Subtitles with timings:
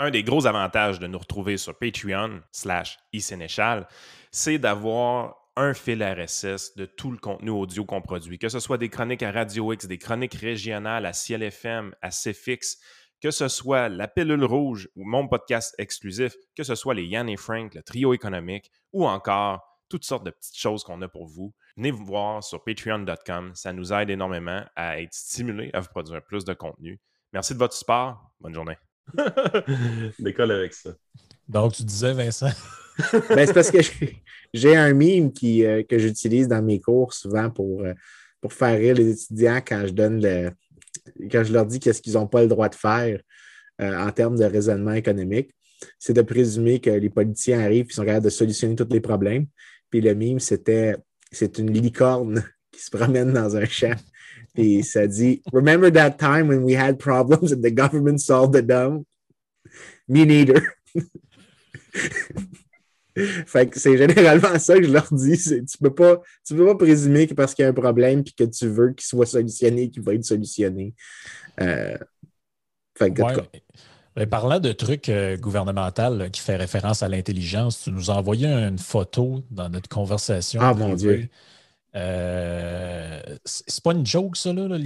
[0.00, 3.88] Un des gros avantages de nous retrouver sur Patreon slash iSénéchal,
[4.30, 8.78] c'est d'avoir un fil RSS de tout le contenu audio qu'on produit, que ce soit
[8.78, 12.78] des chroniques à Radio X, des chroniques régionales à Ciel FM, à CFX,
[13.20, 17.28] que ce soit la pilule rouge ou mon podcast exclusif, que ce soit les Yann
[17.28, 21.26] et Frank, le trio économique ou encore toutes sortes de petites choses qu'on a pour
[21.26, 21.52] vous.
[21.76, 23.52] Venez vous voir sur patreon.com.
[23.54, 27.00] Ça nous aide énormément à être stimulés à vous produire plus de contenu.
[27.32, 28.30] Merci de votre support.
[28.38, 28.76] Bonne journée.
[30.18, 30.90] Décolle avec ça.
[31.48, 32.50] Donc, tu disais, Vincent?
[33.28, 33.78] ben, c'est parce que
[34.52, 37.94] j'ai un mime qui, euh, que j'utilise dans mes cours souvent pour, euh,
[38.40, 40.50] pour faire rire les étudiants quand je donne le,
[41.30, 43.20] quand je leur dis qu'est-ce qu'ils n'ont pas le droit de faire
[43.80, 45.50] euh, en termes de raisonnement économique.
[45.98, 49.46] C'est de présumer que les politiciens arrivent et sont capables de solutionner tous les problèmes.
[49.90, 50.96] Puis le mime, c'était
[51.30, 53.94] c'est une licorne qui se promène dans un champ.
[54.58, 59.04] Puis ça dit Remember that time when we had problems and the government solved them?
[60.08, 60.60] Me neither.
[63.46, 65.38] fait que c'est généralement ça que je leur dis.
[65.38, 68.24] Tu ne peux, pas, tu peux pas présumer que parce qu'il y a un problème
[68.26, 70.92] et que tu veux qu'il soit solutionné, qu'il va être solutionné.
[71.60, 71.96] Euh,
[72.96, 73.22] fait que,
[74.16, 78.48] ben, parlant de trucs euh, gouvernementaux qui fait référence à l'intelligence, tu nous as envoyé
[78.48, 80.60] une photo dans notre conversation.
[80.60, 81.28] Ah mon Dieu.
[81.96, 84.68] Euh, c'est pas une joke, ça, là?
[84.68, 84.78] non,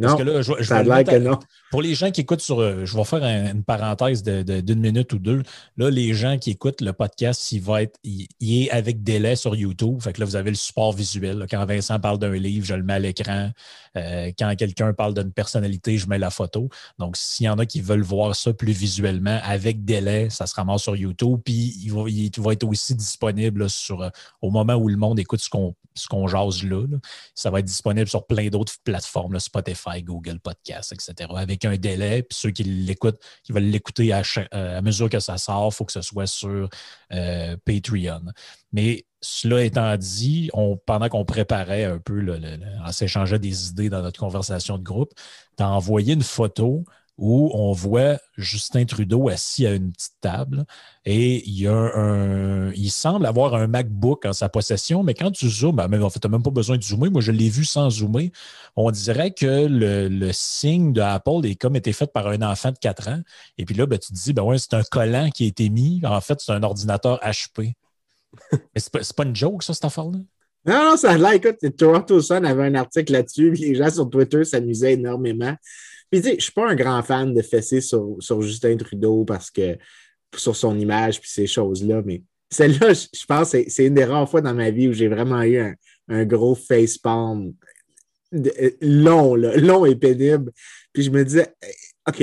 [0.00, 1.38] Parce que là, je, je que non.
[1.70, 2.60] Pour les gens qui écoutent sur.
[2.60, 5.42] Euh, je vais faire une parenthèse d'une minute ou deux.
[5.78, 7.98] Là, les gens qui écoutent le podcast, il va être.
[8.04, 10.00] Il, est avec délai sur YouTube.
[10.02, 11.46] Fait que là, vous avez le support visuel.
[11.50, 13.50] Quand Vincent parle d'un livre, je le mets à l'écran.
[13.96, 16.68] Euh, quand quelqu'un parle d'une personnalité, je mets la photo.
[16.98, 20.54] Donc, s'il y en a qui veulent voir ça plus visuellement, avec délai, ça se
[20.54, 21.40] ramasse sur YouTube.
[21.42, 24.10] Puis, il va, il va être aussi disponible sur,
[24.42, 26.26] au moment où le monde écoute ce qu'on ce qu'on
[26.64, 26.86] là,
[27.34, 31.30] Ça va être disponible sur plein d'autres plateformes, Spotify, Google Podcast, etc.
[31.36, 32.22] Avec un délai.
[32.22, 34.22] Puis ceux qui l'écoutent, qui veulent l'écouter à,
[34.54, 36.68] euh, mesure que ça sort, il faut que ce soit sur
[37.12, 38.22] euh, Patreon.
[38.72, 40.50] Mais cela étant dit,
[40.84, 42.26] pendant qu'on préparait un peu,
[42.84, 45.12] on s'échangeait des idées dans notre conversation de groupe,
[45.56, 46.84] tu as envoyé une photo
[47.18, 50.64] où on voit Justin Trudeau assis à une petite table
[51.04, 55.30] et il, y a un, il semble avoir un MacBook en sa possession, mais quand
[55.30, 57.10] tu zoomes, ben, en fait, tu n'as même pas besoin de zoomer.
[57.10, 58.30] Moi, je l'ai vu sans zoomer.
[58.76, 62.78] On dirait que le, signe de Apple est comme été fait par un enfant de
[62.78, 63.20] 4 ans.
[63.58, 65.68] Et puis là, ben, tu te dis, ben ouais, c'est un collant qui a été
[65.68, 66.00] mis.
[66.04, 67.74] En fait, c'est un ordinateur HP.
[68.52, 70.18] mais c'est pas, une joke, ça, cette affaire-là?
[70.64, 71.32] Non, non, ça l'air.
[71.32, 75.56] Écoute, Toronto Sun avait un article là-dessus, les gens sur Twitter s'amusaient énormément.
[76.12, 79.50] Puis, tu sais, je suis pas un grand fan de fesser sur, Justin Trudeau parce
[79.50, 79.78] que
[80.36, 84.28] sur son image puis ces choses-là, mais celle-là, je pense que c'est une des rares
[84.28, 85.74] fois dans ma vie où j'ai vraiment eu
[86.08, 87.54] un, gros facepalm
[88.34, 90.52] euh, long, long et pénible.
[90.92, 91.54] Puis je me disais,
[92.06, 92.22] OK,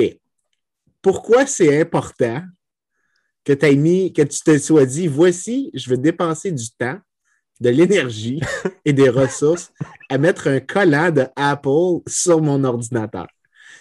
[1.01, 2.44] pourquoi c'est important
[3.44, 7.00] que tu mis, que tu te sois dit, voici, je vais dépenser du temps,
[7.59, 8.39] de l'énergie
[8.85, 9.71] et des ressources
[10.09, 13.25] à mettre un collant de Apple sur mon ordinateur?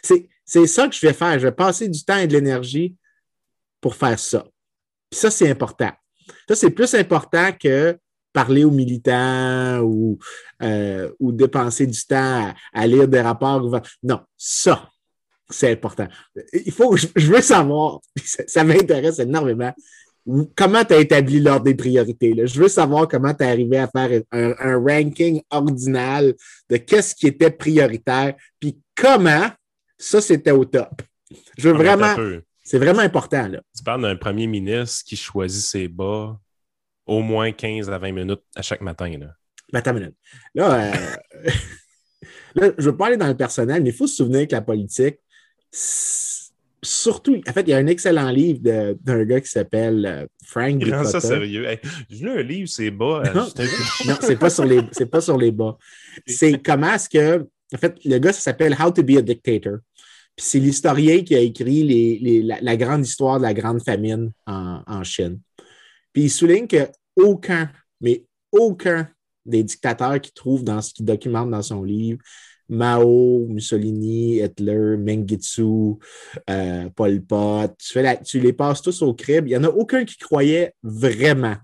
[0.03, 1.39] C'est ça que je vais faire.
[1.39, 2.97] Je vais passer du temps et de l'énergie
[3.81, 4.47] pour faire ça.
[5.11, 5.91] Puis ça, c'est important.
[6.49, 7.99] Ça, c'est plus important que
[8.33, 10.19] parler aux militants ou,
[10.63, 13.83] euh, ou dépenser du temps à, lire des rapports.
[14.03, 14.89] Non, ça,
[15.51, 16.07] c'est important.
[16.53, 19.73] Il faut, je, veux savoir, ça, m'intéresse énormément,
[20.55, 22.35] comment tu as établi l'ordre des priorités.
[22.47, 26.35] Je veux savoir comment tu es arrivé à faire un, un ranking ordinal
[26.69, 29.49] de qu'est-ce qui était prioritaire, puis comment
[29.99, 31.03] ça, c'était au top.
[31.59, 32.41] Je veux ah, vraiment.
[32.65, 33.49] C'est vraiment important.
[33.49, 33.61] Là.
[33.77, 36.39] Tu parles d'un premier ministre qui choisit ses bas
[37.07, 39.11] au moins 15 à 20 minutes à chaque matin.
[39.19, 39.35] Là.
[39.73, 40.15] Attends minute.
[40.55, 40.93] Là, euh,
[42.55, 44.53] là je ne veux pas aller dans le personnel, mais il faut se souvenir que
[44.53, 45.17] la politique,
[46.83, 48.61] surtout, en fait, il y a un excellent livre
[49.01, 51.67] d'un gars qui s'appelle euh, Frank Il rend ça sérieux.
[52.09, 53.23] J'ai lu un livre, c'est bas.
[53.27, 53.49] Euh, non,
[54.21, 55.77] c'est pas, sur les, pas sur les bas.
[56.27, 57.47] C'est comment est-ce que.
[57.75, 59.79] En fait, le gars, ça s'appelle How to be a Dictator
[60.39, 65.41] c'est l'historien qui a écrit la, grande histoire de la grande famine en, Chine.
[66.13, 67.71] Puis il souligne que aucun,
[68.01, 69.09] mais aucun
[69.45, 72.21] des dictateurs qu'il trouve dans ce qu'il documente dans son livre,
[72.69, 75.95] Mao, Mussolini, Hitler, Mengistu,
[76.51, 77.75] euh, Pol Pot,
[78.25, 79.47] tu, les passes tous au crib.
[79.47, 81.57] Il n'y en a aucun qui croyait vraiment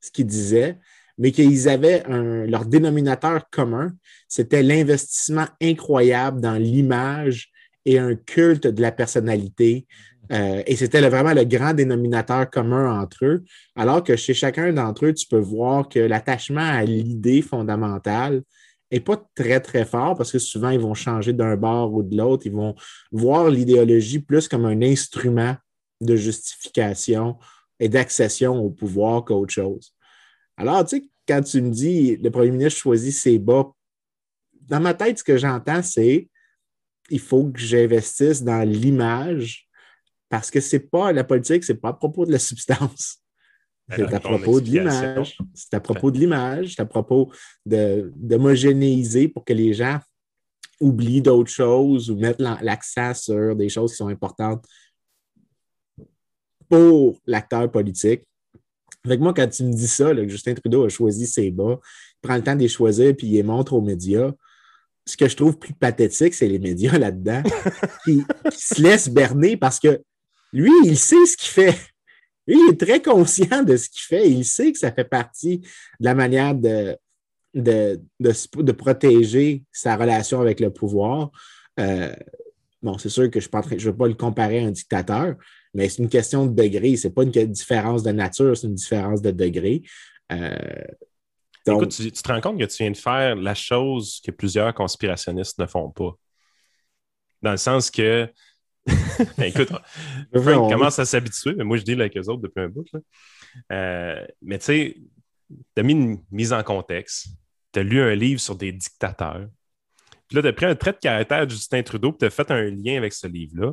[0.00, 0.78] ce qu'il disait,
[1.20, 3.92] mais qu'ils avaient leur dénominateur commun,
[4.26, 7.50] c'était l'investissement incroyable dans l'image
[7.84, 9.86] et un culte de la personnalité.
[10.32, 13.44] Euh, et c'était vraiment le grand dénominateur commun entre eux,
[13.76, 18.42] alors que chez chacun d'entre eux, tu peux voir que l'attachement à l'idée fondamentale
[18.90, 22.16] n'est pas très, très fort parce que souvent, ils vont changer d'un bord ou de
[22.16, 22.46] l'autre.
[22.46, 22.74] Ils vont
[23.12, 25.54] voir l'idéologie plus comme un instrument
[26.00, 27.36] de justification
[27.78, 29.92] et d'accession au pouvoir qu'autre chose.
[30.60, 33.72] Alors, tu sais, quand tu me dis le premier ministre choisit ses bas,
[34.68, 36.28] dans ma tête, ce que j'entends, c'est
[37.08, 39.66] il faut que j'investisse dans l'image
[40.28, 43.22] parce que c'est pas la politique, c'est pas à propos de la substance.
[43.88, 45.38] C'est à propos de l'image.
[45.54, 46.74] C'est à propos de l'image.
[46.74, 47.32] C'est à propos
[47.64, 49.98] d'homogénéiser pour que les gens
[50.78, 54.64] oublient d'autres choses ou mettent l'accent sur des choses qui sont importantes
[56.68, 58.22] pour l'acteur politique.
[59.04, 62.36] Avec moi, quand tu me dis ça, Justin Trudeau a choisi ses bas, il prend
[62.36, 64.30] le temps de les choisir puis il les montre aux médias.
[65.06, 67.42] Ce que je trouve plus pathétique, c'est les médias là-dedans
[68.04, 70.00] qui, se laissent berner parce que
[70.52, 71.78] lui, il sait ce qu'il fait.
[72.46, 74.28] Lui, il est très conscient de ce qu'il fait.
[74.28, 76.96] Il sait que ça fait partie de la manière de,
[77.54, 81.30] de, de, protéger sa relation avec le pouvoir.
[81.78, 82.14] Euh,
[82.82, 85.36] bon, c'est sûr que je ne veux pas le comparer à un dictateur,
[85.74, 86.96] mais c'est une question de degré.
[86.96, 89.82] Ce n'est pas une différence de nature, c'est une différence de degré.
[90.32, 90.56] Euh,
[91.66, 95.58] Écoute, tu, te rends compte que tu viens de faire la chose que plusieurs conspirationnistes
[95.58, 96.12] ne font pas.
[97.42, 98.28] Dans le sens que,
[98.86, 99.68] ben, écoute,
[100.34, 102.86] Frank commence à s'habituer, mais moi je dis avec eux autres depuis un bout.
[103.72, 104.96] Euh, mais tu sais,
[105.48, 107.28] tu as mis une mise en contexte,
[107.72, 109.46] tu as lu un livre sur des dictateurs,
[110.30, 112.30] puis là, tu as pris un trait de caractère de Justin Trudeau, puis tu as
[112.30, 113.72] fait un lien avec ce livre-là.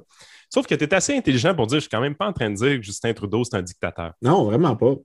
[0.50, 2.50] Sauf que tu es assez intelligent pour dire je suis quand même pas en train
[2.50, 4.14] de dire que Justin Trudeau, c'est un dictateur.
[4.22, 4.96] Non, vraiment pas.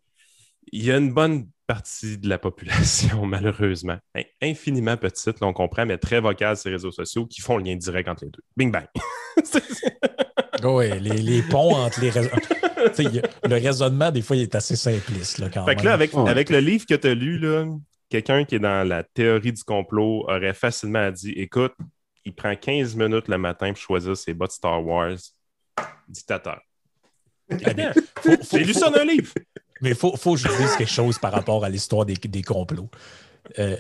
[0.73, 3.99] Il y a une bonne partie de la population, malheureusement,
[4.41, 7.65] infiniment petite, là, on comprend, mais très vocale sur les réseaux sociaux, qui font le
[7.65, 8.43] lien direct entre les deux.
[8.57, 8.87] Bing bang.
[10.65, 12.31] oui, les, ponts entre les réseaux.
[13.45, 15.39] le raisonnement, des fois, il est assez simpliste.
[15.39, 17.67] Là, quand fait Que là, avec, avec le livre que tu as lu, là,
[18.09, 21.75] quelqu'un qui est dans la théorie du complot aurait facilement dit Écoute,
[22.25, 25.19] il prend 15 minutes le matin pour choisir ses bottes Star Wars.
[26.09, 26.61] Dictateur.
[27.51, 29.33] J'ai lu ça dans un livre.
[29.81, 32.43] Mais il faut, faut, que je dise quelque chose par rapport à l'histoire des, des,
[32.43, 32.89] complots.
[33.59, 33.77] Euh,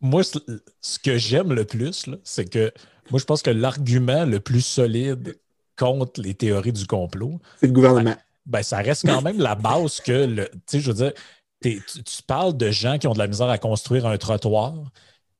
[0.00, 2.72] moi, ce que j'aime le plus, c'est que
[3.10, 5.38] moi, je pense que l'argument le plus solide
[5.76, 8.16] contre les théories du complot, c'est le gouvernement.
[8.46, 11.12] Ben, ça reste quand même la base que, le, tu sais, je veux dire,
[11.62, 14.74] tu, parles de gens qui ont de la misère à construire un trottoir.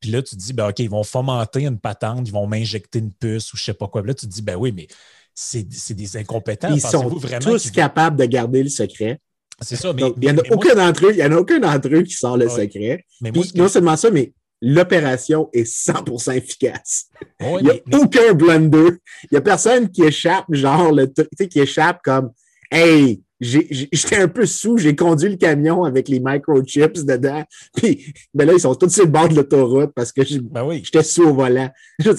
[0.01, 3.01] Puis là, tu te dis, ben, OK, ils vont fomenter une patente, ils vont m'injecter
[3.01, 4.03] une puce ou je sais pas quoi.
[4.03, 4.89] Puis là, tu te dis, ben oui, mais
[5.35, 6.73] c'est des incompétents.
[6.73, 7.09] Ils sont
[7.41, 9.21] tous capables de garder le secret?
[9.61, 10.03] C'est ça, mais.
[10.17, 12.15] il n'y en a aucun d'entre eux, il y en a aucun d'entre eux qui
[12.15, 13.05] sort le secret.
[13.21, 14.33] Mais non seulement ça, mais
[14.63, 17.07] l'opération est 100% efficace.
[17.41, 18.99] il n'y a aucun blunder.
[19.25, 21.07] Il n'y a personne qui échappe, genre, le,
[21.47, 22.31] qui échappe comme,
[22.71, 27.43] hey, j'étais un peu sous, j'ai conduit le camion avec les microchips dedans.
[27.75, 31.03] Puis ben là, ils sont tous sur le bord de l'autoroute parce que ben j'étais
[31.03, 31.71] sous au volant.
[31.99, 32.11] Je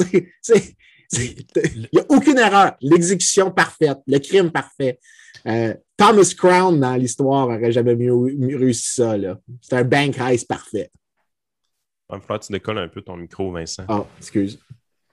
[1.13, 2.75] il n'y a aucune erreur.
[2.81, 5.00] L'exécution parfaite, le crime parfait.
[5.45, 8.15] Euh, Thomas Crown dans l'histoire n'aurait jamais mieux,
[8.57, 9.15] réussi ça.
[9.62, 10.89] C'est un bank heist parfait.
[12.09, 13.85] Il va falloir que tu décolles un peu ton micro, Vincent.
[13.88, 14.59] Ah, excuse.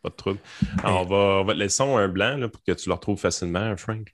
[0.03, 0.39] Pas de trouble.
[0.85, 3.77] on, va, on va te laisser un blanc là, pour que tu le retrouves facilement,
[3.77, 4.13] Frank.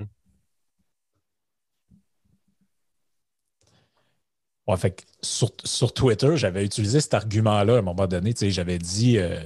[4.77, 8.33] Fait sur, Twitter, j'avais utilisé cet argument-là à un moment donné.
[8.41, 9.19] J'avais dit.
[9.19, 9.41] Euh,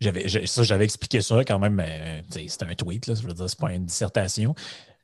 [0.00, 1.82] j'avais, ça, j'avais expliqué ça quand même.
[2.30, 4.54] c'était un tweet, là, je veux dire, c'est pas une dissertation.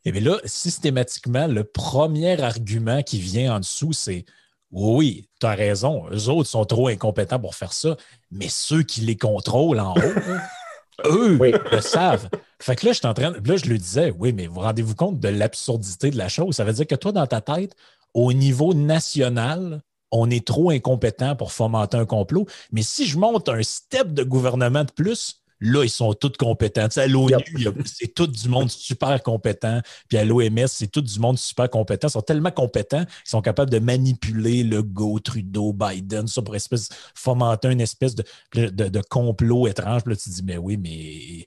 [0.05, 4.25] Et bien là, systématiquement, le premier argument qui vient en dessous, c'est
[4.71, 7.97] oui, tu as raison, eux autres sont trop incompétents pour faire ça,
[8.31, 11.38] mais ceux qui les contrôlent en haut, eux
[11.73, 12.28] le savent.
[12.61, 13.33] Fait que là, je en train.
[13.33, 16.57] Là, je lui disais, oui, mais vous rendez-vous compte de l'absurdité de la chose?
[16.57, 17.75] Ça veut dire que toi, dans ta tête,
[18.14, 22.47] au niveau national, on est trop incompétent pour fomenter un complot.
[22.73, 26.88] Mais si je monte un step de gouvernement de plus, là, ils sont tous compétents.
[26.97, 27.45] à l'ONU,
[27.85, 29.81] c'est tout du monde super compétent.
[30.09, 32.09] Puis à l'OMS, c'est tout du monde super compétent.
[32.09, 36.57] Ils sont tellement compétents qu'ils sont capables de manipuler le go, Trudeau, Biden, ça pour
[36.57, 38.25] espèce, fomenter une espèce de,
[38.55, 40.02] de, complot étrange.
[40.02, 41.47] Puis là, tu te dis, mais oui, mais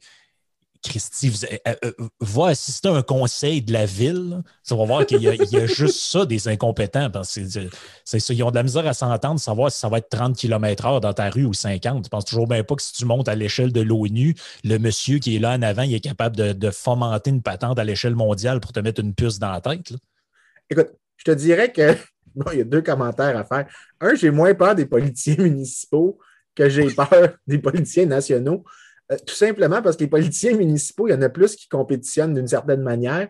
[0.84, 1.34] Christy,
[1.68, 4.44] euh, euh, va assister à un conseil de la ville.
[4.62, 7.10] Ça va voir qu'il y, a juste ça des incompétents.
[7.10, 10.36] Parce que ils ont de la misère à s'entendre, savoir si ça va être 30
[10.36, 12.04] km/h dans ta rue ou 50.
[12.04, 15.20] Tu penses toujours bien pas que si tu montes à l'échelle de l'ONU, le monsieur
[15.20, 18.60] qui est là en avant, il est capable de, fomenter une patente à l'échelle mondiale
[18.60, 19.94] pour te mettre une puce dans la tête.
[20.70, 21.96] Écoute, je te dirais que
[22.52, 23.68] il y a deux commentaires à faire.
[24.02, 26.20] Un, j'ai moins peur des politiciens municipaux
[26.56, 28.64] que j'ai peur des politiciens nationaux.
[29.12, 32.34] Euh, tout simplement parce que les politiciens municipaux, il y en a plus qui compétitionnent
[32.34, 33.28] d'une certaine manière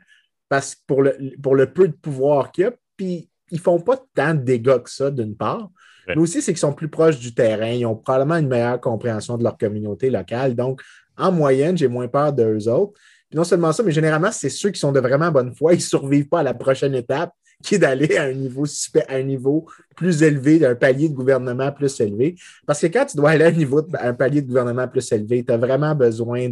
[0.49, 3.79] parce pour le, pour le peu de pouvoir qu'il y a, puis ils ne font
[3.79, 5.69] pas tant de dégâts que ça, d'une part.
[6.07, 7.69] Mais aussi, c'est qu'ils sont plus proches du terrain.
[7.69, 10.53] Ils ont probablement une meilleure compréhension de leur communauté locale.
[10.53, 10.81] Donc,
[11.17, 12.99] en moyenne, j'ai moins peur d'eux autres.
[13.33, 15.81] non seulement ça, mais généralement, c'est ceux qui sont de vraiment bonne foi, ils ne
[15.81, 17.31] survivent pas à la prochaine étape,
[17.63, 18.65] qui est d'aller à un niveau
[19.07, 19.65] à un niveau
[19.95, 22.35] plus élevé, d'un palier de gouvernement plus élevé.
[22.67, 25.43] Parce que quand tu dois aller à un niveau un palier de gouvernement plus élevé,
[25.43, 26.49] tu as vraiment besoin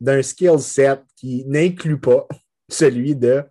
[0.00, 2.28] d'un skill set qui n'inclut pas
[2.68, 3.42] celui de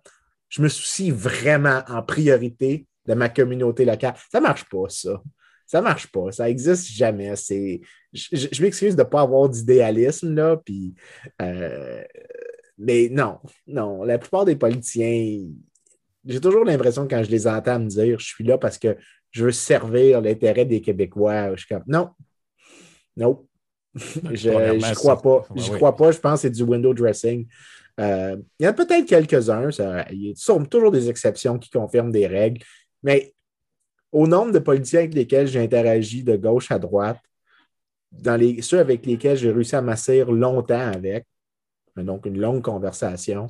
[0.48, 4.14] je me soucie vraiment en priorité de ma communauté locale.
[4.30, 5.20] Ça ne marche pas, ça.
[5.66, 6.30] Ça ne marche pas.
[6.30, 7.32] Ça n'existe jamais.
[8.12, 10.94] Je, m'excuse de ne pas avoir d'idéalisme, là, puis,
[11.40, 12.02] euh,
[12.76, 14.04] mais non, non.
[14.04, 15.38] La plupart des politiciens,
[16.24, 18.96] j'ai toujours l'impression quand je les entends me dire je suis là parce que
[19.30, 21.54] je veux servir l'intérêt des Québécois.
[21.54, 22.10] Je suis comme non,
[23.16, 23.46] non.
[23.94, 25.46] je ne crois pas.
[25.54, 26.12] Je crois pas.
[26.12, 27.46] Je pense que c'est du window dressing.
[28.00, 29.68] Euh, il y en a peut-être quelques-uns.
[30.10, 32.62] Il y a toujours des exceptions qui confirment des règles.
[33.02, 33.34] Mais
[34.12, 37.20] au nombre de politiciens avec lesquels j'ai interagi de gauche à droite,
[38.10, 41.26] dans les, ceux avec lesquels j'ai réussi à m'asseoir longtemps avec,
[41.96, 43.48] donc une longue conversation,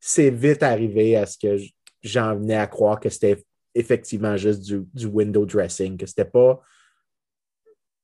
[0.00, 1.58] c'est vite arrivé à ce que
[2.02, 6.60] j'en venais à croire que c'était effectivement juste du, window dressing, que c'était pas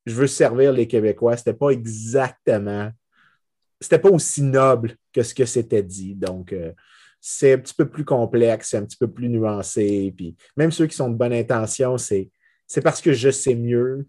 [0.06, 2.90] je veux servir les Québécois, c'était pas exactement,
[3.80, 6.14] c'était pas aussi noble que ce que c'était dit.
[6.14, 6.72] Donc, euh,
[7.20, 10.12] c'est un petit peu plus complexe, c'est un petit peu plus nuancé.
[10.14, 12.30] Puis même ceux qui sont de bonne intention, c'est,
[12.82, 14.06] parce que je sais mieux,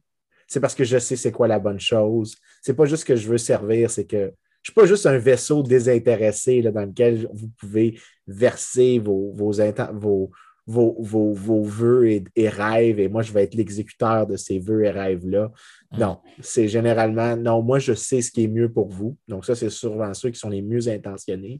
[0.47, 2.35] c'est parce que je sais c'est quoi la bonne chose.
[2.61, 5.63] C'est pas juste que je veux servir, c'est que je suis pas juste un vaisseau
[5.63, 9.51] désintéressé dans lequel vous pouvez verser vos, vos,
[10.65, 14.84] vos, vos, vos, vœux et, rêves, et moi, je vais être l'exécuteur de ces vœux
[14.84, 15.51] et rêves-là.
[15.91, 16.00] Mm.
[16.00, 19.15] Non, c'est généralement, non, moi, je sais ce qui est mieux pour vous.
[19.27, 21.60] Donc, ça, c'est souvent ceux qui sont les mieux intentionnés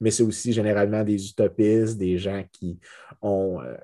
[0.00, 2.78] mais c'est aussi généralement des utopistes, des gens qui
[3.22, 3.76] ont, euh,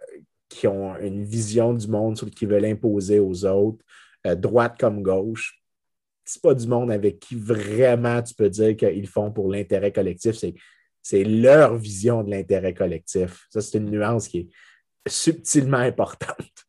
[0.49, 3.85] qui ont une vision du monde sur qui veulent imposer aux autres,
[4.27, 5.59] euh, droite comme gauche.
[6.25, 10.37] C'est pas du monde avec qui vraiment tu peux dire qu'ils font pour l'intérêt collectif.
[10.37, 10.55] C'est,
[11.03, 13.47] c'est leur vision de l'intérêt collectif.
[13.51, 14.49] Ça, c'est une nuance qui est
[15.09, 16.67] subtilement importante.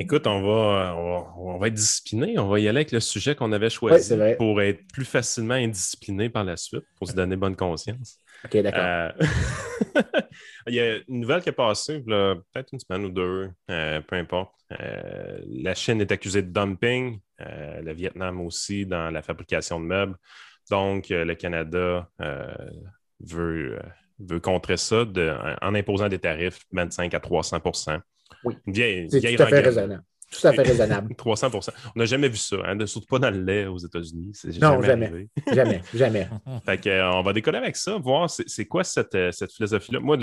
[0.00, 2.38] Écoute, on va, on va, être discipliné.
[2.38, 6.30] On va y aller avec le sujet qu'on avait choisi pour être plus facilement indiscipliné
[6.30, 8.18] par la suite, pour se donner bonne conscience.
[8.44, 8.80] OK, d'accord.
[8.80, 9.10] Euh,
[10.68, 14.14] il y a une nouvelle qui est passée, peut-être une semaine ou deux, euh, peu
[14.14, 14.54] importe.
[14.80, 20.16] Euh, la Chine est accusée de dumping, le Vietnam aussi dans la fabrication de meubles.
[20.70, 22.08] Donc, le Canada
[23.20, 23.78] veut,
[24.18, 25.04] veut contrer ça
[25.62, 28.00] en imposant des tarifs 25 à 300%
[28.44, 28.54] oui.
[29.10, 30.02] c'est tout à fait raisonnable.
[30.30, 31.14] Tout à fait raisonnable.
[31.18, 34.32] 300% On n'a jamais vu ça, hein, surtout pas dans le lait aux États-Unis.
[34.60, 35.28] Non, jamais.
[35.52, 35.82] jamais.
[35.94, 36.28] jamais,
[36.66, 40.00] Fait euh, on va décoller avec ça, voir c'est quoi cette, euh, cette philosophie-là.
[40.00, 40.18] Moi,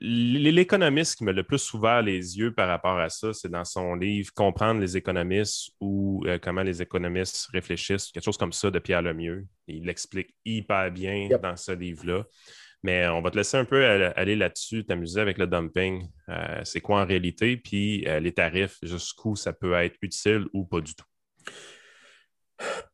[0.00, 3.94] l'économiste qui me le plus ouvert les yeux par rapport à ça, c'est dans son
[3.94, 8.78] livre Comprendre les économistes ou euh, comment les économistes réfléchissent, quelque chose comme ça de
[8.78, 9.46] Pierre Lemieux.
[9.66, 12.24] Il l'explique hyper bien dans ce livre-là.
[12.84, 13.82] Mais on va te laisser un peu
[14.14, 16.06] aller là-dessus, t'amuser avec le dumping.
[16.28, 17.56] Euh, c'est quoi en réalité?
[17.56, 21.06] Puis euh, les tarifs, jusqu'où ça peut être utile ou pas du tout?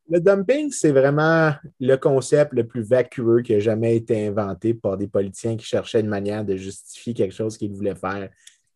[0.08, 4.96] Le dumping, c'est vraiment le concept le plus vacueux qui a jamais été inventé par
[4.96, 8.28] des politiciens qui cherchaient une manière de justifier quelque chose qu'ils voulaient faire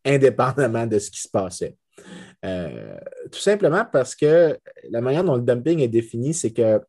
[0.04, 1.76] indépendamment de ce qui se passait.
[2.44, 2.96] Euh,
[3.32, 4.58] tout simplement parce que
[4.90, 6.80] la manière dont le dumping est défini, c'est que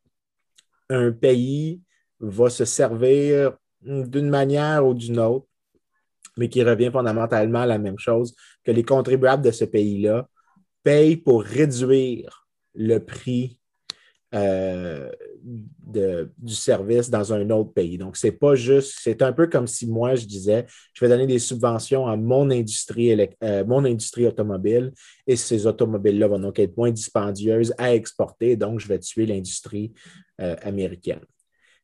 [0.89, 1.81] un pays
[2.19, 5.47] va se servir d'une manière ou d'une autre,
[6.37, 10.27] mais qui revient fondamentalement à la même chose, que les contribuables de ce pays-là
[10.83, 13.59] payent pour réduire le prix
[14.33, 15.09] euh,
[15.43, 17.97] du service dans un autre pays.
[17.97, 21.27] Donc, c'est pas juste, c'est un peu comme si moi, je disais, je vais donner
[21.27, 24.91] des subventions à mon industrie, euh, mon industrie automobile
[25.27, 29.93] et ces automobiles-là vont donc être moins dispendieuses à exporter, donc je vais tuer l'industrie
[30.41, 31.21] euh, américaine.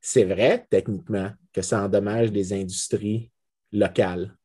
[0.01, 3.31] C'est vrai, techniquement, que ça endommage les industries
[3.71, 4.35] locales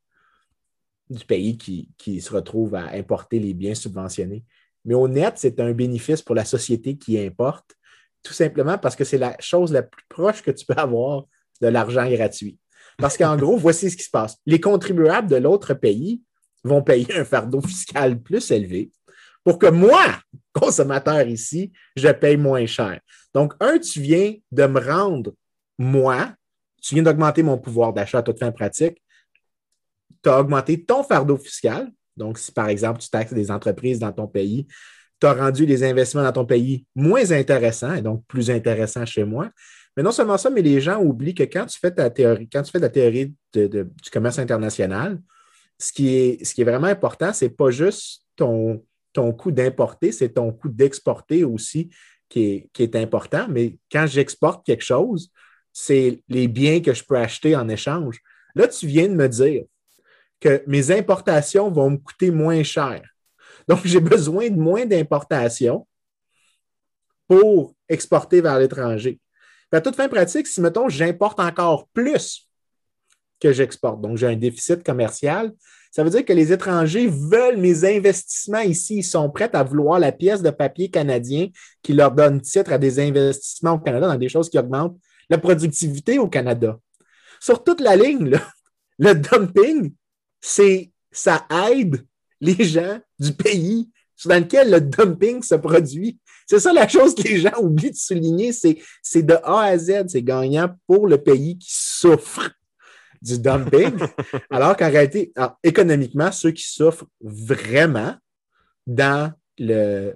[1.08, 4.44] du pays qui, se retrouvent à importer les biens subventionnés.
[4.84, 7.74] Mais au net, c'est un bénéfice pour la société qui importe,
[8.26, 11.24] tout simplement parce que c'est la chose la plus proche que tu peux avoir
[11.60, 12.58] de l'argent gratuit.
[12.98, 14.36] Parce qu'en gros, voici ce qui se passe.
[14.46, 16.22] Les contribuables de l'autre pays
[16.64, 18.90] vont payer un fardeau fiscal plus élevé
[19.44, 20.04] pour que moi,
[20.52, 23.00] consommateur ici, je paye moins cher.
[23.32, 25.34] Donc, un, tu viens de me rendre
[25.78, 26.34] moi,
[26.82, 29.00] tu viens d'augmenter mon pouvoir d'achat à toute fin pratique,
[30.20, 31.92] tu as augmenté ton fardeau fiscal.
[32.16, 34.66] Donc, si par exemple, tu taxes des entreprises dans ton pays,
[35.20, 39.24] tu as rendu les investissements dans ton pays moins intéressants et donc plus intéressants chez
[39.24, 39.50] moi.
[39.96, 42.62] Mais non seulement ça, mais les gens oublient que quand tu fais ta théorie, quand
[42.62, 45.18] tu fais la théorie du commerce international,
[45.78, 49.50] ce qui est, ce qui est vraiment important, ce n'est pas juste ton, ton coût
[49.50, 51.90] d'importer, c'est ton coût d'exporter aussi
[52.28, 53.46] qui est, qui est important.
[53.48, 55.30] Mais quand j'exporte quelque chose,
[55.72, 58.20] c'est les biens que je peux acheter en échange.
[58.54, 59.64] Là, tu viens de me dire
[60.40, 63.02] que mes importations vont me coûter moins cher.
[63.68, 65.86] Donc, j'ai besoin de moins d'importations
[67.28, 69.20] pour exporter vers l'étranger.
[69.72, 72.48] À toute fin pratique, si, mettons, j'importe encore plus
[73.40, 75.52] que j'exporte, donc j'ai un déficit commercial,
[75.96, 78.96] ça veut dire que les étrangers veulent mes investissements ici.
[78.96, 81.48] Ils sont prêts à vouloir la pièce de papier canadien
[81.82, 84.98] qui leur donne titre à des investissements au Canada dans des choses qui augmentent
[85.30, 86.78] la productivité au Canada.
[87.40, 88.38] Sur toute la ligne,
[88.98, 89.94] le dumping,
[90.40, 92.04] c'est ça aide
[92.40, 93.90] les gens du pays
[94.24, 96.18] dans lequel le dumping se produit.
[96.46, 100.04] C'est ça la chose que les gens oublient de souligner, c'est de A à Z,
[100.08, 102.50] c'est gagnant pour le pays qui souffre
[103.20, 103.96] du dumping,
[104.50, 108.14] alors qu'en réalité, économiquement, ceux qui souffrent vraiment
[108.86, 110.12] dans le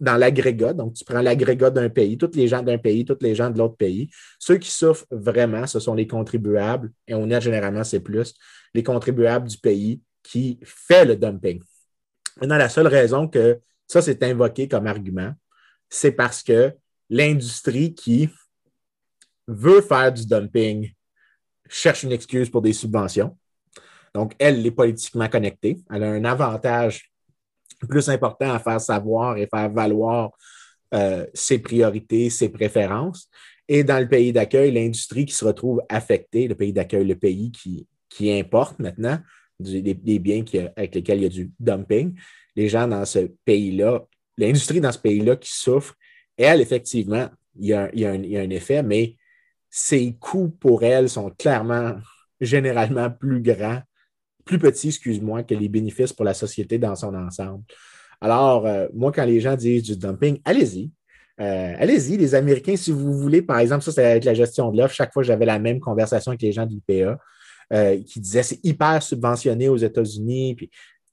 [0.00, 3.36] dans l'agrégat, donc tu prends l'agrégat d'un pays, tous les gens d'un pays, tous les
[3.36, 7.40] gens de l'autre pays, ceux qui souffrent vraiment, ce sont les contribuables, et on est
[7.40, 8.34] généralement, c'est plus,
[8.74, 11.62] les contribuables du pays qui fait le dumping.
[12.40, 15.32] Maintenant, la seule raison que ça, c'est invoqué comme argument,
[15.88, 16.74] c'est parce que
[17.10, 18.28] l'industrie qui
[19.46, 20.92] veut faire du dumping
[21.68, 23.36] cherche une excuse pour des subventions.
[24.14, 25.78] Donc, elle est politiquement connectée.
[25.90, 27.10] Elle a un avantage
[27.88, 30.30] plus important à faire savoir et faire valoir
[30.94, 33.28] euh, ses priorités, ses préférences.
[33.68, 37.50] Et dans le pays d'accueil, l'industrie qui se retrouve affectée, le pays d'accueil, le pays
[37.50, 39.18] qui, qui importe maintenant
[39.62, 40.44] des, biens
[40.76, 42.14] avec lesquels il y a du dumping,
[42.56, 44.04] les gens dans ce pays-là,
[44.38, 45.94] l'industrie dans ce pays-là qui souffre,
[46.36, 47.28] elle, effectivement,
[47.58, 49.16] il y, a, un effet, mais
[49.70, 51.96] ses coûts pour elle sont clairement,
[52.40, 53.80] généralement plus grands,
[54.44, 57.64] plus petits, excuse-moi, que les bénéfices pour la société dans son ensemble.
[58.20, 60.90] Alors, euh, moi, quand les gens disent du dumping, allez-y.
[61.40, 64.78] Euh, allez-y, les Américains, si vous voulez, par exemple, ça, c'est avec la gestion de
[64.78, 64.94] l'offre.
[64.94, 67.18] Chaque fois, j'avais la même conversation avec les gens de l'IPA
[67.72, 70.54] euh, qui disaient c'est hyper subventionné aux États-Unis.
[70.54, 70.70] Puis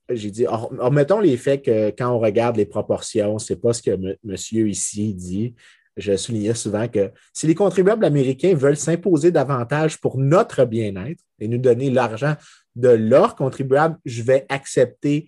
[0.09, 0.45] j'ai dit,
[0.91, 5.13] mettons les faits que quand on regarde les proportions, c'est pas ce que monsieur ici
[5.13, 5.53] dit
[5.99, 11.47] je soulignais souvent que si les contribuables américains veulent s'imposer davantage pour notre bien-être et
[11.47, 12.35] nous donner l'argent
[12.75, 15.27] de leurs contribuables, je vais accepter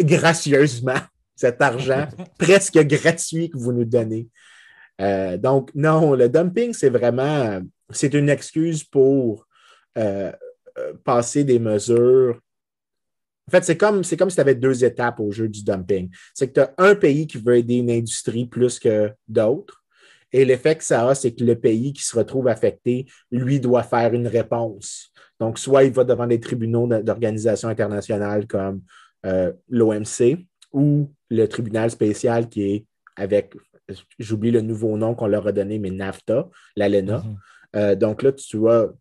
[0.00, 1.00] gracieusement
[1.34, 2.06] cet argent
[2.38, 4.28] presque gratuit que vous nous donnez.
[5.00, 9.45] Euh, donc, non, le dumping, c'est vraiment, c'est une excuse pour
[9.96, 10.32] euh,
[10.78, 12.40] euh, passer des mesures
[13.48, 16.10] en fait, c'est comme, comme si tu avais deux étapes au jeu du dumping.
[16.34, 19.84] C'est que tu as un pays qui veut aider une industrie plus que d'autres.
[20.32, 23.84] Et l'effet que ça a, c'est que le pays qui se retrouve affecté, lui, doit
[23.84, 25.12] faire une réponse.
[25.38, 28.82] Donc, soit il va devant des tribunaux d'organisations internationales comme
[29.24, 33.54] euh, l'OMC ou le tribunal spécial qui est avec,
[34.18, 37.18] j'oublie le nouveau nom qu'on leur a donné, mais NAFTA, l'ALENA.
[37.18, 37.36] Mm-hmm.
[37.76, 38.92] Euh, donc là, tu vois,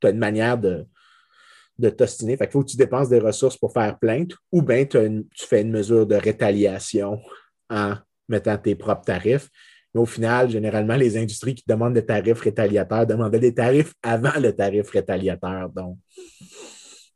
[0.00, 0.86] tu as une manière de,
[1.78, 2.36] de t'ostiner.
[2.36, 5.70] Fait faut que tu dépenses des ressources pour faire plainte ou bien tu fais une
[5.70, 7.20] mesure de rétaliation
[7.70, 7.94] en
[8.28, 9.48] mettant tes propres tarifs.
[9.94, 14.38] Mais au final, généralement, les industries qui demandent des tarifs rétaliateurs demandaient des tarifs avant
[14.38, 15.70] le tarif rétaliateur.
[15.70, 15.96] Donc,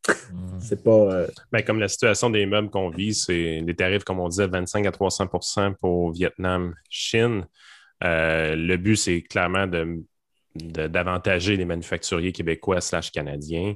[0.09, 0.59] hmm.
[0.59, 0.91] c'est pas.
[0.91, 4.47] Euh, ben, comme la situation des meubles qu'on vit, c'est des tarifs, comme on disait,
[4.47, 7.47] 25 à 300% pour Vietnam, Chine.
[8.05, 10.03] Euh, le but, c'est clairement de,
[10.55, 13.75] d'avantager les manufacturiers québécois slash canadiens.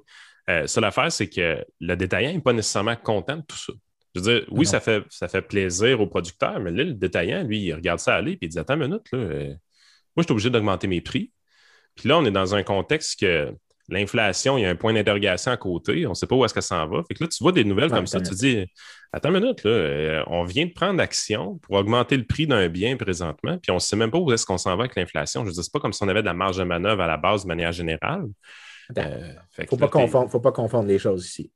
[0.48, 3.72] Euh, ça, l'affaire, c'est que le détaillant n'est pas nécessairement content de tout ça.
[4.14, 7.42] Je veux dire, oui, ça fait, ça fait plaisir au producteur, mais là, le détaillant,
[7.42, 10.22] lui, il regarde ça aller et il dit Attends une minute, là, euh, moi, je
[10.22, 11.32] suis obligé d'augmenter mes prix.
[11.94, 13.54] Puis là, on est dans un contexte que
[13.88, 16.54] l'inflation, il y a un point d'interrogation à côté, on ne sait pas où est-ce
[16.54, 17.02] que ça s'en va.
[17.06, 18.66] Fait que là, tu vois des nouvelles comme ça, tu dis
[19.12, 22.68] Attends une minute, là, euh, on vient de prendre action pour augmenter le prix d'un
[22.68, 25.42] bien présentement, puis on ne sait même pas où est-ce qu'on s'en va avec l'inflation.
[25.42, 27.06] Je veux dire, c'est pas comme si on avait de la marge de manœuvre à
[27.06, 28.26] la base de manière générale.
[28.90, 31.50] Il euh, ne faut, pas confondre, faut pas confondre les choses ici.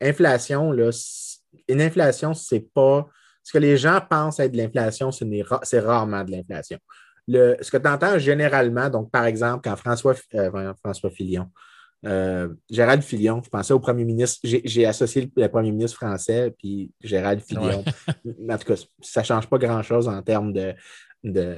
[0.00, 0.90] Inflation, là,
[1.68, 3.08] une inflation, c'est pas.
[3.42, 6.78] Ce que les gens pensent être de l'inflation, c'est rarement de l'inflation.
[7.28, 11.48] Ce que tu entends généralement, donc par exemple, quand François, euh, François Fillon,
[12.06, 16.92] euh, Gérald Fillon, je pensais au premier ministre, j'ai associé le, premier ministre français, puis
[17.02, 17.84] Gérald Fillon.
[18.50, 20.74] En tout cas, ça ne change pas grand-chose en termes de,
[21.24, 21.56] de,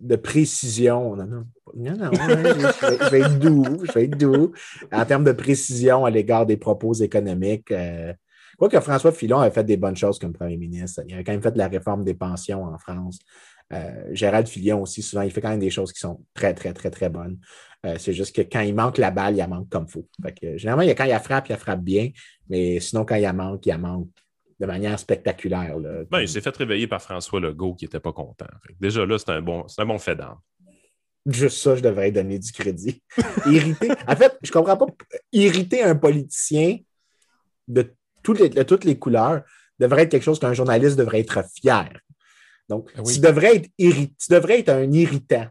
[0.00, 1.16] de, précision.
[1.16, 1.44] Non, non,
[1.76, 4.52] non, je, vais, être doux, je vais être doux.
[4.90, 7.70] En termes de précision à l'égard des propos économiques.
[7.70, 8.12] Euh,
[8.58, 11.02] quoi que François Filon a fait des bonnes choses comme premier ministre.
[11.06, 13.18] Il a quand même fait la réforme des pensions en France.
[13.72, 16.72] Euh, Gérald Fillon aussi, souvent, il fait quand même des choses qui sont très, très,
[16.72, 17.38] très, très bonnes.
[17.84, 20.08] Euh, c'est juste que quand il manque la balle, il la manque comme il faut.
[20.56, 22.10] généralement, il y a, quand il a frappe, il a frappe bien,
[22.48, 24.08] mais sinon, quand il a manque, il a manque
[24.58, 25.76] de manière spectaculaire.
[26.10, 28.46] Ben, il s'est fait réveiller par François Legault qui n'était pas content.
[28.80, 30.38] déjà là, c'est un bon, un bon fait d'âme.
[31.26, 33.02] Juste ça, je devrais donner du crédit.
[33.46, 33.90] irriter.
[34.06, 34.86] En fait, je comprends pas.
[35.32, 36.78] Irriter un politicien
[37.66, 39.42] de toutes les, de toutes les couleurs
[39.78, 41.90] devrait être quelque chose qu'un journaliste devrait être fier.
[42.68, 45.48] Donc, ah tu, devrais être tu devrais être un irritant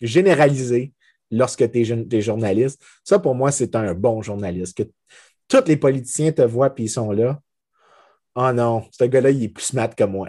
[0.00, 0.93] généralisé
[1.34, 2.82] lorsque tu es, journaliste.
[3.02, 4.76] Ça, pour moi, c'est un bon journaliste.
[4.76, 4.84] Que
[5.48, 7.40] tous les politiciens te voient et ils sont là.
[8.36, 10.28] Oh non, ce gars-là, il est plus smart que moi.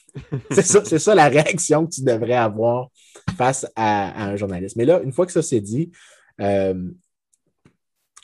[0.50, 2.88] c'est ça, ça, la réaction que tu devrais avoir
[3.36, 4.76] face à, un journaliste.
[4.76, 5.90] Mais là, une fois que ça c'est dit,
[6.40, 6.74] euh,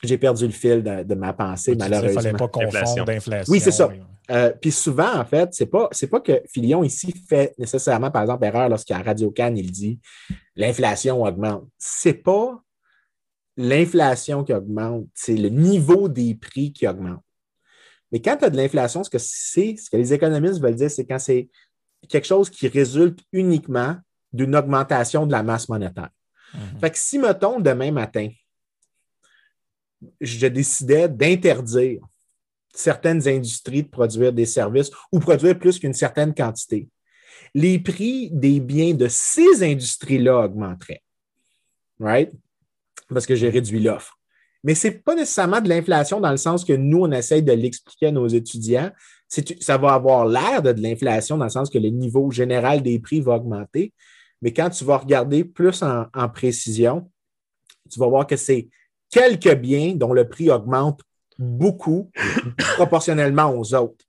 [0.03, 2.09] j'ai perdu le fil de, ma pensée, malheureusement.
[2.11, 3.51] Il ne fallait pas confondre d'inflation.
[3.51, 3.89] Oui, c'est ça.
[4.31, 8.45] Euh, puis souvent, en fait, c'est pas, pas que Filion ici fait nécessairement, par exemple,
[8.45, 9.99] erreur lorsqu'à Radio Cannes, il dit
[10.55, 11.67] l'inflation augmente.
[11.77, 12.61] C'est pas
[13.57, 17.21] l'inflation qui augmente, c'est le niveau des prix qui augmente.
[18.11, 20.89] Mais quand tu as de l'inflation, ce que c'est, ce que les économistes veulent dire,
[20.89, 21.49] c'est quand c'est
[22.07, 23.97] quelque chose qui résulte uniquement
[24.31, 26.09] d'une augmentation de la masse monétaire.
[26.53, 26.79] Mhm.
[26.79, 28.29] Fait que si, mettons, demain matin,
[30.21, 32.01] je décidais d'interdire
[32.73, 36.89] certaines industries de produire des services ou produire plus qu'une certaine quantité,
[37.53, 41.03] les prix des biens de ces industries-là augmenteraient.
[41.99, 42.31] Right?
[43.09, 44.17] Parce que j'ai réduit l'offre.
[44.63, 47.51] Mais ce n'est pas nécessairement de l'inflation dans le sens que nous, on essaye de
[47.51, 48.91] l'expliquer à nos étudiants.
[49.59, 53.19] Ça va avoir l'air de, l'inflation dans le sens que le niveau général des prix
[53.19, 53.93] va augmenter.
[54.41, 57.09] Mais quand tu vas regarder plus en précision,
[57.91, 58.69] tu vas voir que c'est
[59.13, 61.01] quelques biens dont le prix augmente
[61.37, 62.09] beaucoup
[62.75, 64.05] proportionnellement aux autres.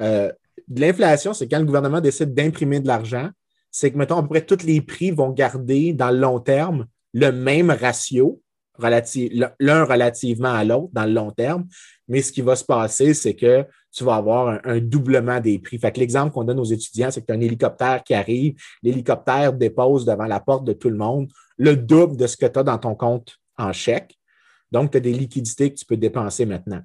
[0.00, 0.32] Euh,
[0.72, 3.28] l'inflation, c'est quand le gouvernement décide d'imprimer de l'argent,
[3.70, 6.86] c'est que, mettons, à peu près tous les prix vont garder dans le long terme
[7.12, 8.40] le même ratio,
[8.78, 11.66] l'un relativement à l'autre dans le long terme.
[12.08, 15.78] Mais ce qui va se passer, c'est que tu vas avoir un, doublement des prix.
[15.78, 18.54] Fait que l'exemple qu'on donne aux étudiants, c'est que tu as un hélicoptère qui arrive,
[18.82, 21.28] l'hélicoptère dépose devant la porte de tout le monde
[21.58, 24.16] le double de ce que tu as dans ton compte en chèque.
[24.72, 26.82] Donc, tu as des liquidités que tu peux dépenser maintenant.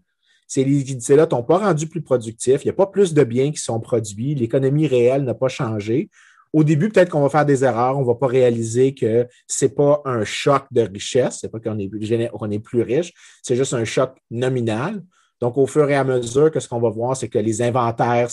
[0.48, 2.64] Ces liquidités-là t'ont pas rendu plus productif.
[2.64, 4.36] Il n'y a pas plus de biens qui sont produits.
[4.36, 6.10] L'économie réelle n'a pas changé.
[6.54, 7.98] Au début, peut-être qu'on va faire des erreurs.
[7.98, 11.40] On ne va pas réaliser que ce n'est pas un choc de richesse.
[11.40, 13.14] Ce n'est pas qu'on est, est, plus riche.
[13.42, 15.02] C'est juste un choc nominal.
[15.40, 18.28] Donc, au fur et à mesure que ce qu'on va voir, c'est que les inventaires,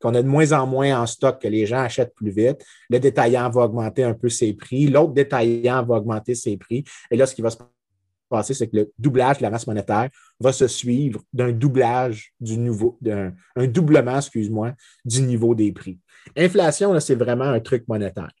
[0.00, 2.64] qu'on a de moins en moins en stock, que les gens achètent plus vite.
[2.88, 4.86] Le détaillant va augmenter un peu ses prix.
[4.86, 6.82] L'autre détaillant va augmenter ses prix.
[7.10, 7.58] Et là, ce qui va se
[8.30, 12.56] passer, c'est que le doublage de la masse monétaire va se suivre d'un doublage du
[12.56, 14.72] nouveau, d'un un doublement, excuse-moi,
[15.04, 15.98] du niveau des prix.
[16.36, 18.32] Inflation, c'est vraiment un truc monétaire.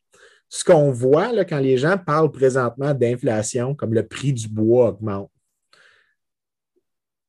[0.48, 4.88] Ce qu'on voit là, quand les gens parlent présentement d'inflation, comme le prix du bois
[4.88, 5.30] augmente,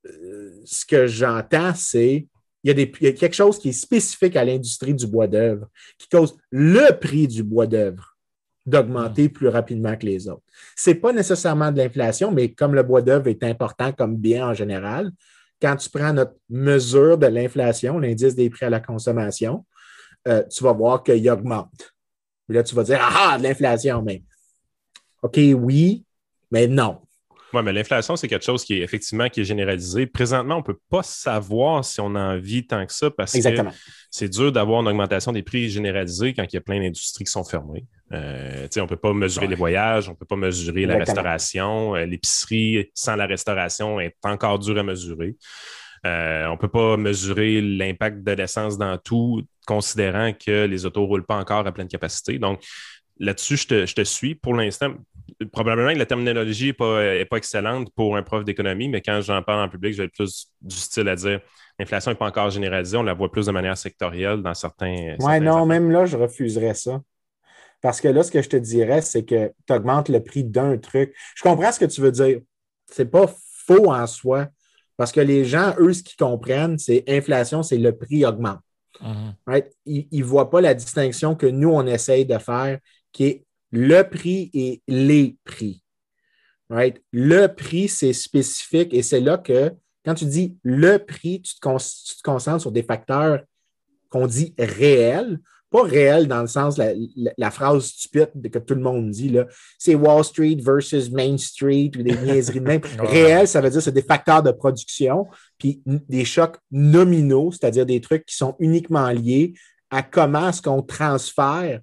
[0.08, 2.28] euh, ce que j'entends, c'est
[2.64, 5.28] il y, a il y a quelque chose qui est spécifique à l'industrie du bois
[5.28, 8.11] d'œuvre qui cause le prix du bois d'œuvre
[8.66, 10.44] d'augmenter plus rapidement que les autres.
[10.76, 14.48] Ce n'est pas nécessairement de l'inflation, mais comme le bois d'œuvre est important comme bien
[14.48, 15.12] en général,
[15.62, 19.66] quand tu prends notre mesure de l'inflation, l'indice des prix à la consommation,
[20.28, 21.94] euh, tu vas voir qu'il augmente.
[22.50, 24.24] là, tu vas dire Ah, de l'inflation, mais
[25.22, 26.04] OK, oui,
[26.52, 27.02] mais non.
[27.54, 30.06] Oui, mais l'inflation, c'est quelque chose qui est effectivement qui est généralisé.
[30.06, 33.40] Présentement, on ne peut pas savoir si on a envie tant que ça parce que
[34.10, 37.32] c'est dur d'avoir une augmentation des prix généralisés quand il y a plein d'industries qui
[37.32, 37.86] sont fermées.
[38.14, 41.96] Euh, on ne peut pas mesurer les voyages, on ne peut pas mesurer la restauration.
[41.96, 45.36] Euh, l'épicerie sans la restauration est encore dur à mesurer.
[46.06, 51.02] Euh, on ne peut pas mesurer l'impact de l'essence dans tout, considérant que les autos
[51.02, 52.40] ne roulent pas encore à pleine capacité.
[52.40, 52.62] Donc,
[53.20, 54.36] là-dessus, je te, je te, suis.
[54.36, 54.94] Pour l'instant,
[55.52, 59.42] probablement que la terminologie n'est pas, pas, excellente pour un prof d'économie, mais quand j'en
[59.42, 61.42] parle en public, je vais être plus du style à dire
[61.80, 65.16] l'inflation n'est pas encore généralisée, on la voit plus de manière sectorielle dans certains.
[65.20, 67.02] Oui, non, même là, je refuserais ça.
[67.82, 70.78] Parce que là, ce que je te dirais, c'est que tu augmentes le prix d'un
[70.78, 71.16] truc.
[71.36, 72.40] Je comprends ce que tu veux dire.
[72.86, 73.34] C'est pas
[73.66, 74.48] faux en soi.
[74.98, 78.60] Parce que les gens, eux, ce qu'ils comprennent, c'est inflation, c'est le prix augmente.
[79.02, 79.66] Mm-hmm.
[79.88, 82.78] Ils ne voient pas la distinction que nous, on essaye de faire,
[83.12, 85.84] qui est le prix et les prix.
[86.70, 87.02] Right?
[87.12, 89.74] Le prix, c'est spécifique et c'est là que
[90.06, 91.60] quand tu dis le prix, tu te,
[92.24, 93.44] concentres sur des facteurs
[94.10, 96.92] qu'on dit réels, pas réels dans le sens, la,
[97.38, 99.38] la, phrase stupide que tout le monde dit,
[99.78, 102.82] c'est Wall Street versus Main Street ou des niaiseries de même.
[103.00, 108.02] Réel, ça veut dire c'est des facteurs de production, puis des chocs nominaux, c'est-à-dire des
[108.02, 109.54] trucs qui sont uniquement liés
[109.90, 111.80] à comment est-ce qu'on transfère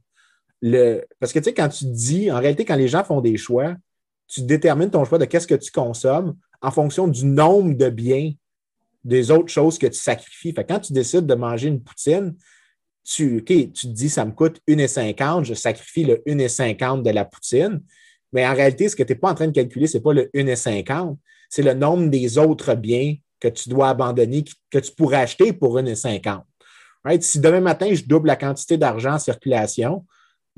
[1.21, 3.77] Parce que tu sais, quand tu dis, en réalité, quand les gens font des choix,
[4.27, 8.33] tu détermines ton choix de qu'est-ce que tu consommes en fonction du nombre de biens
[9.05, 10.53] des autres choses que tu sacrifies.
[10.53, 12.35] Fait quand tu décides de manger une poutine,
[13.05, 17.83] tu, tu te dis, ça me coûte 1,50, je sacrifie le 1,50 de la poutine.
[18.33, 20.13] Mais en réalité, ce que tu n'es pas en train de calculer, ce n'est pas
[20.13, 21.17] le 1,50,
[21.49, 25.79] c'est le nombre des autres biens que tu dois abandonner, que tu pourrais acheter pour
[25.79, 26.43] 1,50.
[27.05, 27.23] Right?
[27.23, 30.05] Si demain matin, je double la quantité d'argent en circulation,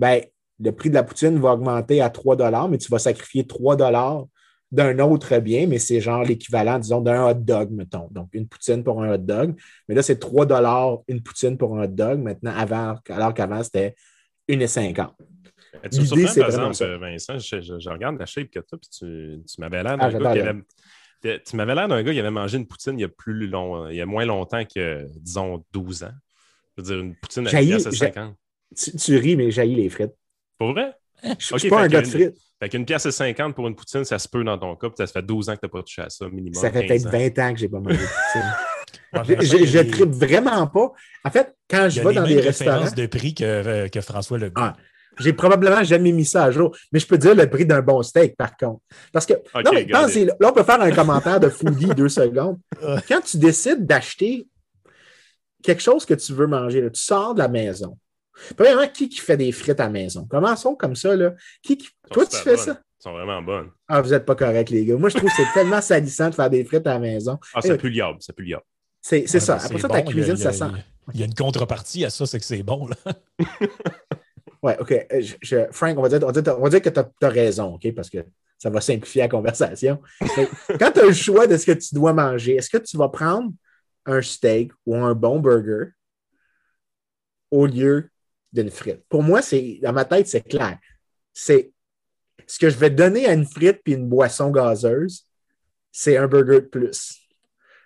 [0.00, 0.22] ben,
[0.58, 3.76] le prix de la poutine va augmenter à 3 mais tu vas sacrifier 3
[4.72, 8.08] d'un autre bien, mais c'est genre l'équivalent, disons, d'un hot dog, mettons.
[8.10, 9.60] Donc, une poutine pour un hot dog.
[9.88, 13.94] Mais là, c'est 3 une poutine pour un hot dog, maintenant, avant, alors qu'avant, c'était
[14.48, 15.10] 1,50.
[15.92, 19.60] Tu me par exemple, Vincent, je, regarde la shape que tu as, puis tu, tu
[19.60, 22.66] m'avais l'air d'un gars qui avait, tu m'avais l'air d'un gars qui avait mangé une
[22.66, 26.14] poutine il y a plus long, il y a moins longtemps que, disons, 12 ans.
[26.76, 28.34] Je veux dire, une poutine à 50.
[28.76, 30.14] Tu, tu ris, mais jaillis les frites.
[30.59, 30.92] Pour vrai?
[31.38, 32.37] Je suis pas un gars de frites.
[32.62, 34.96] Fait qu'une pièce et 50 pour une poutine, ça se peut dans ton cas, puis
[34.98, 36.54] ça fait 12 ans que tu n'as pas touché à ça, minimum.
[36.54, 38.52] Ça fait peut-être 20 ans que je n'ai pas mangé de poutine.
[39.72, 40.92] je ne tripe vraiment pas.
[41.24, 42.90] En fait, quand je vais dans des restaurants.
[42.94, 44.74] de prix que, euh, que François Le ah,
[45.18, 48.02] J'ai probablement jamais mis ça à jour, mais je peux dire le prix d'un bon
[48.02, 48.83] steak, par contre.
[49.11, 52.59] Parce que, non, mais pensez, là, on peut faire un commentaire de foodie deux secondes.
[53.09, 54.46] Quand tu décides d'acheter
[55.62, 57.96] quelque chose que tu veux manger, tu sors de la maison,
[58.57, 60.26] Premièrement, qui qui fait des frites à la maison?
[60.26, 61.14] Commençons comme ça.
[61.16, 61.35] Là.
[61.62, 61.79] Qui,
[62.11, 62.72] Toi, tu fais ça?
[62.72, 63.70] Elles sont vraiment bonnes.
[63.88, 64.96] Ah, vous n'êtes pas correct, les gars.
[64.96, 67.38] Moi, je trouve que c'est tellement salissant de faire des frites à la maison.
[67.55, 68.64] Ah, c'est plus liable, c'est plus liable.
[69.00, 69.57] C'est ça.
[69.57, 70.70] Après ça, ta cuisine, ça sent.
[71.14, 72.87] Il y a une contrepartie à ça, c'est que c'est bon.
[72.87, 73.14] Là.
[74.62, 74.92] ouais, OK.
[74.92, 76.31] Euh, Frank, on va dire, on
[76.62, 77.92] va dire, que tu as, raison, OK?
[77.94, 78.18] Parce que
[78.59, 80.00] ça va simplifier la conversation.
[80.79, 83.09] quand tu as le choix de ce que tu dois manger, est-ce que tu vas
[83.09, 83.50] prendre
[84.07, 85.92] un steak ou un bon burger
[87.50, 88.11] au lieu
[88.52, 89.02] d'une frite.
[89.08, 90.78] Pour moi, c'est dans ma tête, c'est clair.
[91.32, 91.70] C'est
[92.46, 95.26] ce que je vais donner à une frite puis une boisson gazeuse,
[95.92, 97.16] c'est un burger de plus.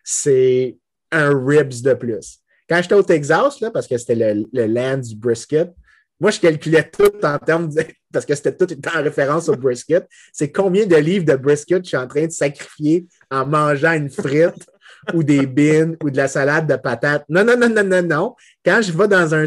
[0.03, 0.79] C'est
[1.11, 2.41] un ribs de plus.
[2.69, 5.73] Quand j'étais au Texas, là, parce que c'était le, land du brisket,
[6.21, 10.09] moi, je calculais tout en termes de, parce que c'était tout en référence au brisket.
[10.33, 14.11] C'est combien de livres de brisket je suis en train de sacrifier en mangeant une
[14.11, 14.67] frite
[15.13, 17.25] ou des bines ou de la salade de patates.
[17.29, 18.37] Non, non, non, non, non, non.
[18.65, 19.45] Quand je vais dans un,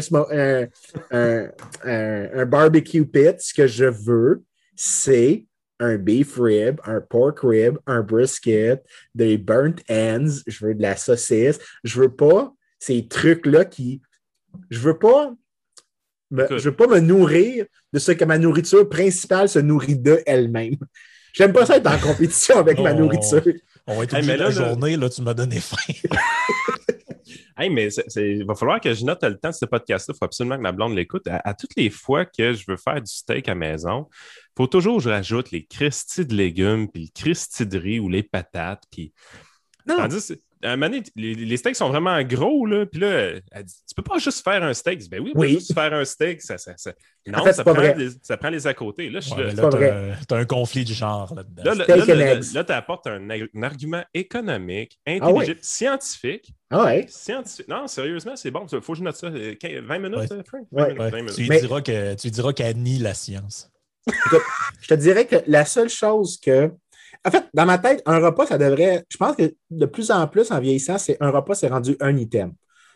[1.10, 1.48] un,
[1.84, 4.42] un, barbecue pit, ce que je veux,
[4.76, 5.46] c'est
[5.80, 10.96] un beef rib, un pork rib, un brisket, des burnt ends, je veux de la
[10.96, 11.58] saucisse.
[11.84, 14.00] Je veux pas ces trucs-là qui.
[14.70, 15.34] Je veux pas.
[16.30, 20.76] je veux pas me nourrir de ce que ma nourriture principale se nourrit de elle-même.
[21.32, 23.42] J'aime pas ça être en compétition avec ma nourriture.
[23.88, 25.76] On va être obligé la journée, là, tu m'as donné faim.
[27.58, 30.14] hey, mais il va falloir que je note le temps de ce podcast-là.
[30.14, 31.26] Il faut absolument que ma blonde l'écoute.
[31.26, 34.98] À, toutes les fois que je veux faire du steak à maison, il faut toujours
[34.98, 38.84] que je rajoute les cristis de légumes, puis le cristi de riz ou les patates.
[38.90, 39.14] Puis...
[39.86, 40.06] Non
[40.62, 42.86] un moment les, steaks sont vraiment gros, là.
[42.86, 45.08] Puis là, elle dit Tu peux pas juste faire un steak.
[45.10, 45.50] Ben oui, oui.
[45.54, 46.42] juste faire un steak.
[46.42, 46.92] Ça, ça, ça...
[47.26, 49.10] Non, ça, prend les, ça, prend les, à côté.
[49.10, 51.84] Là, ouais, là, tu as, un conflit du genre là-dedans.
[51.86, 53.28] Là, là, tu apportes un,
[53.62, 56.52] argument économique, ah intelligent, scientifique.
[56.70, 57.06] Ah ouais.
[57.08, 57.68] Scientifique.
[57.68, 58.66] Non, sérieusement, c'est bon.
[58.72, 59.30] Il faut que je note ça.
[59.30, 60.66] 20 euh, minutes, Frank?
[60.72, 61.34] 20 minutes, 20 minutes.
[61.34, 63.70] Tu, lui diras que, tu diras qu'elle nie la science.
[64.06, 64.42] Écoute,
[64.80, 66.72] je te dirais que la seule chose que
[67.24, 69.04] en fait, dans ma tête, un repas, ça devrait.
[69.08, 72.16] Je pense que de plus en plus, en vieillissant, c'est un repas, c'est rendu un
[72.16, 72.52] item.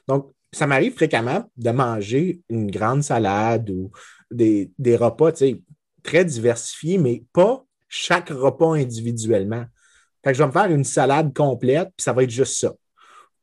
[0.08, 3.90] Donc, ça m'arrive fréquemment de manger une grande salade ou
[4.30, 5.32] des, des repas
[6.02, 9.64] très diversifiés, mais pas chaque repas individuellement.
[10.24, 12.72] Fait que je vais me faire une salade complète, puis ça va être juste ça.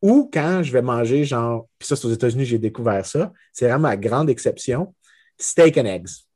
[0.01, 3.67] Ou quand je vais manger, genre, puis ça, c'est aux États-Unis, j'ai découvert ça, c'est
[3.67, 4.93] vraiment ma grande exception,
[5.37, 6.28] steak and eggs.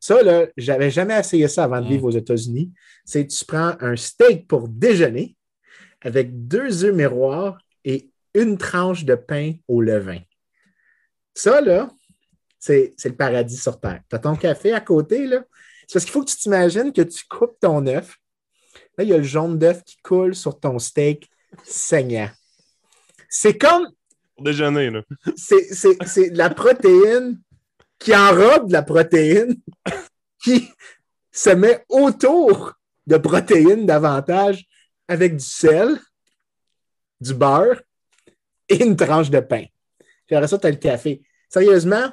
[0.00, 2.08] Ça, là, j'avais jamais essayé ça avant de vivre mm.
[2.08, 2.72] aux États-Unis.
[3.04, 5.36] C'est tu prends un steak pour déjeuner
[6.00, 10.20] avec deux œufs miroirs et une tranche de pain au levain.
[11.34, 11.90] Ça, là,
[12.58, 14.02] c'est le paradis sur Terre.
[14.08, 15.44] Tu as ton café à côté, là.
[15.86, 18.16] C'est parce qu'il faut que tu t'imagines que tu coupes ton œuf.
[18.96, 21.30] Là, il y a le jaune d'œuf qui coule sur ton steak
[21.64, 22.28] saignant.
[23.28, 23.88] C'est comme.
[24.36, 25.02] Pour déjeuner, là.
[25.36, 27.40] C'est la protéine
[27.98, 29.56] qui enrobe de la protéine,
[30.44, 30.68] qui
[31.32, 32.74] se met autour
[33.06, 34.66] de protéines davantage
[35.08, 35.98] avec du sel,
[37.20, 37.80] du beurre
[38.68, 39.64] et une tranche de pain.
[40.30, 41.22] Après ça, tu le café.
[41.48, 42.12] Sérieusement,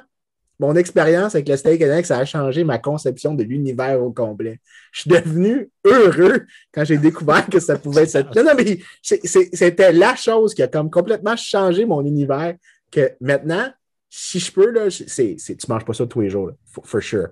[0.58, 4.58] mon expérience avec le steak and ça a changé ma conception de l'univers au complet.
[4.92, 8.34] Je suis devenu heureux quand j'ai découvert que ça pouvait être...
[8.34, 12.54] Non, non, mais c'était la chose qui a complètement changé mon univers
[12.90, 13.70] que maintenant,
[14.08, 17.28] si je peux, là, tu manges pas ça tous les jours, for, sure.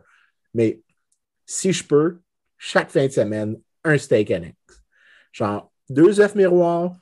[0.52, 0.80] Mais
[1.46, 2.18] si je peux,
[2.58, 4.56] chaque fin de semaine, un steak annexe.
[5.32, 6.92] Genre, deux œufs miroirs,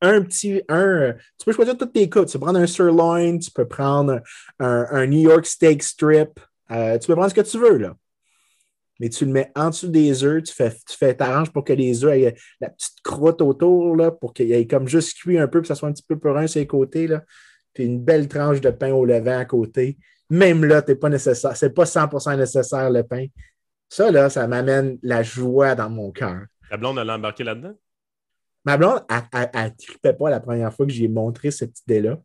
[0.00, 0.62] un petit.
[0.68, 2.24] Un, tu peux choisir toutes tes cuts.
[2.26, 4.20] Tu peux prendre un sirloin, tu peux prendre
[4.58, 6.40] un, New York steak strip.
[6.70, 7.94] Euh, tu peux prendre ce que tu veux, là.
[9.00, 11.72] Mais tu le mets en dessous des œufs, tu fais, tu fais t'arranges pour que
[11.72, 15.38] les œufs aient la petite croûte autour, là, pour qu'il y ait comme juste cuit
[15.38, 17.22] un peu, que ça soit un petit peu purin sur les côtés, là.
[17.74, 19.98] Puis une belle tranche de pain au levain à côté.
[20.28, 21.56] Même là, t'es pas nécessaire.
[21.56, 23.26] C'est pas 100% nécessaire le pain.
[23.88, 26.42] Ça, là, ça m'amène la joie dans mon cœur.
[26.70, 27.74] La blonde, elle a embarqué là-dedans?
[28.64, 32.18] Ma blonde, elle ne tripait pas la première fois que j'ai montré cette idée-là.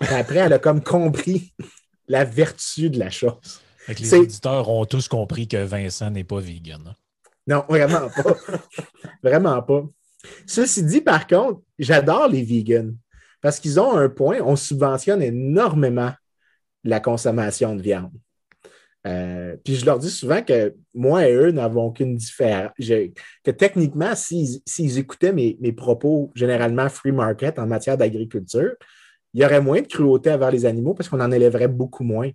[0.00, 1.54] Après, elle a comme compris
[2.08, 3.62] la vertu de la chose.
[3.88, 6.82] les auditeurs ont tous compris que Vincent n'est pas vegan.
[6.86, 6.94] Hein.
[7.46, 8.36] Non, vraiment pas.
[9.22, 9.84] vraiment pas.
[10.46, 12.92] Ceci dit, par contre, j'adore les vegans
[13.40, 16.12] parce qu'ils ont un point, on subventionne énormément
[16.84, 18.12] la consommation de viande.
[19.06, 22.72] Euh, puis je leur dis souvent que moi et eux n'avons aucune différence.
[22.78, 28.72] que techniquement, s'ils écoutaient mes, propos généralement free market en matière d'agriculture,
[29.34, 32.30] il y aurait moins de cruauté envers les animaux parce qu'on en élèverait beaucoup moins.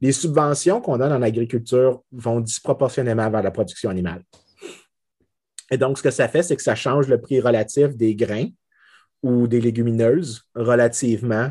[0.00, 4.22] Les subventions qu'on donne en agriculture vont disproportionnellement vers la production animale.
[5.70, 8.48] Et donc, ce que ça fait, c'est que ça change le prix relatif des grains
[9.22, 11.50] ou des légumineuses relativement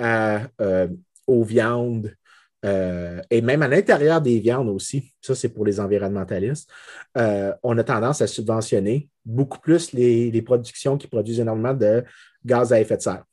[0.00, 0.88] euh,
[1.26, 2.14] aux viandes
[2.64, 6.70] euh, et même à l'intérieur des viandes aussi, ça c'est pour les environnementalistes,
[7.16, 12.04] euh, on a tendance à subventionner beaucoup plus les, productions qui produisent énormément de
[12.44, 13.24] gaz à effet de serre.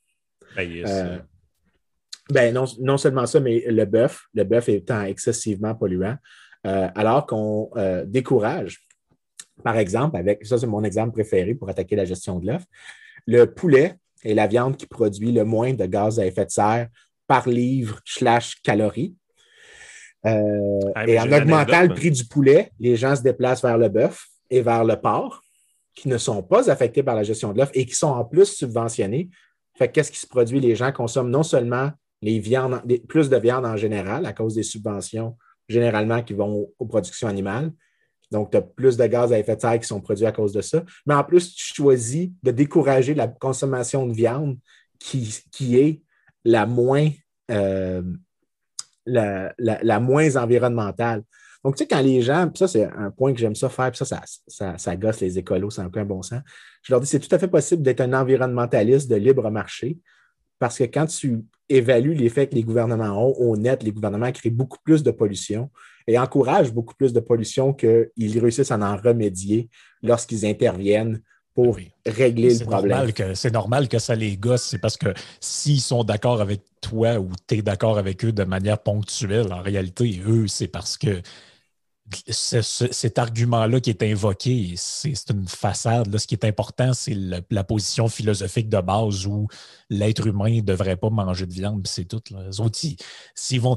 [0.55, 1.17] Ben, euh,
[2.29, 6.17] ben non, seulement ça, mais le bœuf, le bœuf étant excessivement polluant,
[6.63, 7.71] alors qu'on
[8.05, 8.85] décourage,
[9.63, 12.63] par exemple, avec, ça c'est mon exemple préféré pour attaquer la gestion de l'œuf,
[13.27, 16.87] le poulet est la viande qui produit le moins de gaz à effet de serre
[17.27, 19.15] par livre slash calories.
[20.25, 23.89] Euh, ah, et en augmentant le prix du poulet, les gens se déplacent vers le
[23.89, 25.43] bœuf et vers le porc,
[25.93, 28.45] qui ne sont pas affectés par la gestion de l'œuf et qui sont en plus
[28.45, 29.29] subventionnés.
[29.77, 30.59] Fait qu'est-ce qui se produit?
[30.59, 34.63] Les gens consomment non seulement les viandes, plus de viande en général à cause des
[34.63, 35.37] subventions
[35.69, 37.71] généralement qui vont aux productions animales.
[38.31, 40.51] Donc, tu as plus de gaz à effet de serre qui sont produits à cause
[40.51, 40.83] de ça.
[41.05, 44.57] Mais en plus, tu choisis de décourager la consommation de viande
[44.99, 46.01] qui, qui est
[46.43, 47.09] la moins,
[47.51, 48.01] euh,
[49.05, 51.23] la, moins environnementale.
[51.63, 54.05] Donc, tu sais, quand les gens, ça, c'est un point que j'aime ça faire, puis
[54.05, 56.41] ça ça, ça, gosse les écolos, c'est un bon sens.
[56.83, 59.97] Je leur dis, c'est tout à fait possible d'être un environnementaliste de libre marché
[60.59, 64.49] parce que quand tu évalues l'effet que les gouvernements ont au net, les gouvernements créent
[64.49, 65.69] beaucoup plus de pollution
[66.07, 69.69] et encouragent beaucoup plus de pollution qu'ils réussissent à en remédier
[70.01, 71.21] lorsqu'ils interviennent
[71.53, 73.11] pour régler le problème.
[73.33, 74.63] C'est normal que ça les gosse.
[74.63, 78.43] C'est parce que s'ils sont d'accord avec toi ou tu es d'accord avec eux de
[78.43, 81.19] manière ponctuelle, en réalité, eux, c'est parce que
[82.29, 86.17] cet argument-là qui est invoqué, c'est une façade.
[86.17, 87.15] Ce qui est important, c'est
[87.49, 89.47] la position philosophique de base où
[89.89, 92.21] l'être humain ne devrait pas manger de viande, c'est tout.
[92.31, 93.75] Les vont.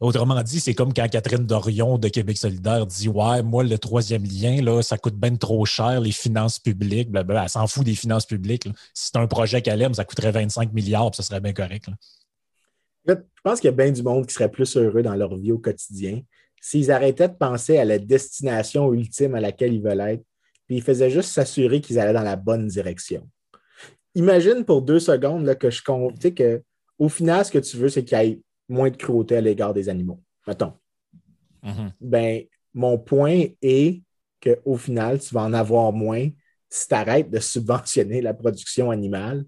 [0.00, 4.24] Autrement dit, c'est comme quand Catherine Dorion de Québec solidaire dit Ouais, moi, le troisième
[4.24, 7.44] lien, là, ça coûte bien trop cher, les finances publiques, blablabla.
[7.44, 8.64] Elle s'en fout des finances publiques.
[8.94, 11.86] Si c'est un projet qu'elle aime, ça coûterait 25 milliards, ça serait bien correct.
[13.06, 15.52] Je pense qu'il y a bien du monde qui serait plus heureux dans leur vie
[15.52, 16.20] au quotidien
[16.60, 20.24] s'ils arrêtaient de penser à la destination ultime à laquelle ils veulent être,
[20.66, 23.28] puis ils faisaient juste s'assurer qu'ils allaient dans la bonne direction.
[24.14, 26.62] Imagine pour deux secondes là, que je compte, que
[26.98, 29.72] au final, ce que tu veux, c'est qu'il y ait moins de cruauté à l'égard
[29.72, 30.20] des animaux.
[30.46, 30.74] Mettons.
[31.62, 31.92] Mm-hmm.
[32.00, 32.42] Ben,
[32.74, 34.02] mon point est
[34.42, 36.28] qu'au final, tu vas en avoir moins
[36.68, 39.44] si tu arrêtes de subventionner la production animale.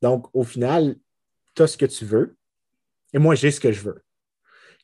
[0.00, 0.96] Donc, au final,
[1.54, 2.36] tu as ce que tu veux
[3.12, 4.02] et moi, j'ai ce que je veux.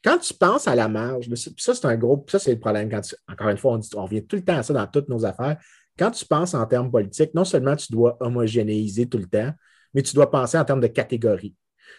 [0.04, 2.90] Quand tu penses à la marge, ça, c'est un gros, ça, c'est le problème.
[2.90, 5.24] Quand encore une fois, on, on revient tout le temps à ça dans toutes nos
[5.24, 5.58] affaires.
[5.98, 9.52] Quand tu penses en termes politiques, non seulement tu dois homogénéiser tout le temps,
[9.94, 11.54] mais tu dois penser en termes de catégories.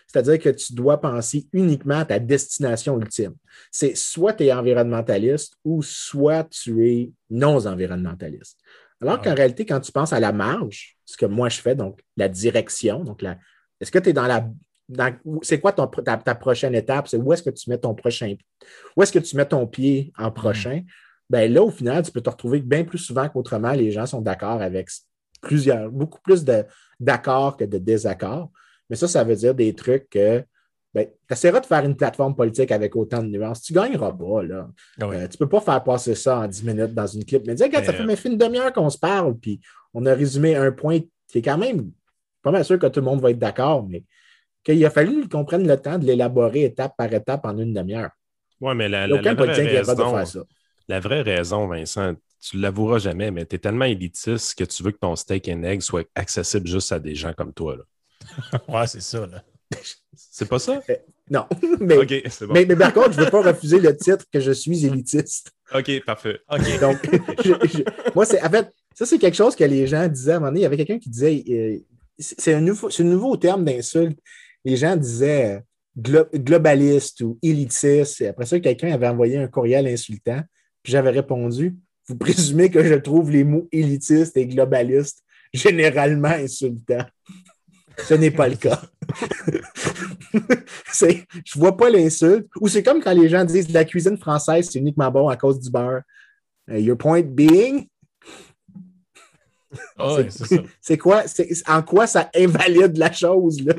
[0.07, 3.35] C'est-à-dire que tu dois penser uniquement à ta destination ultime.
[3.71, 8.59] C'est soit tu es environnementaliste ou soit tu es non environnementaliste.
[9.01, 11.99] Alors qu'en réalité, quand tu penses à la marge, ce que moi je fais, donc
[12.15, 13.37] la direction, donc la,
[13.79, 14.49] est-ce que tu es dans la
[15.41, 17.07] c'est quoi ton, ta, prochaine étape?
[17.07, 18.35] C'est où est-ce que tu mets ton prochain,
[18.95, 20.81] où est-ce que tu mets ton pied en prochain?
[21.29, 24.21] Ben là, au final, tu peux te retrouver bien plus souvent qu'autrement, les gens sont
[24.21, 24.89] d'accord avec
[25.41, 26.43] plusieurs, beaucoup plus
[26.99, 28.51] d'accords que de désaccords.
[28.89, 30.43] Mais ça, ça veut dire des trucs que
[30.93, 33.61] ben, tu essaieras de faire une plateforme politique avec autant de nuances.
[33.61, 34.43] Tu ne gagneras pas.
[34.43, 34.69] Là.
[35.01, 37.43] Ah euh, tu ne peux pas faire passer ça en 10 minutes dans une clip.
[37.47, 39.59] Mais dis, regarde, ça fait, fait une demi-heure qu'on se parle, puis
[39.93, 41.89] on a résumé un point qui est quand même
[42.43, 44.03] pas mal sûr que tout le monde va être d'accord, mais
[44.63, 48.11] qu'il a fallu qu'on prenne le temps de l'élaborer étape par étape en une demi-heure.
[48.61, 50.45] Oui, mais la, vraie raison,
[50.87, 54.91] la vraie raison, Vincent, tu l'avoueras jamais, mais tu es tellement élitiste que tu veux
[54.91, 57.77] que ton steak and egg soit accessible juste à des gens comme toi.
[57.77, 58.59] Là.
[58.69, 59.25] ouais, c'est ça.
[59.27, 59.43] Là.
[60.15, 60.81] C'est pas ça?
[60.89, 60.95] Euh,
[61.29, 61.45] non.
[61.79, 61.97] mais,
[62.49, 65.51] mais, mais, par contre, je ne veux pas refuser le titre que je suis élitiste.
[65.73, 66.39] OK, parfait.
[66.81, 66.97] Donc,
[68.15, 70.51] moi, c'est en fait, ça, c'est quelque chose que les gens disaient à un moment
[70.51, 70.61] donné.
[70.61, 71.77] Il y avait quelqu'un qui disait euh,
[72.19, 74.19] c'est un, nouveau, un nouveau terme d'insulte.
[74.65, 75.63] Les gens disaient
[75.97, 78.21] globaliste ou élitiste.
[78.21, 80.41] Et après ça, quelqu'un avait envoyé un courriel insultant.
[80.81, 81.75] Puis j'avais répondu
[82.07, 87.05] Vous présumez que je trouve les mots élitiste et globaliste généralement insultants.
[87.97, 88.81] Ce n'est pas le cas.
[91.45, 92.47] je vois pas l'insulte.
[92.59, 95.59] Ou c'est comme quand les gens disent la cuisine française, c'est uniquement bon à cause
[95.59, 96.01] du beurre.
[96.69, 97.87] Euh, your point being?
[99.97, 100.17] Ah
[100.81, 101.23] c'est quoi?
[101.67, 103.61] En quoi ça invalide la chose?
[103.61, 103.73] Là?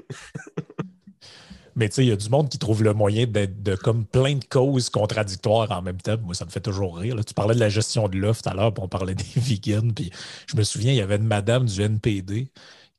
[1.77, 4.07] Mais tu sais, il y a du monde qui trouve le moyen d'être de comme
[4.07, 6.17] plein de causes contradictoires en même temps.
[6.23, 7.17] Moi, ça me fait toujours rire.
[7.25, 9.93] Tu parlais de la gestion de l'offre tout à l'heure, puis on parlait des vegans.
[9.95, 10.11] Puis
[10.47, 12.51] je me souviens, il y avait une madame du NPD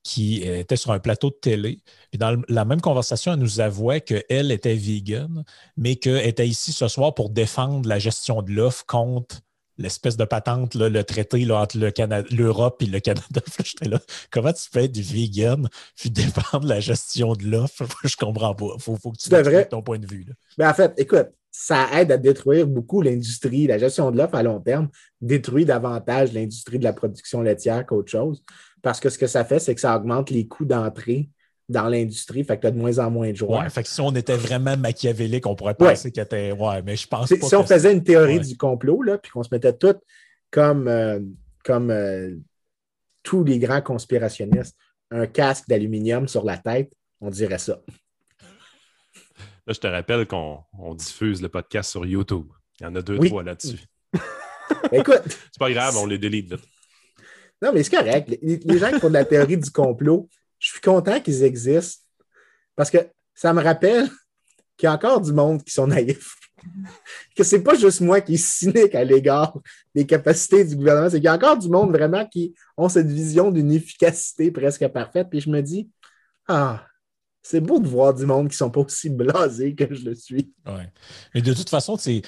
[0.04, 1.80] qui était sur un plateau de télé.
[2.12, 5.44] Puis dans la même conversation, elle nous avouait qu'elle était vegan,
[5.78, 9.42] mais qu'elle était ici ce soir pour défendre la gestion de l'offre contre
[9.78, 11.78] l'espèce de patente, le traité là, entre
[12.34, 13.42] l'Europe et le Canada.
[13.64, 14.00] J'étais là,
[14.32, 17.86] comment tu fais du vegan puis défendre la gestion de l'offre?
[18.04, 18.68] Je comprends pas.
[18.76, 20.26] Il faut, que tu devrais ton point de vue.
[20.58, 23.68] Mais en fait, écoute, ça aide à détruire beaucoup l'industrie.
[23.68, 24.90] La gestion de l'offre à long terme
[25.22, 28.44] détruit davantage l'industrie de la production laitière qu'autre chose
[28.86, 31.32] parce que ce que ça fait, c'est que ça augmente les coûts d'entrée
[31.68, 33.64] dans l'industrie, fait que tu as de moins en moins de joueurs.
[33.64, 36.52] Ouais, fait que si on était vraiment machiavélique, on pourrait penser qu'il était.
[36.52, 37.48] Ouais, mais je pense pas.
[37.48, 39.96] Si on faisait une théorie du complot, là, puis qu'on se mettait tout
[40.52, 41.20] comme, euh,
[41.64, 42.36] comme euh,
[43.24, 44.78] tous les grands conspirationnistes,
[45.12, 47.82] un casque d'aluminium sur la tête, on dirait ça.
[49.68, 52.46] Là, je te rappelle qu'on diffuse le podcast sur YouTube.
[52.80, 53.80] Il y en a deux, trois là-dessus.
[54.92, 55.22] Écoute.
[55.26, 56.62] c'est pas grave, on les délite vite.
[57.62, 58.38] Non, mais c'est correct.
[58.42, 60.30] Les, gens qui font de la théorie du complot,
[60.66, 62.02] je suis content qu'ils existent
[62.76, 62.98] parce que
[63.36, 64.10] ça me rappelle
[64.78, 66.36] qu'il y a encore du monde qui sont naïfs.
[67.36, 69.56] que c'est pas juste moi qui est cynique à l'égard
[69.94, 73.12] des capacités du gouvernement, c'est qu'il y a encore du monde vraiment qui ont cette
[73.12, 75.28] vision d'une efficacité presque parfaite.
[75.30, 75.88] Puis je me dis,
[76.48, 76.84] ah,
[77.44, 80.52] c'est beau de voir du monde qui sont pas aussi blasés que je le suis.
[80.66, 80.92] Ouais.
[81.36, 82.24] Mais de toute façon, c'est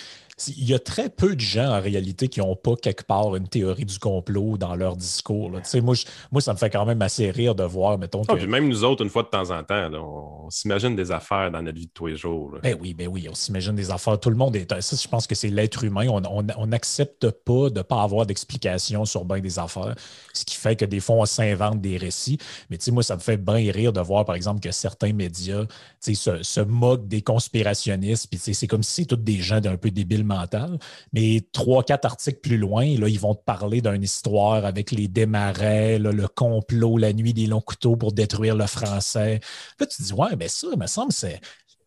[0.46, 3.48] il y a très peu de gens en réalité qui n'ont pas quelque part une
[3.48, 5.50] théorie du complot dans leur discours.
[5.50, 5.96] Moi,
[6.32, 8.22] moi, ça me fait quand même assez rire de voir, mettons.
[8.28, 11.62] Ah, même nous autres, une fois de temps en temps, on, s'imagine des affaires dans
[11.64, 12.56] notre vie de tous les jours.
[12.62, 14.20] Ben oui, ben oui, on s'imagine des affaires.
[14.20, 14.80] Tout le monde est.
[14.80, 16.08] Ça, je pense que c'est l'être humain.
[16.08, 19.96] On n'accepte pas de ne pas avoir d'explication sur bien des affaires,
[20.34, 22.38] ce qui fait que des fois, on s'invente des récits.
[22.70, 25.66] Mais moi, ça me fait bien rire de voir, par exemple, que certains médias
[26.00, 28.28] se, se moquent des conspirationnistes.
[28.30, 30.78] Puis c'est comme si c'est tous des gens d'un peu débiles mental.
[31.14, 35.08] Mais trois, quatre articles plus loin, là, ils vont te parler d'une histoire avec les
[35.08, 39.40] démarrais, le complot, la nuit des longs couteaux pour détruire le français.
[39.80, 41.40] Là, tu te dis, ouais, mais ça, il me semble, c'est.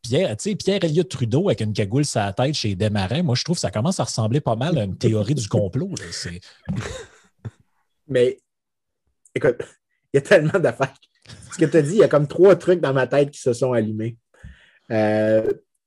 [0.03, 3.57] Pierre, Pierre Elliott Trudeau avec une cagoule sur la tête chez Desmarais, moi, je trouve
[3.57, 5.91] que ça commence à ressembler pas mal à une théorie du complot.
[8.09, 8.38] Mais,
[9.34, 9.59] écoute,
[10.12, 10.95] il y a tellement d'affaires.
[11.53, 13.41] Ce que tu as dit, il y a comme trois trucs dans ma tête qui
[13.41, 14.16] se sont allumés.
[14.91, 15.47] Euh,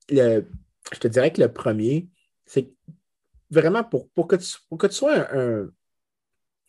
[0.09, 2.07] je te dirais que le premier,
[2.45, 2.71] c'est
[3.49, 5.69] vraiment pour, pour, que tu, que tu sois un,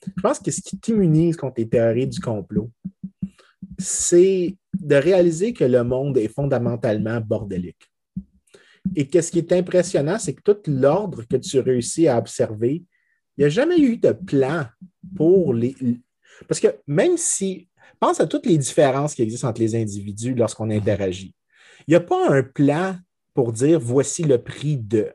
[0.06, 2.70] Je pense que ce qui t'immunise contre les théories du complot,
[3.78, 7.90] c'est de réaliser que le monde est fondamentalement bordélique.
[8.94, 12.84] Et que ce qui est impressionnant, c'est que tout l'ordre que tu réussis à observer,
[13.36, 14.66] il n'y a jamais eu de plan
[15.16, 15.74] pour les.
[16.46, 17.68] Parce que même si.
[18.00, 21.34] Pense à toutes les différences qui existent entre les individus lorsqu'on interagit.
[21.86, 22.96] Il n'y a pas un plan
[23.32, 25.10] pour dire voici le prix de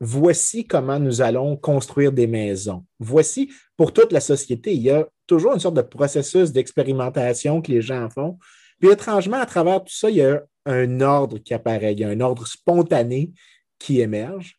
[0.00, 2.84] voici comment nous allons construire des maisons.
[2.98, 7.70] Voici, pour toute la société, il y a toujours une sorte de processus d'expérimentation que
[7.70, 8.38] les gens font.
[8.80, 12.04] Puis étrangement, à travers tout ça, il y a un ordre qui apparaît, il y
[12.04, 13.32] a un ordre spontané
[13.78, 14.58] qui émerge,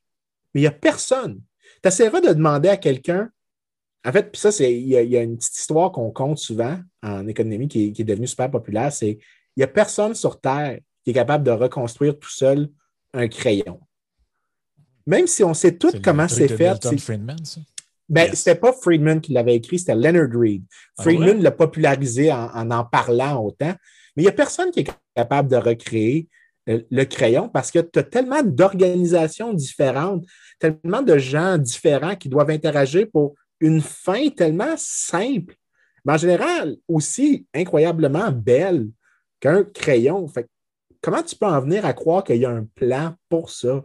[0.54, 1.42] mais il n'y a personne.
[1.82, 3.30] Tu essaieras de demander à quelqu'un,
[4.06, 7.28] en fait, puis ça, c'est, il, y a, une petite histoire qu'on compte souvent en
[7.28, 9.20] économie qui est, devenue super populaire, c'est
[9.56, 12.70] il n'y a personne sur Terre qui est capable de reconstruire tout seul
[13.14, 13.80] un crayon.
[15.06, 16.78] Même si on sait tout comment c'est fait.
[16.82, 17.62] C'est Friedman, ça?
[18.12, 20.64] Ben, c'était pas Friedman qui l'avait écrit, c'était Leonard Reed.
[20.98, 23.74] Ah Friedman l'a popularisé en, en, parlant autant.
[24.16, 26.28] Mais il n'y a personne qui est capable de recréer
[26.68, 30.26] euh, le crayon parce que tu as tellement d'organisations différentes,
[30.60, 35.56] tellement de gens différents qui doivent interagir pour une fin tellement simple,
[36.04, 38.90] mais en général aussi incroyablement belle
[39.40, 40.28] qu'un crayon.
[40.28, 40.48] Fait,
[41.02, 43.84] comment tu peux en venir à croire qu'il y a un plan pour ça?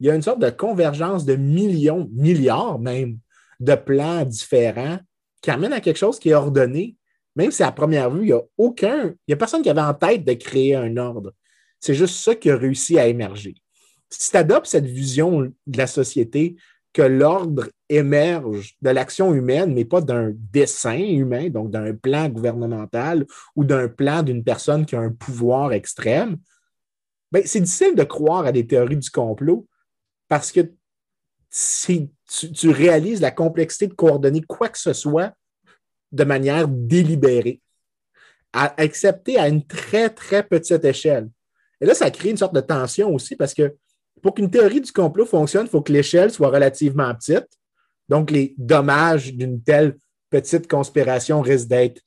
[0.00, 3.18] Il y a une sorte de convergence de millions, milliards même,
[3.60, 4.98] de plans différents
[5.40, 6.96] qui amènent à quelque chose qui est ordonné,
[7.36, 9.80] même si à première vue, il n'y a aucun, il n'y a personne qui avait
[9.80, 11.32] en tête de créer un ordre.
[11.80, 13.54] C'est juste ça qui a réussi à émerger.
[14.08, 16.56] Si tu adoptes cette vision de la société
[16.92, 23.26] que l'ordre émerge de l'action humaine, mais pas d'un dessin humain, donc d'un plan gouvernemental
[23.56, 26.36] ou d'un plan d'une personne qui a un pouvoir extrême,
[27.32, 29.66] ben, c'est difficile de croire à des théories du complot
[30.28, 30.60] parce que
[31.50, 32.08] tu,
[32.52, 35.32] tu réalises la complexité de coordonner quoi que ce soit
[36.12, 37.60] de manière délibérée,
[38.52, 41.28] à accepter à une très, très petite échelle.
[41.80, 43.74] Et là, ça crée une sorte de tension aussi parce que
[44.22, 47.48] pour qu'une théorie du complot fonctionne, il faut que l'échelle soit relativement petite.
[48.08, 49.96] Donc, les dommages d'une telle
[50.30, 52.00] petite conspiration risquent d'être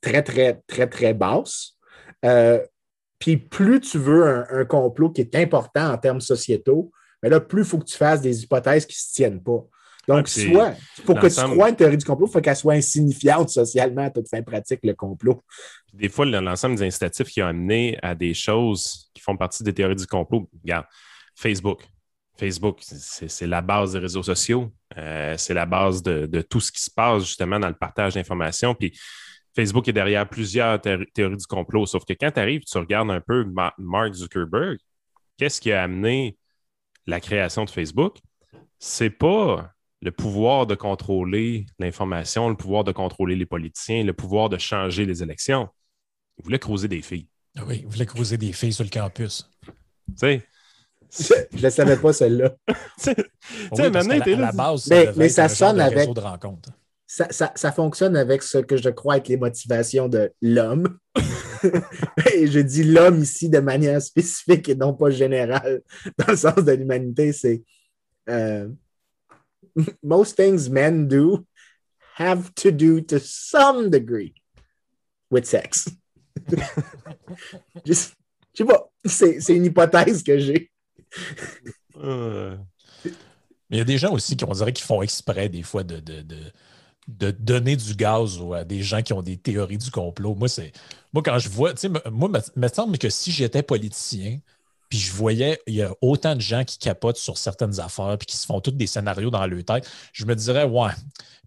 [0.00, 1.76] très, très, très, très basses.
[2.24, 2.60] Euh,
[3.18, 6.90] puis plus tu veux un, complot qui est important en termes sociétaux,
[7.22, 9.64] mais là, plus il faut que tu fasses des hypothèses qui ne se tiennent pas.
[10.08, 13.50] Donc, soit, pour que tu crois une théorie du complot, il faut qu'elle soit insignifiante
[13.50, 15.42] socialement à toute fin pratique, le complot.
[15.92, 19.74] Des fois, l'ensemble des incitatifs qui ont amené à des choses qui font partie des
[19.74, 20.86] théories du complot, regarde,
[21.34, 21.82] Facebook.
[22.38, 24.72] Facebook, c'est la base des réseaux sociaux.
[24.96, 28.74] Euh, c'est la base de, tout ce qui se passe justement dans le partage d'informations.
[28.74, 28.96] Puis
[29.54, 31.84] Facebook est derrière plusieurs théories du complot.
[31.84, 33.44] Sauf que quand tu arrives, tu regardes un peu
[33.76, 34.78] Mark Zuckerberg,
[35.36, 36.38] qu'est-ce qui a amené
[37.08, 38.18] la création de Facebook?
[38.78, 44.48] C'est pas le pouvoir de contrôler l'information, le pouvoir de contrôler les politiciens, le pouvoir
[44.48, 45.68] de changer les élections.
[46.38, 47.26] Il voulait creuser des filles.
[47.56, 49.50] Ah oui, il voulait creuser des filles sur le campus.
[50.06, 50.42] Tu
[51.10, 52.50] sais, je ne savais pas celle-là.
[52.68, 56.12] tu sais, maintenant, à, la base, mais, ça sonne avec.
[56.12, 56.70] De rencontre.
[57.10, 60.98] Ça, ça, ça, fonctionne avec ce que je crois être les motivations de l'homme.
[62.34, 65.80] et je dis l'homme ici de manière spécifique et non pas générale,
[66.18, 67.62] dans le sens de l'humanité, c'est
[68.28, 68.68] euh,
[70.02, 71.46] most things men do
[72.18, 74.34] have to do to some degree
[75.30, 75.88] with sex.
[77.86, 80.70] je sais pas, c'est une hypothèse que j'ai.
[81.96, 82.54] Euh.
[83.70, 85.84] Mais il y a des gens aussi qui, on dirait, qui font exprès des fois
[85.84, 86.36] de, de, de,
[87.08, 90.34] donner du gaz à des gens qui ont des théories du complot.
[90.34, 90.72] Moi, c'est
[91.12, 94.38] moi quand je vois, tu sais, moi, il me semble que si j'étais politicien,
[94.88, 98.26] puis je voyais, il y a autant de gens qui capotent sur certaines affaires, puis
[98.26, 99.88] qui se font tous des scénarios dans leur tête.
[100.12, 100.90] Je me dirais, ouais,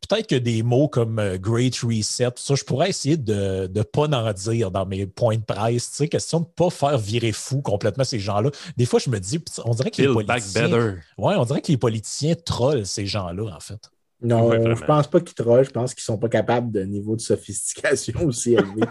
[0.07, 4.07] peut-être que des mots comme euh, Great Reset, ça, je pourrais essayer de ne pas
[4.07, 5.89] en dire dans mes points de presse.
[5.89, 8.51] Tu sais, question de ne pas faire virer fou complètement ces gens-là.
[8.78, 10.70] Des fois, je me dis, on dirait que les politiciens.
[11.18, 13.89] Ouais, on dirait que les politiciens trollent ces gens-là, en fait.
[14.22, 15.65] Non, je je pense pas qu'ils trollent.
[15.65, 18.82] Je pense qu'ils sont pas capables de niveau de sophistication aussi élevé.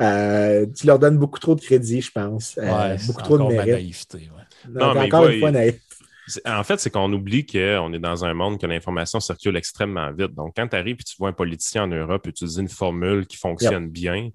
[0.00, 2.58] Euh, tu leur donnes beaucoup trop de crédit, je pense.
[2.58, 4.16] Euh, beaucoup trop de mérite.
[4.68, 5.80] Non, mais encore une fois naïf.
[6.44, 10.34] En fait, c'est qu'on oublie qu'on est dans un monde que l'information circule extrêmement vite.
[10.34, 13.38] Donc, quand tu arrives et tu vois un politicien en Europe utiliser une formule qui
[13.38, 14.28] fonctionne bien,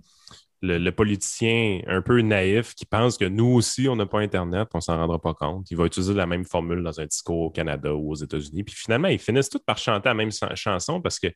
[0.63, 4.79] le, politicien un peu naïf qui pense que nous aussi, on n'a pas Internet, on
[4.79, 5.69] s'en rendra pas compte.
[5.69, 8.63] Il va utiliser la même formule dans un discours au Canada ou aux États-Unis.
[8.63, 11.33] Puis finalement, ils finissent tous par chanter la même chanson parce qu'ils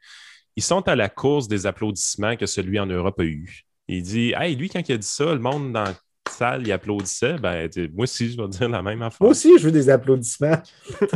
[0.64, 3.64] sont à la course des applaudissements que celui en Europe a eu.
[3.90, 5.94] Il dit Hey, lui, quand il a dit ça, le monde dans
[6.30, 9.22] salle, il applaudissait, ben, moi aussi, je vais dire la même affaire.
[9.22, 10.62] Moi aussi, je veux des applaudissements.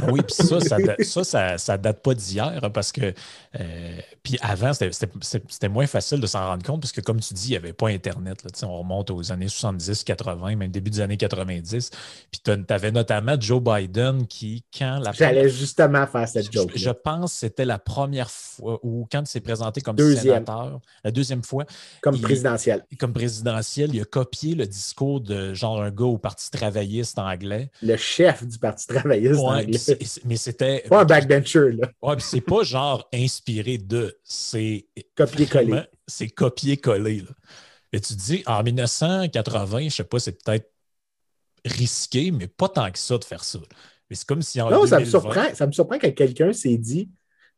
[0.10, 3.14] oui, puis ça, ça, ça, date pas d'hier, hein, parce que,
[3.60, 7.50] euh, puis avant, c'était moins facile de s'en rendre compte, parce que comme tu dis,
[7.50, 8.44] il n'y avait pas Internet.
[8.44, 11.90] Là, on remonte aux années 70, 80, même début des années 90.
[12.32, 15.12] Puis tu avais notamment Joe Biden qui, quand la.
[15.12, 16.72] J'allais justement faire cette joke.
[16.76, 21.12] Je, pense que c'était la première fois, ou quand il s'est présenté comme sénateur, la
[21.12, 21.66] deuxième fois.
[22.02, 22.86] Comme présidentiel.
[23.00, 27.72] Comme présidentiel, il a copié le discours de genre un gars au Parti travailliste anglais.
[27.82, 29.80] Le chef du Parti travailliste anglais.
[30.26, 30.84] Mais c'était.
[30.88, 31.90] Pas un backbencher, là.
[32.02, 34.18] Ouais, c'est pas genre inspiré de.
[34.24, 34.86] C'est.
[35.16, 35.84] Copier-coller.
[36.08, 37.24] C'est copier-coller,
[37.94, 40.72] Et tu te dis, en 1980, je sais pas, c'est peut-être
[41.66, 43.60] risqué, mais pas tant que ça de faire ça.
[44.10, 44.70] Mais c'est comme si en.
[44.70, 47.10] Non, ça me surprend, ça me surprend que quelqu'un s'est dit,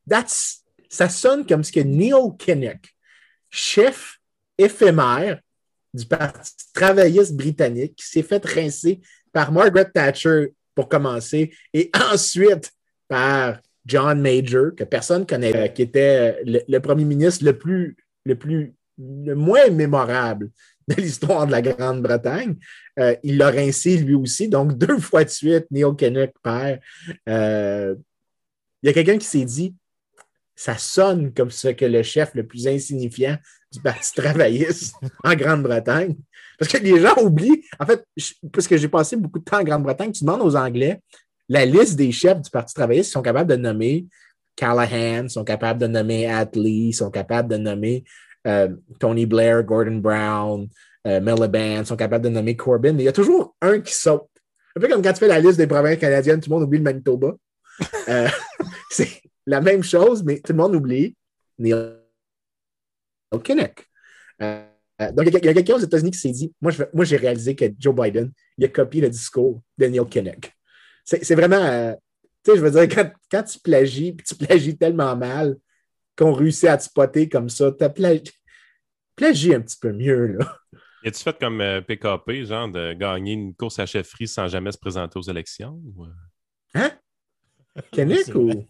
[0.07, 0.63] That's...
[0.89, 2.93] ça sonne comme ce que Neil Kinnock,
[3.49, 4.19] chef
[4.57, 5.39] éphémère
[5.93, 12.71] du Parti travailliste britannique qui s'est fait rincer par Margaret Thatcher pour commencer et ensuite
[13.07, 17.97] par John Major, que personne ne connaît, euh, qui était le, premier ministre le plus,
[18.25, 20.49] le plus, le moins mémorable
[20.87, 22.55] de l'histoire de la Grande-Bretagne.
[22.99, 26.79] Euh, il l'a rincé lui aussi, donc deux fois de suite, Neil Kinnock perd.
[27.27, 27.95] Euh,
[28.81, 29.75] il y a quelqu'un qui s'est dit
[30.55, 33.37] ça sonne comme ce que le chef le plus insignifiant
[33.74, 36.15] du Parti travailliste en Grande-Bretagne.
[36.57, 38.05] Parce que les gens oublient, en fait,
[38.51, 40.99] parce que j'ai passé beaucoup de temps en Grande-Bretagne, tu demandes aux Anglais
[41.49, 44.05] la liste des chefs du Parti travailliste qui sont capables de nommer
[44.55, 48.03] Callahan, sont capables de nommer Atley, sont capables de nommer
[48.47, 48.69] euh,
[48.99, 50.67] Tony Blair, Gordon Brown,
[51.07, 54.28] euh, Miliband, sont capables de nommer Corbyn, il y a toujours un qui saute.
[54.76, 56.80] Un peu comme quand tu fais la liste des provinces canadiennes, tout le monde oublie
[56.80, 57.34] le Manitoba.
[58.09, 58.28] Euh,
[58.89, 61.15] c'est la même chose, mais tout le monde oublie
[61.59, 62.02] Neil
[63.39, 63.88] Kinnock.
[64.41, 67.55] Euh, donc, il y a, quelqu'un aux États-Unis qui s'est dit Moi, moi j'ai réalisé
[67.55, 70.51] que Joe Biden, il a copié le discours de Neil Kinnock.
[71.03, 71.55] C'est vraiment.
[71.57, 71.93] Euh,
[72.43, 75.55] tu sais, je veux dire, quand, quand tu plagies, puis tu plagies tellement mal
[76.17, 78.23] qu'on réussit à te spotter comme ça, tu plagié,
[79.15, 80.57] plagié un petit peu mieux, là.
[81.03, 84.71] Y a-tu fait comme PKP, euh, genre de gagner une course à chefferie sans jamais
[84.71, 85.81] se présenter aux élections?
[85.95, 86.05] Ou...
[86.75, 86.91] Hein?
[87.91, 88.65] Kennick ou?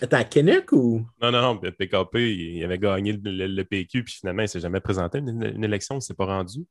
[0.00, 1.06] Attends, Kennick ou?
[1.20, 1.56] Non, non, non.
[1.58, 5.64] PKP, il avait gagné le, PQ, puis finalement, il ne s'est jamais présenté une, une
[5.64, 6.64] élection, il ne s'est pas rendu.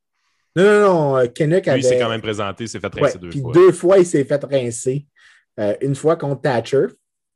[0.55, 1.17] Non, non, non.
[1.17, 1.77] Euh, Kennick avait.
[1.77, 3.53] Lui, il s'est quand même présenté, il s'est fait rincer deux fois.
[3.53, 5.05] Deux fois, il s'est fait rincer.
[5.59, 6.87] Euh, une fois contre Thatcher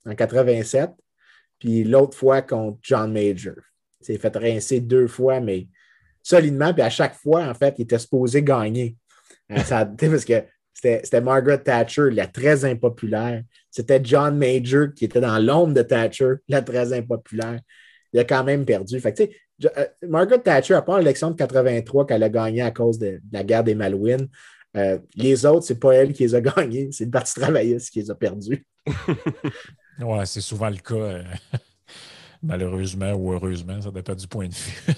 [0.05, 0.91] en 87,
[1.59, 3.55] puis l'autre fois contre John Major.
[4.01, 5.67] Il s'est fait rincer deux fois, mais
[6.21, 6.73] solidement.
[6.73, 8.95] Puis à chaque fois, en fait, il était supposé gagner.
[9.51, 10.43] Euh, ça, parce que
[10.73, 13.43] c'était Margaret Thatcher, la très impopulaire.
[13.69, 17.59] C'était John Major qui était dans l'ombre de Thatcher, la très impopulaire.
[18.11, 18.99] Il a quand même perdu.
[18.99, 19.23] Fait que,
[19.77, 23.43] euh, Margaret Thatcher, à part l'élection de 83 qu'elle a gagné à cause de, la
[23.43, 24.27] guerre des Malouines,
[24.75, 28.01] euh, les autres, c'est pas elle qui les a gagnés, c'est le Parti travailliste qui
[28.01, 28.65] les a perdus.
[29.99, 31.23] ouais, c'est souvent le cas,
[32.43, 34.93] malheureusement ou heureusement, ça dépend du point de vue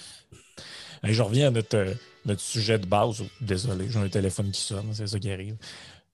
[1.14, 1.86] je reviens à notre,
[2.26, 3.24] notre sujet de base.
[3.42, 5.58] Désolé, j'ai un téléphone qui sonne, c'est ça qui arrive.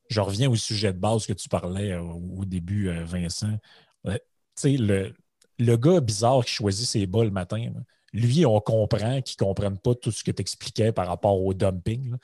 [0.10, 3.58] Je reviens au sujet de base que tu parlais euh, au début, euh, Vincent.
[4.06, 4.12] tu
[4.56, 5.14] sais, le,
[5.58, 7.72] le gars bizarre qui choisit ses bas le matin,
[8.14, 11.54] lui, on comprend qu'il ne comprenne pas tout ce que tu expliquais par rapport au
[11.54, 12.16] dumping.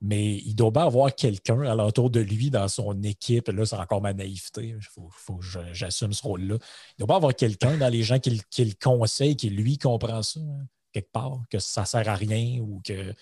[0.00, 3.48] mais il doit bien avoir quelqu'un alentour de lui dans son équipe.
[3.48, 4.74] Là, c'est encore ma naïveté.
[4.76, 6.56] Il faut, que j'assume ce rôle-là.
[6.98, 10.40] Il doit bien avoir quelqu'un dans les gens qui, le conseillent, qui lui comprend ça.
[10.40, 10.66] Hein
[10.96, 13.14] quelque part, que ça ne sert à rien ou que.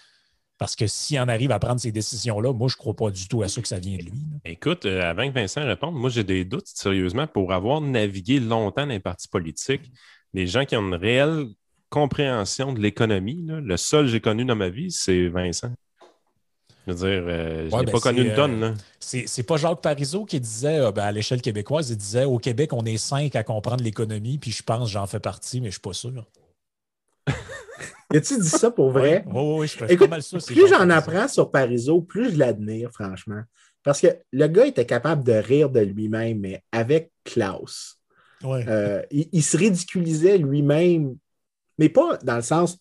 [0.58, 3.26] Parce que si on arrive à prendre ces décisions-là, moi, je ne crois pas du
[3.26, 4.12] tout à ça que ça vient de lui.
[4.44, 8.86] Écoute, euh, avant que Vincent réponde, moi, j'ai des doutes, sérieusement, pour avoir navigué longtemps
[8.86, 9.90] dans les partis politiques,
[10.32, 11.46] les gens qui ont une réelle
[11.90, 15.72] compréhension de l'économie, le seul que j'ai connu dans ma vie, c'est Vincent.
[16.86, 18.62] Je veux dire, euh, je n'ai ben, pas connu une tonne.
[18.62, 22.72] Euh, c'est pas Jacques Parizeau qui disait, ben, à l'échelle québécoise, il disait au Québec,
[22.72, 25.72] on est cinq à comprendre l'économie, puis je pense j'en fais partie, mais je ne
[25.72, 26.26] suis pas sûr.
[28.14, 29.24] As-tu dit ça pour vrai?
[29.26, 30.38] Oui, oui, je Écoute, mal ça.
[30.38, 33.42] Plus j'en apprends sur Parizeau, plus je l'admire, franchement.
[33.82, 37.98] Parce que le gars était capable de rire de lui-même, mais avec Klaus.
[38.44, 41.16] Euh, il, se ridiculisait lui-même,
[41.78, 42.78] mais pas dans le sens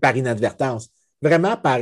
[0.00, 1.80] par inadvertance, vraiment par,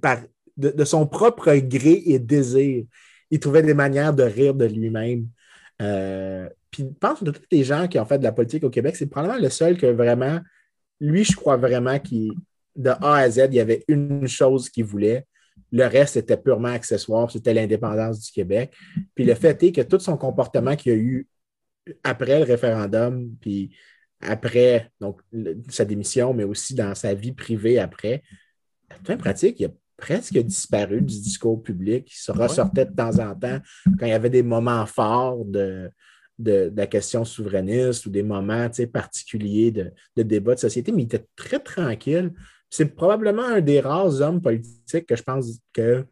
[0.00, 0.18] par
[0.56, 2.84] de, son propre gré et désir.
[3.30, 5.28] Il trouvait des manières de rire de lui-même.
[5.82, 8.64] Euh, puis je pense que de tous les gens qui ont fait de la politique
[8.64, 10.40] au Québec, c'est probablement le seul que vraiment
[11.00, 12.32] lui, je crois vraiment qu'il,
[12.74, 15.26] de A à Z, il y avait une chose qu'il voulait.
[15.72, 18.74] Le reste était purement accessoire, c'était l'indépendance du Québec.
[19.14, 21.28] Puis le fait est que tout son comportement qu'il a eu
[22.04, 23.74] après le référendum, puis
[24.20, 25.20] après donc,
[25.68, 28.22] sa démission, mais aussi dans sa vie privée après,
[29.08, 32.10] en pratique, il a presque disparu du discours public.
[32.12, 33.58] Il se ressortait de temps en temps
[33.98, 35.90] quand il y avait des moments forts de,
[36.38, 41.26] de, la question souverainiste ou des moments particuliers de, débat de société, mais il était
[41.36, 42.32] très tranquille.
[42.70, 46.04] C'est probablement un des rares hommes politiques que je pense que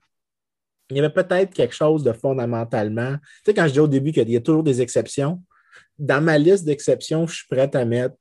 [0.90, 3.16] il y avait peut-être quelque chose de fondamentalement.
[3.16, 5.42] Tu sais, quand je dis au début qu'il y a toujours des exceptions,
[5.98, 8.16] dans ma liste d'exceptions, je suis prêt à mettre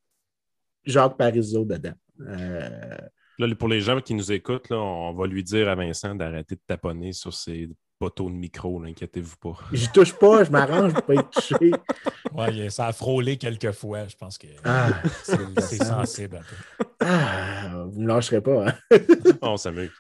[0.86, 1.94] Jacques Parizeau dedans.
[2.22, 6.62] Euh, pour les gens qui nous écoutent, on va lui dire à Vincent d'arrêter de
[6.66, 7.70] taponner sur ses
[8.00, 9.58] poteau de micro, inquiétez-vous pas.
[9.74, 11.72] Je touche pas, je m'arrange pour pas être touché.
[12.34, 14.90] Oui, ça a frôlé quelques fois, je pense que ah,
[15.24, 16.42] c'est sensible.
[17.00, 18.70] Ah, vous ne me lâcherez pas.
[18.70, 19.00] Hein?
[19.42, 19.92] on s'amuse.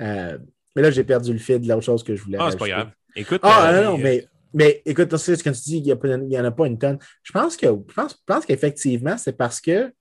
[0.00, 0.38] Euh,
[0.74, 2.38] mais là, j'ai perdu le fil de l'autre chose que je voulais.
[2.40, 2.90] Ah, c'est pas grave.
[3.14, 3.40] Écoute.
[3.42, 6.78] Ah, non, non, mais, mais écoute, quand tu dis qu'il n'y en a pas une
[6.78, 9.92] tonne, je pense que je pense, pense qu'effectivement, c'est parce que.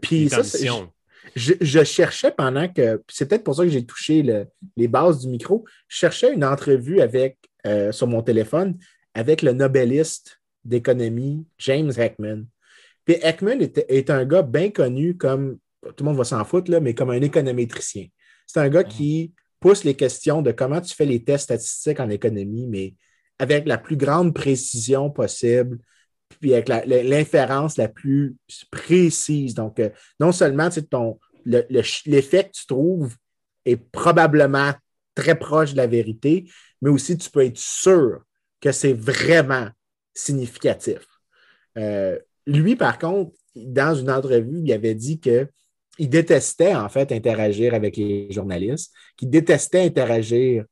[0.00, 0.42] Puis ça,
[1.34, 3.02] je, cherchais pendant que.
[3.08, 4.46] C'est peut-être pour ça que j'ai touché
[4.76, 5.64] les bases du micro.
[5.88, 8.76] Je cherchais une entrevue avec, euh, sur mon téléphone
[9.14, 12.44] avec le nobeliste d'économie, James Heckman.
[13.04, 16.80] Puis Heckman est, un gars bien connu comme, tout le monde va s'en foutre, là,
[16.80, 18.06] mais comme un économétricien.
[18.46, 22.10] C'est un gars qui pousse les questions de comment tu fais les tests statistiques en
[22.10, 22.94] économie, mais
[23.38, 25.78] avec la plus grande précision possible,
[26.40, 28.36] puis avec l'inférence la, plus
[28.70, 29.54] précise.
[29.54, 33.16] Donc, euh, non seulement ton, l'effet que tu trouves
[33.64, 34.72] est probablement
[35.14, 38.22] très proche de la vérité, mais aussi tu peux être sûr
[38.60, 39.68] que c'est vraiment
[40.14, 41.00] significatif.
[41.76, 45.48] Euh, lui, par contre, dans une entrevue, il avait dit qu'il
[46.08, 50.64] détestait en fait interagir avec les journalistes, qu'il détestait interagir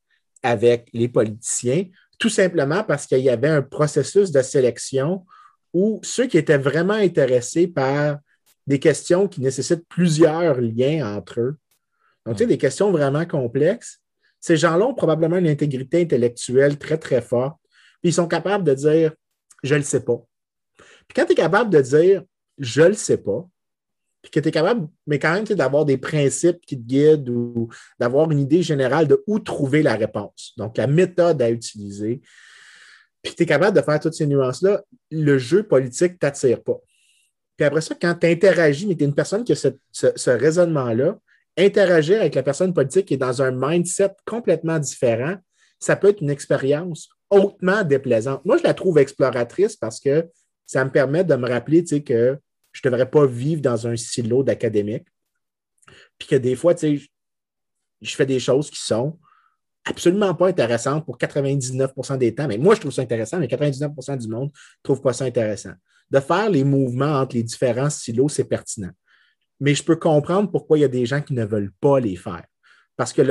[0.43, 1.85] avec les politiciens,
[2.19, 5.25] tout simplement parce qu'il y avait un processus de sélection
[5.73, 8.19] où ceux qui étaient vraiment intéressés par
[8.67, 11.57] des questions qui nécessitent plusieurs liens entre eux,
[12.27, 14.01] donc tu sais, des questions vraiment complexes,
[14.41, 17.57] ces gens-là ont probablement une intégrité intellectuelle très, très forte.
[18.01, 19.13] Puis ils sont capables de dire
[19.63, 20.23] je ne le sais pas.
[20.79, 22.23] Puis quand tu es capable de dire
[22.59, 23.49] je ne le sais pas,
[24.23, 27.69] puis que tu es capable, mais quand même, d'avoir des principes qui te guident ou
[27.99, 30.53] d'avoir une idée générale de où trouver la réponse.
[30.59, 32.21] Donc, la méthode à utiliser.
[33.23, 36.79] Puis tu es capable de faire toutes ces nuances-là, le jeu politique ne t'attire pas.
[37.57, 41.19] Puis après ça, quand tu interagis, mais tu es une personne qui a ce, raisonnement-là,
[41.59, 45.37] interagir avec la personne politique qui est dans un mindset complètement différent,
[45.79, 48.45] ça peut être une expérience hautement déplaisante.
[48.45, 50.27] Moi, je la trouve exploratrice parce que
[50.67, 52.39] ça me permet de me rappeler que
[52.73, 55.07] je ne devrais pas vivre dans un silo d'académique.
[56.19, 59.19] Puis que des fois, je fais des choses qui sont
[59.91, 62.49] absolument pas intéressantes pour 99% des temps.
[62.49, 65.73] Mais moi, je trouve ça intéressant, mais 99% du monde ne trouve pas ça intéressant.
[66.11, 68.91] De faire les mouvements entre les différents silos, c'est pertinent.
[69.61, 72.17] Mais je peux comprendre pourquoi il y a des gens qui ne veulent pas les
[72.17, 72.45] faire.
[72.97, 73.23] Parce que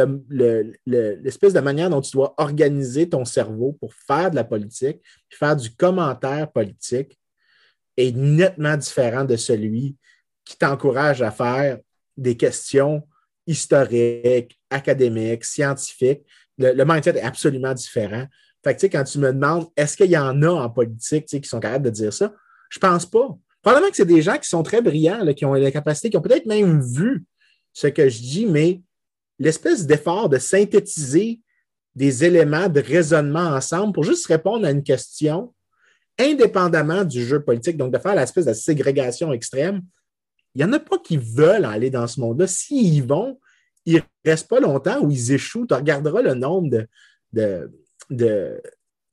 [0.86, 5.00] l'espèce de manière dont tu dois organiser ton cerveau pour faire de la politique,
[5.30, 7.20] faire du commentaire politique,
[7.96, 9.96] est nettement différent de celui
[10.46, 11.78] qui t'encourage à faire
[12.18, 13.04] des questions
[13.46, 16.24] historiques, académiques, scientifiques.
[16.60, 18.26] Le, mindset est absolument différent.
[18.64, 21.60] Fait que, quand tu me demandes, est-ce qu'il y en a en politique qui sont
[21.60, 22.34] capables de dire ça?
[22.70, 23.36] Je pense pas.
[23.62, 26.22] Probablement que c'est des gens qui sont très brillants, qui ont la capacité, qui ont
[26.22, 27.26] peut-être même vu
[27.74, 28.82] ce que je dis, mais
[29.40, 31.42] l'espèce d'effort de synthétiser
[31.96, 35.54] des éléments de raisonnement ensemble pour juste répondre à une question
[36.20, 39.82] indépendamment du jeu politique, donc de faire l'espèce de ségrégation extrême,
[40.54, 42.48] il n'y en a pas qui veulent aller dans ce monde-là.
[42.48, 43.40] S'ils y vont,
[43.90, 45.66] ils ne restent pas longtemps ou ils échouent.
[45.66, 46.86] Tu regarderas le nombre
[47.34, 47.70] de,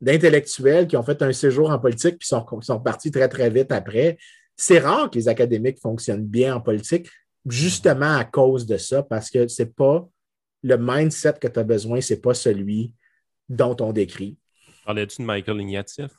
[0.01, 3.72] d'intellectuels qui ont fait un séjour en politique puis sont, sont partis très, très vite
[3.72, 4.18] après.
[4.57, 7.09] C'est rare que les académiques fonctionnent bien en politique,
[7.47, 10.09] justement à cause de ça, parce que ce n'est pas
[10.62, 12.93] le mindset que tu as besoin, ce n'est pas celui
[13.49, 14.37] dont on décrit.
[14.85, 16.12] Parlais-tu de Michael Ignatieff?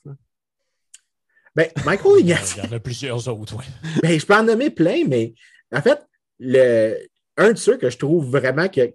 [1.56, 2.58] Ben, Michael Ignatieff.
[2.64, 3.66] Il y en a plusieurs autres, oui.
[4.02, 5.34] Ben, je peux en nommer plein, mais
[5.72, 6.06] en fait,
[6.40, 6.98] le,
[7.38, 8.88] un de ceux que je trouve vraiment qui a,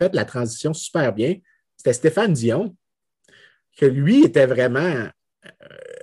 [0.00, 1.36] fait la transition super bien,
[1.76, 2.76] c'était Stéphane Dion,
[3.76, 5.50] que lui était vraiment, euh,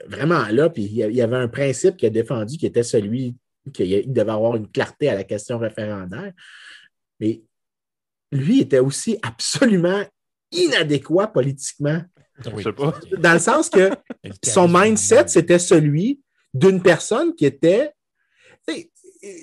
[0.08, 3.36] vraiment là, puis il y avait un principe qu'il a défendu qui était celui
[3.74, 6.32] qu'il devait avoir une clarté à la question référendaire.
[7.20, 7.42] Mais
[8.32, 10.04] lui était aussi absolument
[10.52, 12.02] inadéquat politiquement.
[13.18, 13.92] Dans le sens que
[14.44, 16.22] son mindset, c'était celui
[16.54, 17.92] d'une personne qui était.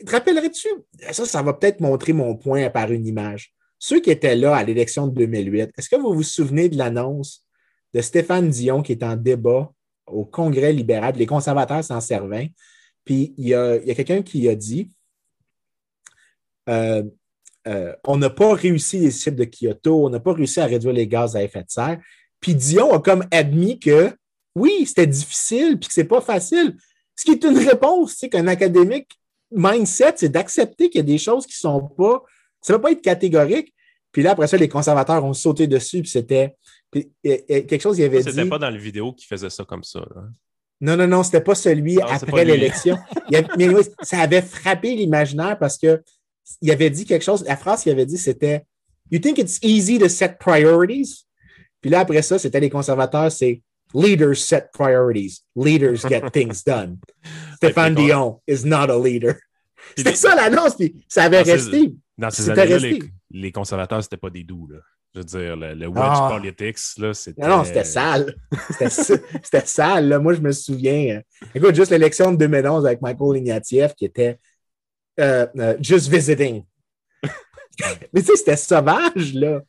[0.06, 0.68] Te rappellerais-tu,
[1.10, 3.52] ça, ça va peut-être montrer mon point par une image.
[3.78, 7.44] Ceux qui étaient là à l'élection de 2008, est-ce que vous vous souvenez de l'annonce
[7.92, 9.72] de Stéphane Dion qui est en débat
[10.06, 12.52] au Congrès libéral, les conservateurs s'en servaient,
[13.04, 14.90] puis il y a, quelqu'un qui a dit
[16.68, 17.02] euh,
[17.66, 20.92] euh, on n'a pas réussi les cibles de Kyoto, on n'a pas réussi à réduire
[20.92, 22.00] les gaz à effet de serre.
[22.40, 24.12] Puis Dion a comme admis que
[24.54, 26.76] oui, c'était difficile, puis que c'est pas facile.
[27.16, 29.08] Ce qui est une réponse, c'est qu'un académique
[29.54, 32.22] mindset, c'est d'accepter qu'il y a des choses qui sont pas,
[32.60, 33.74] ça ne va pas être catégorique.
[34.10, 36.56] Puis là, après ça, les conservateurs ont sauté dessus, puis c'était
[36.92, 38.30] quelque chose qu'il avait dit.
[38.30, 40.06] C'était pas dans la vidéo qui faisait ça comme ça.
[40.80, 42.98] Non, non, non, c'était pas celui après l'élection.
[43.56, 43.68] mais
[44.02, 46.02] ça avait frappé l'imaginaire parce que
[46.60, 47.44] il avait dit quelque chose.
[47.44, 48.66] La phrase qu'il avait dit, c'était
[49.10, 51.26] You think it's easy to set priorities?
[51.80, 53.62] Puis là, après ça, c'était les conservateurs, c'est
[53.94, 55.44] Leaders set priorities.
[55.54, 56.98] Leaders get things done.
[57.62, 59.36] Stéphane Dion is not a leader.
[59.96, 61.94] C'était ça l'annonce, puis ça avait resté.
[62.18, 64.68] Dans ces années-là, les, les, conservateurs, c'était pas des doux.
[64.70, 64.78] Là.
[65.14, 66.28] Je veux dire, le, wedge ah.
[66.32, 67.42] politics, là, c'était.
[67.42, 68.34] Non, non, c'était sale.
[68.88, 70.08] C'était sale.
[70.08, 70.18] Là.
[70.18, 71.16] Moi, je me souviens.
[71.16, 74.38] Euh, écoute, juste l'élection de 2011 avec Michael Ignatieff qui était
[75.20, 76.64] euh, euh, just visiting.
[78.12, 79.60] Mais tu sais, c'était sauvage, là.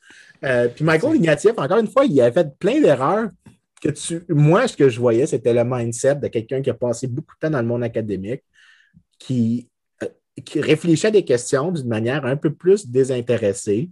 [0.45, 3.29] Euh, puis Michael Ignatieff, encore une fois, il a fait plein d'erreurs
[3.84, 4.23] que tu.
[4.29, 7.39] Moi, ce que je voyais, c'était le mindset de quelqu'un qui a passé beaucoup de
[7.39, 8.43] temps dans le monde académique,
[9.19, 9.69] qui,
[10.45, 13.89] qui réfléchit à des questions d'une manière un peu plus désintéressée.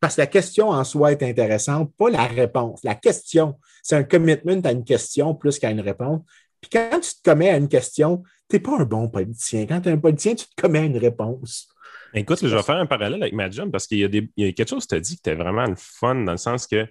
[0.00, 2.82] Parce que la question en soi est intéressante, pas la réponse.
[2.82, 6.22] La question, c'est un commitment à une question plus qu'à une réponse.
[6.62, 9.66] Puis quand tu te commets à une question, tu n'es pas un bon politicien.
[9.66, 11.68] Quand tu es un politicien, tu te commets à une réponse.
[12.14, 14.04] Écoute, je vais faire un parallèle avec ma job parce qu'il y,
[14.44, 16.66] a quelque chose que tu as dit qui était vraiment le fun dans le sens
[16.66, 16.86] que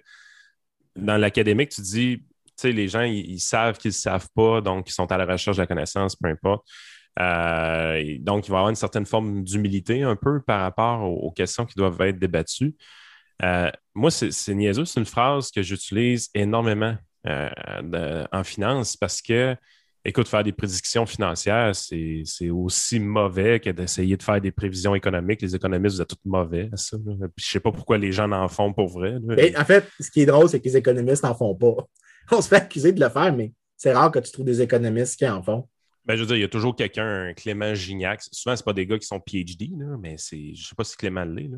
[0.96, 2.22] dans l'académique, tu dis
[2.68, 5.62] les gens, ils, savent qu'ils ne savent pas, donc ils sont à la recherche de
[5.62, 6.66] la connaissance, peu importe.
[7.18, 11.30] Euh, donc, il va y avoir une certaine forme d'humilité un peu par rapport aux,
[11.32, 12.74] questions qui doivent être débattues.
[13.42, 19.56] Euh, moi, c'est niaiseux, c'est une phrase que j'utilise énormément euh, en finance parce que,
[20.04, 25.42] écoute, faire des prédictions financières, c'est aussi mauvais que d'essayer de faire des prévisions économiques.
[25.42, 26.96] Les économistes, vous êtes tous mauvais à ça.
[27.04, 29.16] Je ne sais pas pourquoi les gens en font pour vrai.
[29.56, 31.76] en fait, ce qui est drôle, c'est que les économistes n'en font pas.
[32.32, 35.16] on se fait accuser de le faire, mais c'est rare que tu trouves des économistes
[35.16, 35.68] qui en font.
[36.06, 38.22] Ben, je veux dire, il y a toujours quelqu'un, un Clément Gignac.
[38.32, 39.70] Souvent, ce pas des gars qui sont PhD,
[40.00, 41.50] mais c'est, je ne sais pas si Clément l'est.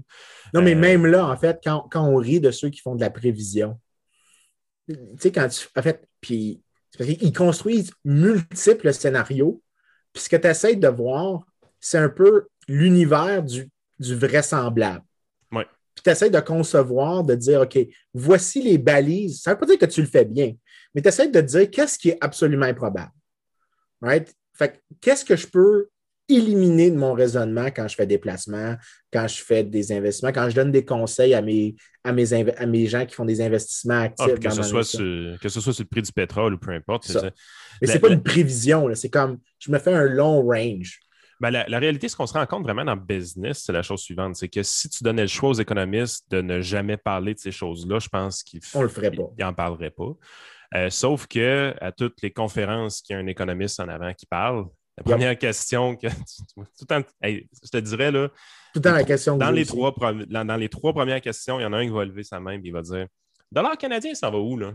[0.52, 3.00] Non, mais euh, même là, en fait, quand, on rit de ceux qui font de
[3.00, 3.78] la prévision,
[4.88, 5.66] tu sais, quand tu.
[5.76, 6.60] En fait, puis.
[6.96, 9.62] Parce qu'ils construisent multiples scénarios.
[10.12, 11.46] Puis ce que tu essaies de voir,
[11.80, 15.04] c'est un peu l'univers du, du vraisemblable.
[15.50, 15.66] Ouais.
[15.94, 17.78] Puis tu essaies de concevoir, de dire, OK,
[18.12, 19.40] voici les balises.
[19.42, 20.54] Ça ne veut pas dire que tu le fais bien,
[20.94, 23.12] mais tu essaies de dire qu'est-ce qui est absolument improbable.
[24.00, 24.34] Right?
[24.54, 25.88] Fait qu'est-ce que je peux
[26.28, 28.76] éliminer de mon raisonnement quand je fais des placements,
[29.12, 32.66] quand je fais des investissements, quand je donne des conseils à mes, à mes, à
[32.66, 34.40] mes gens qui font des investissements ah, actifs.
[34.40, 37.10] que, ce soit sur, que ce soit sur le prix du pétrole ou peu importe.
[37.80, 41.00] Mais ce n'est pas une prévision, c'est comme je me fais un long range.
[41.40, 43.82] Ben, la, la, réalité, ce qu'on se rend compte vraiment dans le business, c'est la
[43.82, 47.34] chose suivante c'est que si tu donnais le choix aux économistes de ne jamais parler
[47.34, 48.60] de ces choses-là, je pense qu'ils
[49.40, 50.12] n'en parleraient pas.
[50.74, 54.26] Euh, sauf que à toutes les conférences qu'il y a un économiste en avant qui
[54.26, 54.66] parle,
[54.98, 56.06] la première question que
[56.78, 58.28] tout temps, je te dirais là.
[58.28, 59.36] Tout le temps la question.
[59.36, 59.94] Dans les, trois,
[60.28, 62.52] dans, les trois premières questions, il y en a un qui va lever sa main
[62.52, 63.06] et il va dire
[63.50, 64.72] Dollar canadien, ça va où là?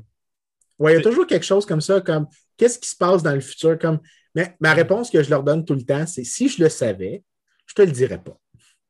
[0.79, 3.33] Oui, il y a toujours quelque chose comme ça, comme qu'est-ce qui se passe dans
[3.33, 3.79] le futur?
[3.79, 3.99] Comme,
[4.35, 7.23] mais ma réponse que je leur donne tout le temps, c'est si je le savais,
[7.65, 8.39] je ne te le dirais pas.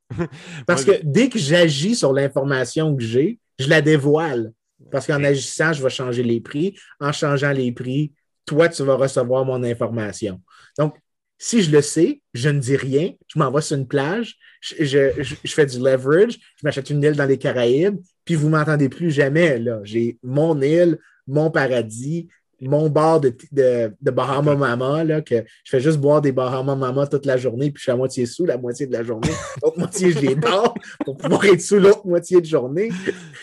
[0.67, 4.51] Parce que dès que j'agis sur l'information que j'ai, je la dévoile.
[4.91, 6.77] Parce qu'en agissant, je vais changer les prix.
[6.99, 8.13] En changeant les prix,
[8.45, 10.41] toi, tu vas recevoir mon information.
[10.77, 10.95] Donc,
[11.37, 15.11] si je le sais, je ne dis rien, je m'en vais sur une plage, je,
[15.45, 19.63] fais du leverage, je m'achète une île dans les Caraïbes, puis vous m'entendez plus jamais.
[19.83, 22.27] J'ai mon île, mon paradis,
[22.61, 26.75] mon bar de, de, de Bahama Mama, là, que je fais juste boire des Bahama
[26.75, 29.29] Mama toute la journée, puis je suis à moitié sous la moitié de la journée.
[29.63, 30.73] L'autre moitié, je les dors
[31.05, 32.89] pour pouvoir être sous l'autre moitié de journée.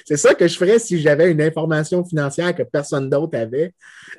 [0.04, 3.72] C'est ça que je ferais si j'avais une information financière que personne d'autre avait.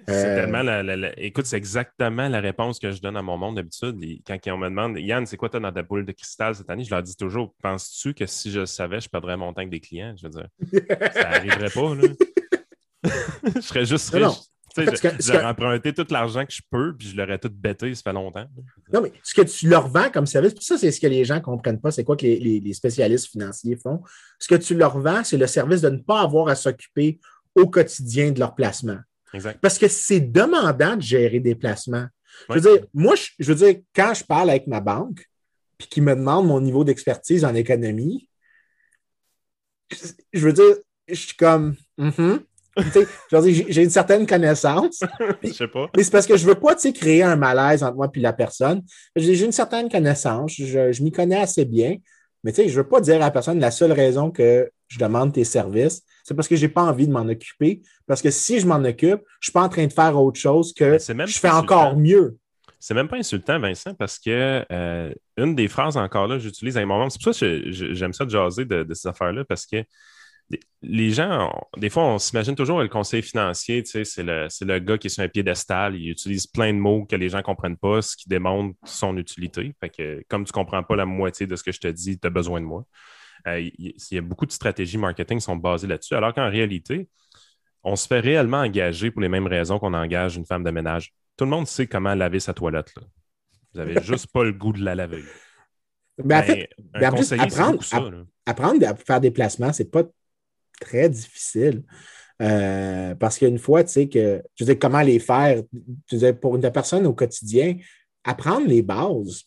[0.07, 3.55] C'est euh, tellement la, Écoute, c'est exactement la réponse que je donne à mon monde
[3.55, 3.95] d'habitude.
[4.25, 6.69] Quand on me demande Yann, c'est quoi tu as dans ta boule de cristal cette
[6.69, 6.83] année?
[6.83, 9.69] Je leur dis toujours Penses-tu que si je le savais, je perdrais mon temps avec
[9.69, 10.13] des clients?
[10.17, 10.47] Je veux dire,
[11.13, 12.07] ça n'arriverait pas, là.
[13.55, 14.54] je serais juste riche.
[14.77, 18.45] J'aurais emprunté tout l'argent que je peux, puis je l'aurais tout bêté, ça fait longtemps.
[18.91, 21.35] Non, mais ce que tu leur vends comme service, ça, c'est ce que les gens
[21.35, 24.01] ne comprennent pas, c'est quoi que les, spécialistes financiers font.
[24.39, 27.19] Ce que tu leur vends, c'est le service de ne pas avoir à s'occuper
[27.55, 28.99] au quotidien de leur placement.
[29.33, 29.59] Exact.
[29.61, 32.07] Parce que c'est demandant de gérer des placements.
[32.49, 35.25] Je veux dire, moi, je, veux dire, quand je parle avec ma banque,
[35.77, 38.29] puis qu'ils me demandent mon niveau d'expertise en économie,
[40.33, 40.75] je veux dire,
[41.07, 42.39] je suis comme, mm-hmm
[42.77, 45.01] j'ai une certaine connaissance.
[45.43, 45.89] Je sais pas.
[45.95, 48.81] Mais c'est parce que je veux pas créer un malaise entre moi et la personne.
[49.15, 51.97] J'ai une certaine connaissance, je, m'y connais assez bien.
[52.43, 55.33] Mais je ne veux pas dire à la personne la seule raison que je demande
[55.33, 57.81] tes services, c'est parce que je n'ai pas envie de m'en occuper.
[58.07, 60.39] Parce que si je m'en occupe, je ne suis pas en train de faire autre
[60.39, 62.37] chose que je fais encore mieux.
[62.79, 66.81] C'est même pas insultant, Vincent, parce que euh, une des phrases encore là, j'utilise à
[66.81, 67.09] un moment.
[67.09, 69.77] C'est pour ça que j'aime ça de jaser de, de ces affaires-là, parce que
[70.81, 75.07] les gens, des fois, on s'imagine toujours le conseil financier, c'est le, le, gars qui
[75.07, 78.01] est sur un piédestal, il utilise plein de mots que les gens ne comprennent pas,
[78.01, 79.73] ce qui démontre son utilité.
[79.79, 82.19] Fait que, comme tu ne comprends pas la moitié de ce que je te dis,
[82.19, 82.85] tu as besoin de moi.
[83.47, 87.09] Euh, il, y a beaucoup de stratégies marketing qui sont basées là-dessus, alors qu'en réalité,
[87.83, 91.13] on se fait réellement engager pour les mêmes raisons qu'on engage une femme de ménage.
[91.37, 92.93] Tout le monde sait comment laver sa toilette.
[93.73, 95.23] Vous n'avez juste pas le goût de la laver.
[96.23, 100.03] Mais en ben, fait, apprendre, apprendre à faire des placements, c'est pas
[100.79, 101.83] très difficile.
[102.41, 105.61] Euh, parce qu'une fois, tu sais, que, je veux comment les faire,
[106.07, 107.77] tu sais, pour une personne au quotidien,
[108.23, 109.43] apprendre les bases,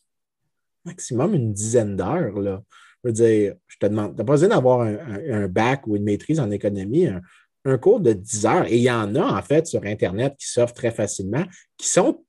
[0.84, 2.62] maximum une dizaine d'heures, là.
[3.04, 6.02] Je veux dire, je te demande, tu n'as pas besoin d'avoir un, bac ou une
[6.02, 7.06] maîtrise en économie,
[7.64, 8.66] un, cours de 10 heures.
[8.66, 11.44] Et il y en a, en fait, sur Internet qui s'offrent très facilement,
[11.76, 12.24] qui sont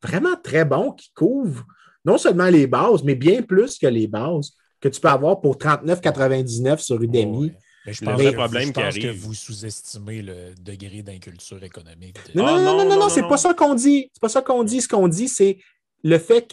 [0.00, 1.66] vraiment très bons, qui couvrent
[2.04, 5.56] non seulement les bases, mais bien plus que les bases que tu peux avoir pour
[5.56, 7.52] 39,99 sur Udemy
[7.86, 12.16] je pense, le problème que vous sous-estimez le degré d'inculture économique.
[12.34, 14.10] Non, non, non, non, non, c'est pas ça qu'on dit.
[14.12, 14.80] C'est pas ça qu'on dit.
[14.80, 15.58] Ce qu'on dit, c'est
[16.02, 16.46] le fait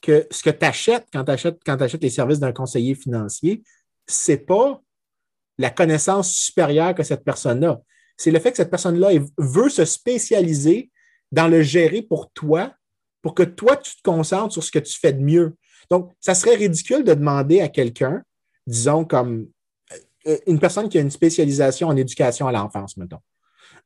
[0.00, 3.62] que ce que tu achètes quand tu achètes, quand achètes les services d'un conseiller financier,
[4.06, 4.80] c'est pas
[5.58, 7.80] la connaissance supérieure que cette personne a.
[8.16, 10.90] c'est le fait que cette personne-là veut se spécialiser
[11.32, 12.72] dans le gérer pour toi,
[13.22, 15.56] pour que toi, tu te concentres sur ce que tu fais de mieux.
[15.90, 18.22] Donc, ça serait ridicule de demander à quelqu'un,
[18.66, 19.48] disons comme
[20.46, 23.20] une personne qui a une spécialisation en éducation à l'enfance, mettons.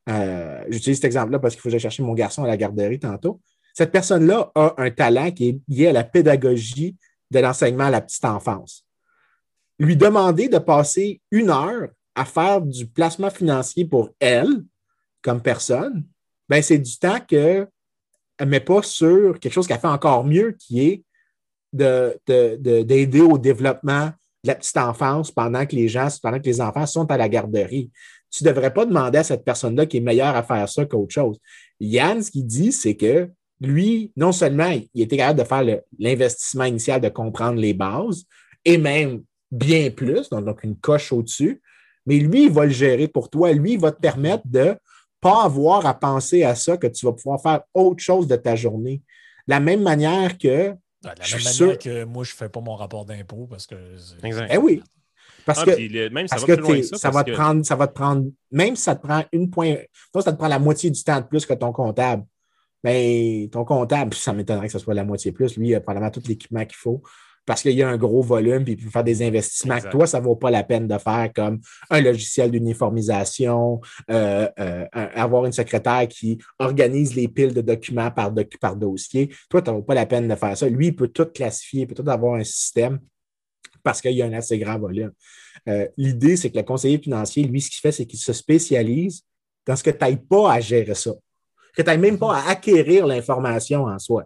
[0.08, 3.40] Euh, j'utilise cet exemple-là parce qu'il faut que chercher mon garçon à la garderie tantôt.
[3.74, 6.96] Cette personne-là a un talent qui est lié à la pédagogie
[7.30, 8.84] de l'enseignement à la petite enfance.
[9.78, 14.64] Lui demander de passer une heure à faire du placement financier pour elle,
[15.22, 16.04] comme personne,
[16.48, 17.68] ben c'est du temps qu'elle
[18.40, 21.04] ne met pas sur quelque chose qu'elle fait encore mieux, qui est
[21.72, 24.10] d'aider de, au développement
[24.44, 27.90] la petite enfance pendant que les gens, pendant que les enfants sont à la garderie.
[28.30, 31.12] Tu ne devrais pas demander à cette personne-là qui est meilleure à faire ça qu'autre
[31.12, 31.38] chose.
[31.80, 33.28] Yann, ce qu'il dit, c'est que
[33.60, 38.24] lui, non seulement il était capable de faire l'investissement initial de comprendre les bases,
[38.64, 41.60] et même bien plus, donc, une coche au-dessus,
[42.06, 43.52] mais lui, il va le gérer pour toi.
[43.52, 44.74] Lui, il va te permettre de
[45.20, 48.56] pas avoir à penser à ça, que tu vas pouvoir faire autre chose de ta
[48.56, 49.02] journée.
[49.46, 50.74] De la même manière que.
[51.02, 53.74] De la même manière que moi, je ne fais pas mon rapport d'impôt parce que.
[54.22, 54.50] Exact.
[54.52, 54.82] Eh oui.
[55.44, 56.42] Parce ah, que, même, ça, va,
[56.82, 59.74] ça, va te prendre, ça va te prendre, même si ça te prend une point,
[60.14, 62.24] ça te prend la moitié du temps de plus que ton comptable.
[62.84, 65.56] Mais ton comptable, ça m'étonnerait que ce soit la moitié plus.
[65.56, 67.02] Lui, il a probablement tout l'équipement qu'il faut
[67.44, 70.06] parce qu'il y a un gros volume, puis il peut faire des investissements que toi,
[70.06, 73.80] ça ne vaut pas la peine de faire comme un logiciel d'uniformisation,
[74.10, 79.28] euh, euh, avoir une secrétaire qui organise les piles de documents par, par dossier.
[79.50, 80.68] Toi, ça ne vaut pas la peine de faire ça.
[80.68, 83.00] Lui, il peut tout classifier, il peut tout avoir un système
[83.82, 85.12] parce qu'il y a un assez grand volume.
[85.68, 89.22] Euh, l'idée, c'est que le conseiller financier, lui, ce qu'il fait, c'est qu'il se spécialise
[89.66, 91.12] dans ce que tu n'ailles pas à gérer ça,
[91.74, 94.24] que tu n'ailles même pas à acquérir l'information en soi.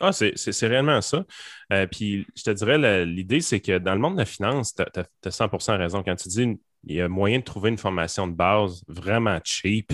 [0.00, 1.24] Ah, c'est réellement ça.
[1.72, 4.82] Euh, puis je te dirais, l'idée, c'est que dans le monde de la finance, tu
[4.82, 6.02] as, 100 raison.
[6.02, 9.92] Quand tu dis il y a moyen de trouver une formation de base vraiment cheap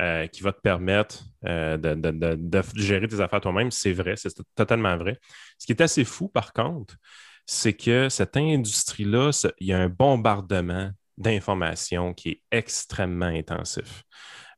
[0.00, 4.96] euh, qui va te permettre euh, de, gérer tes affaires toi-même, c'est vrai, c'est totalement
[4.96, 5.18] vrai.
[5.58, 6.96] Ce qui est assez fou, par contre,
[7.44, 14.04] c'est que cette industrie-là, il y a un bombardement d'informations qui est extrêmement intensif.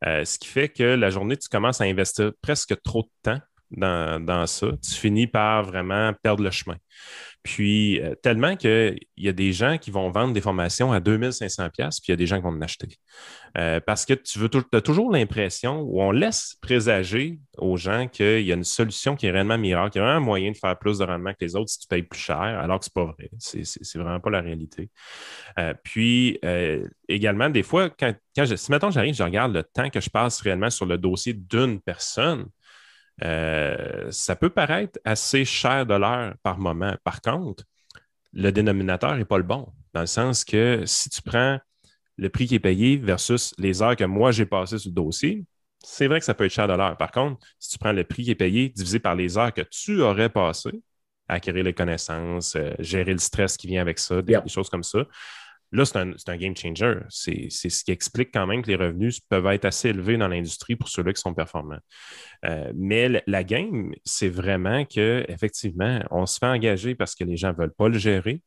[0.03, 3.41] ce qui fait que la journée, tu commences à investir presque trop de temps
[3.71, 6.77] dans, ça, tu finis par vraiment perdre le chemin.
[7.43, 11.71] Puis, euh, tellement qu'il y a des gens qui vont vendre des formations à 2500$,
[11.73, 12.89] puis il y a des gens qui vont en acheter.
[13.57, 18.43] Euh, parce que tu veux as toujours l'impression, ou on laisse présager aux gens qu'il
[18.43, 20.79] y a une solution qui est réellement miracle, qu'il y a un moyen de faire
[20.79, 23.07] plus de rendement que les autres si tu payes plus cher, alors que ce n'est
[23.07, 23.31] pas vrai.
[23.39, 24.91] C'est vraiment pas la réalité.
[25.59, 26.39] Euh, puis,
[27.09, 30.11] également, des fois, quand, quand je, si maintenant j'arrive, je regarde le temps que je
[30.11, 32.47] passe réellement sur le dossier d'une personne,
[33.23, 36.95] euh, ça peut paraître assez cher de l'heure par moment.
[37.05, 37.65] Par contre,
[38.33, 41.59] le dénominateur n'est pas le bon, dans le sens que si tu prends
[42.17, 45.45] le prix qui est payé versus les heures que moi j'ai passées sur le dossier,
[45.83, 46.97] c'est vrai que ça peut être cher de l'heure.
[46.97, 49.63] Par contre, si tu prends le prix qui est payé divisé par les heures que
[49.63, 50.83] tu aurais passées
[51.29, 55.05] acquérir les connaissances, euh, gérer le stress qui vient avec ça, des choses comme ça,
[55.71, 56.95] Là, c'est un, game changer.
[57.11, 60.77] C'est ce qui explique quand même que les revenus peuvent être assez élevés dans l'industrie
[60.77, 61.79] pour ceux-là qui sont performants.
[62.47, 67.53] Euh, mais la game, c'est vraiment qu'effectivement, on se fait engager parce que les gens
[67.53, 68.41] ne veulent pas le gérer.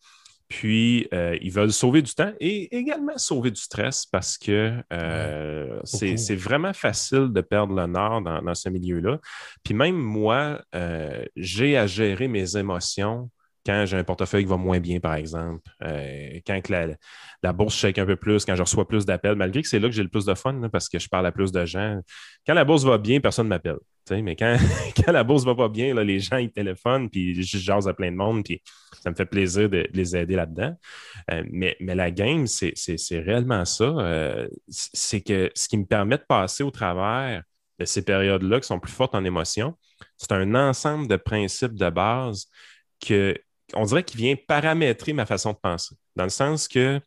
[0.47, 5.79] Puis, euh, ils veulent sauver du temps et également sauver du stress parce que euh,
[5.85, 9.19] c'est vraiment facile de perdre l'honneur dans, dans, ce milieu-là.
[9.63, 10.61] Puis même moi,
[11.37, 13.29] j'ai à gérer mes émotions
[13.65, 17.99] quand j'ai un portefeuille qui va moins bien, par exemple, euh, quand la, bourse shake
[17.99, 20.09] un peu plus, quand je reçois plus d'appels, malgré que c'est là que j'ai le
[20.09, 21.99] plus de fun, parce que je parle à plus de gens.
[22.45, 23.77] Quand la bourse va bien, personne ne m'appelle.
[24.09, 24.57] Mais quand,
[24.97, 28.11] quand la bourse va pas bien, les gens, ils téléphonent, puis je jase à plein
[28.11, 28.61] de monde, puis
[29.01, 30.75] ça me fait plaisir de, les aider là-dedans.
[31.31, 32.73] Euh, mais, mais, la game, c'est
[33.11, 33.85] réellement ça.
[33.85, 37.43] Euh, c'est que ce qui me permet de passer au travers
[37.79, 39.77] de ces périodes-là qui sont plus fortes en émotion,
[40.17, 42.47] c'est un ensemble de principes de base
[42.99, 43.35] que,
[43.75, 45.95] on dirait qu'il vient paramétrer ma façon de penser.
[46.15, 46.99] Dans le sens que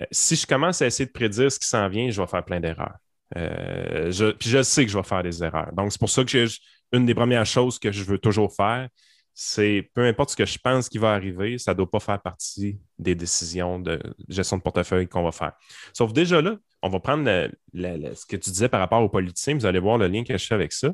[0.00, 2.44] euh, si je commence à essayer de prédire ce qui s'en vient, je vais faire
[2.44, 2.96] plein d'erreurs.
[3.36, 5.72] Euh, puis je sais que je vais faire des erreurs.
[5.72, 6.46] Donc, c'est pour ça que
[6.92, 8.88] une des premières choses que je veux toujours faire,
[9.34, 12.20] c'est peu importe ce que je pense qui va arriver, ça ne doit pas faire
[12.20, 15.52] partie des décisions de gestion de portefeuille qu'on va faire.
[15.92, 17.24] Sauf déjà là, on va prendre
[17.72, 20.44] ce que tu disais par rapport aux politiciens, vous allez voir le lien que je
[20.44, 20.92] fais avec ça.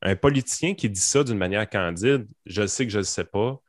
[0.00, 3.60] Un politicien qui dit ça d'une manière candide, je sais que je ne sais pas,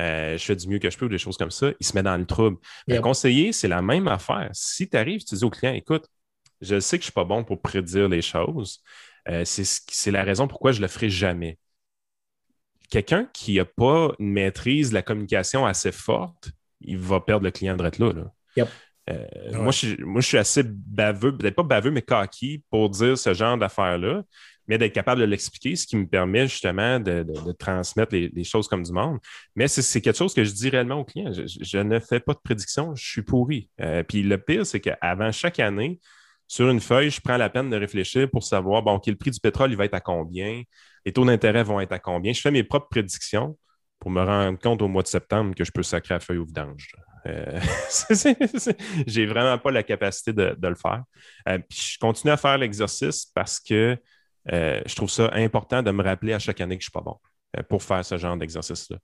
[0.00, 1.94] euh, je fais du mieux que je peux ou des choses comme ça, il se
[1.94, 2.58] met dans le trouble.
[2.86, 4.50] Le conseiller, c'est la même affaire.
[4.52, 6.06] Si tu arrives, tu dis au client, écoute,
[6.60, 8.82] je sais que je ne suis pas bon pour prédire les choses.
[9.28, 11.58] Euh, c'est la raison pourquoi je ne le ferai jamais.
[12.90, 17.50] Quelqu'un qui n'a pas une maîtrise de la communication assez forte, il va perdre le
[17.50, 17.90] client de là.
[17.98, 18.32] là.
[19.10, 23.18] Euh, moi, je, moi, je suis assez baveux, peut-être pas baveux, mais coquille pour dire
[23.18, 24.22] ce genre d'affaires-là,
[24.68, 27.24] mais d'être capable de l'expliquer, ce qui me permet justement de,
[27.58, 29.18] transmettre les, choses comme du monde.
[29.56, 31.32] Mais c'est quelque chose que je dis réellement aux clients.
[31.32, 33.68] Je, ne fais pas de prédiction, je suis pourri.
[33.80, 36.00] Euh, puis le pire, c'est qu'avant chaque année,
[36.48, 39.30] sur une feuille, je prends la peine de réfléchir pour savoir, bon, OK, le prix
[39.30, 40.62] du pétrole, il va être à combien?
[41.06, 42.32] Les taux d'intérêt vont être à combien?
[42.32, 43.56] Je fais mes propres prédictions
[43.98, 46.44] pour me rendre compte au mois de septembre que je peux sacrer la feuille au
[46.44, 46.92] vidange.
[47.26, 47.60] Euh,
[49.06, 51.04] j'ai vraiment pas la capacité de, le faire.
[51.48, 53.96] Euh, puis je continue à faire l'exercice parce que
[54.52, 56.92] euh, je trouve ça important de me rappeler à chaque année que je ne suis
[56.92, 57.16] pas bon
[57.68, 58.96] pour faire ce genre d'exercice-là.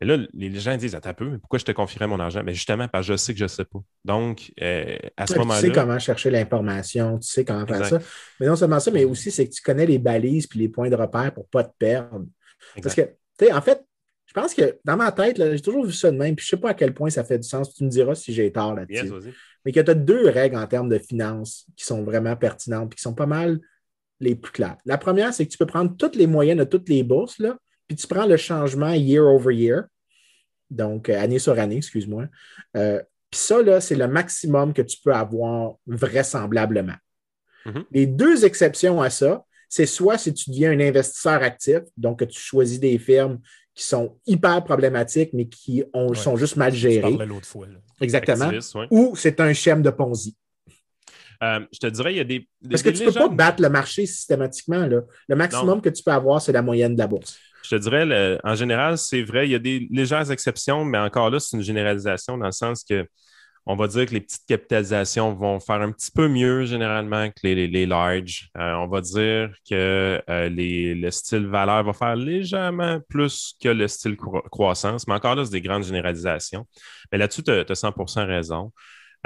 [0.00, 2.42] Mais là, les gens disent Attends un peu, pourquoi je te confierais mon argent?
[2.42, 3.78] Mais justement, parce que je sais que je ne sais pas.
[4.06, 4.52] Donc,
[5.18, 5.60] à ce moment-là.
[5.60, 7.98] Tu sais comment chercher l'information, tu sais comment faire ça.
[8.40, 10.88] Mais non seulement ça, mais aussi c'est que tu connais les balises puis les points
[10.88, 12.24] de repère pour ne pas te perdre.
[12.82, 13.84] Parce que, tu sais, en fait,
[14.30, 16.58] je pense que dans ma tête, j'ai toujours vu ça de même, puis je ne
[16.58, 17.74] sais pas à quel point ça fait du sens.
[17.74, 19.10] Tu me diras si j'ai tort là-dessus.
[19.64, 22.96] mais que tu as deux règles en termes de finances qui sont vraiment pertinentes, et
[22.96, 23.58] qui sont pas mal
[24.20, 24.76] les plus claires.
[24.84, 27.56] La première, c'est que tu peux prendre toutes les moyennes de toutes les bourses, là,
[27.88, 29.84] puis tu prends le changement year over year,
[30.70, 32.26] donc euh, année sur année, excuse-moi.
[32.76, 36.96] Euh, puis ça, là, c'est le maximum que tu peux avoir vraisemblablement.
[37.66, 37.84] Mm-hmm.
[37.90, 42.24] Les deux exceptions à ça, c'est soit si tu deviens un investisseur actif, donc que
[42.24, 43.38] tu choisis des firmes
[43.74, 47.16] qui sont hyper problématiques, mais qui sont juste mal gérées.
[47.24, 47.68] l'autre fois.
[48.00, 48.50] Exactement.
[48.90, 50.36] Ou c'est un schéma de Ponzi.
[51.42, 52.48] Euh, je te dirais, il y a des.
[52.68, 54.86] Parce que tu ne peux pas battre le marché systématiquement.
[54.86, 55.00] Là.
[55.28, 57.38] Le maximum que tu peux avoir, c'est la moyenne de la bourse.
[57.62, 61.30] Je te dirais, en général, c'est vrai, il y a des légères exceptions, mais encore
[61.30, 63.06] là, c'est une généralisation dans le sens que
[63.66, 67.40] on va dire que les petites capitalisations vont faire un petit peu mieux généralement que
[67.44, 68.50] les, les, large.
[68.56, 73.86] Euh, on va dire que euh, le style valeur va faire légèrement plus que le
[73.86, 76.66] style croissance, mais encore là, c'est des grandes généralisations.
[77.12, 78.72] Mais là-dessus, tu as, 100% raison.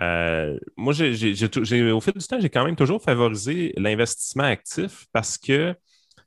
[0.01, 5.75] Euh, moi, au fil du temps, j'ai quand même toujours favorisé l'investissement actif parce que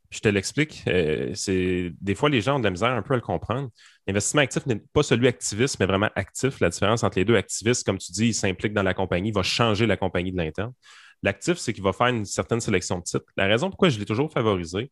[0.10, 0.84] je te l'explique.
[0.88, 3.70] Euh, des fois, les gens ont de la misère un peu à le comprendre.
[4.08, 6.60] L'investissement actif n'est pas celui activiste, mais vraiment actif.
[6.62, 9.36] La différence entre les deux, activistes, comme tu dis, il s'implique dans la compagnie, il
[9.36, 10.72] va changer la compagnie de l'interne.
[11.24, 13.26] L'actif, c'est qu'il va faire une certaine sélection de titres.
[13.36, 14.92] La raison pourquoi je l'ai toujours favorisé,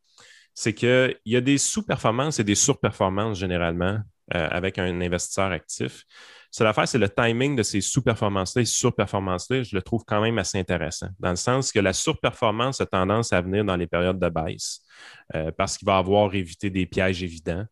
[0.53, 3.99] c'est qu'il y a des sous-performances et des sur-performances généralement
[4.33, 6.03] euh, avec un investisseur actif.
[6.57, 10.37] C'est l'affaire, c'est le timing de ces sous-performances-là et sur-performances-là, je le trouve quand même
[10.37, 14.19] assez intéressant, dans le sens que la sur-performance a tendance à venir dans les périodes
[14.19, 14.79] de baisse.
[15.35, 17.65] Euh, parce qu'il va avoir évité des pièges évidents.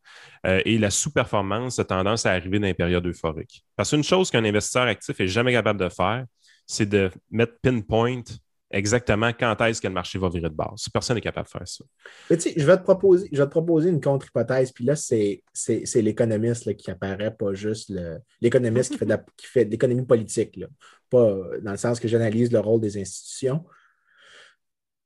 [0.45, 3.63] Euh, et la sous-performance a tendance à arriver dans les périodes euphoriques.
[3.77, 6.25] Parce qu'une chose qu'un investisseur actif n'est jamais capable de faire,
[6.67, 8.23] c'est de mettre pinpoint
[8.73, 10.89] exactement quand est-ce que le marché va virer de base.
[10.91, 11.85] Personne n'est capable de faire ça.
[12.29, 15.41] je, vais te proposer, je vais te proposer une contre-hypothèse, puis là, c'est,
[15.95, 17.93] l'économiste qui apparaît, pas juste
[18.41, 20.59] l'économiste qui fait de, qui fait l'économie politique,
[21.09, 23.63] pas dans le sens que j'analyse le rôle des institutions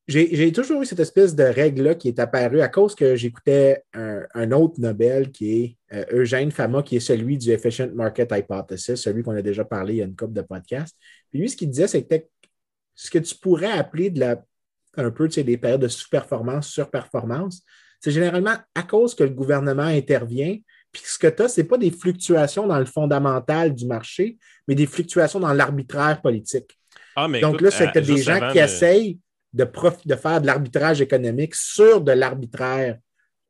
[0.08, 4.52] j'ai toujours eu cette espèce de règle-là qui est apparue à cause que j'écoutais un,
[4.52, 9.22] autre Nobel qui est euh, Eugène Fama, qui est celui du Efficient Market Hypothesis, celui
[9.24, 10.96] qu'on a déjà parlé il y a une couple de podcasts.
[11.30, 12.30] Puis lui, ce qu'il disait, c'était
[12.98, 14.44] ce que tu pourrais appeler de la,
[14.98, 17.62] un peu des périodes de sous-performance, sur-performance,
[18.02, 20.58] c'est généralement à cause que le gouvernement intervient.
[20.92, 24.38] Puis ce que tu as, ce n'est pas des fluctuations dans le fondamental du marché,
[24.68, 26.78] mais des fluctuations dans l'arbitraire politique.
[27.16, 29.20] Ah, Donc là, c'est que euh, des gens qui essayent
[29.54, 29.68] de,
[30.06, 32.98] de faire de l'arbitrage économique sur de l'arbitraire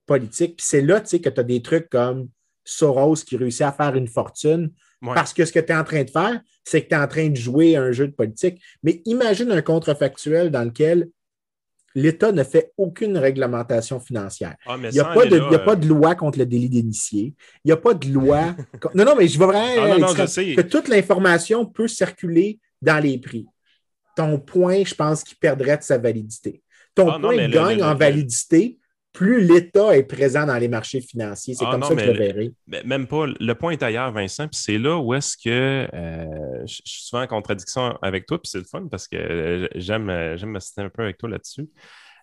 [0.05, 0.57] politique.
[0.57, 2.27] Puis c'est là que tu as des trucs comme
[2.65, 4.71] Soros qui réussit à faire une fortune
[5.01, 7.07] parce que ce que tu es en train de faire, c'est que tu es en
[7.07, 8.61] train de jouer un jeu de politique.
[8.83, 11.09] Mais imagine un contrefactuel dans lequel
[11.95, 14.55] l'État ne fait aucune réglementation financière.
[14.65, 17.33] Ah, il n'y a, pas de, a pas de loi contre le délit d'initié.
[17.63, 18.55] Il n'y a pas de loi.
[18.93, 20.07] non, non, mais je vais vraiment.
[20.17, 23.47] Ah, que toute l'information peut circuler dans les prix
[24.17, 26.63] ton point, je pense qu'il perdrait de sa validité.
[26.95, 28.79] Ton ah, point gagne en validité
[29.17, 31.55] plus l'État est présent dans les marchés financiers.
[31.55, 32.51] C'est ah, comme ça que je le verrai.
[32.85, 33.25] Même pas.
[33.25, 34.47] Le point est ailleurs, Vincent.
[34.47, 38.39] Puis c'est là où est-ce que euh, je suis souvent en contradiction avec toi.
[38.39, 41.17] Puis c'est le fun parce que euh, j'aime, euh, j'aime me citer un peu avec
[41.17, 41.67] toi là-dessus.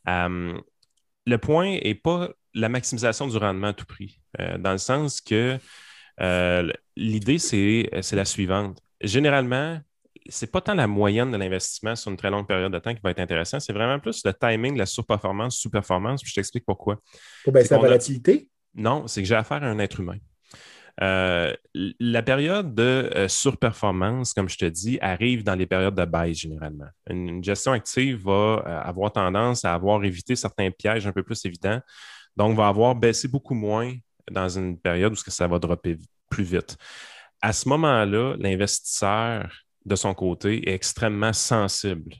[0.06, 4.20] le point n'est pas la maximisation du rendement à tout prix.
[4.60, 5.58] dans le sens que
[6.96, 8.78] l'idée, c'est, c'est la suivante.
[9.00, 9.80] Généralement,
[10.28, 13.00] c'est pas tant la moyenne de l'investissement sur une très longue période de temps qui
[13.02, 16.98] va être intéressant, c'est vraiment plus le timing, la surperformance, sous-performance, puis je t'explique pourquoi.
[17.44, 18.48] Pour baisser la volatilité?
[18.74, 20.18] Non, c'est que j'ai affaire à un être humain.
[21.02, 26.04] Euh, la période de euh, surperformance, comme je te dis, arrive dans les périodes de
[26.04, 26.86] baisse généralement.
[27.10, 31.44] Une, gestion active va euh, avoir tendance à avoir évité certains pièges un peu plus
[31.44, 31.80] évidents,
[32.36, 33.92] donc va avoir baissé beaucoup moins
[34.30, 35.98] dans une période où ça va dropper
[36.30, 36.76] plus vite.
[37.42, 42.14] À ce moment-là, l'investisseur de son côté, est extrêmement sensible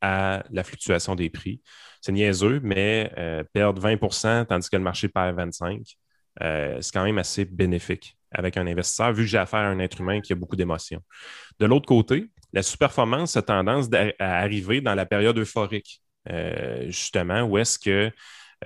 [0.00, 1.62] à la fluctuation des prix.
[2.00, 5.96] C'est niaiseux, mais euh, perdre 20% tandis que le marché perd 25
[6.42, 9.78] euh, c'est quand même assez bénéfique avec un investisseur, vu que j'ai affaire à un
[9.78, 11.00] être humain qui a beaucoup d'émotions.
[11.60, 13.88] De l'autre côté, la sous-performance a tendance
[14.18, 16.00] à arriver dans la période euphorique,
[16.30, 18.10] euh, justement, où est-ce que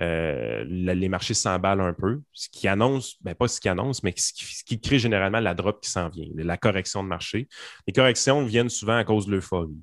[0.01, 4.13] euh, les marchés s'emballent un peu, ce qui annonce, ben pas ce qui annonce, mais
[4.15, 7.47] ce qui, crée généralement la drop qui s'en vient, la correction de marché.
[7.87, 9.81] Les corrections viennent souvent à cause de l'euphorie.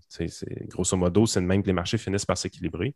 [0.69, 2.95] Grosso modo, c'est de même que les marchés finissent par s'équilibrer.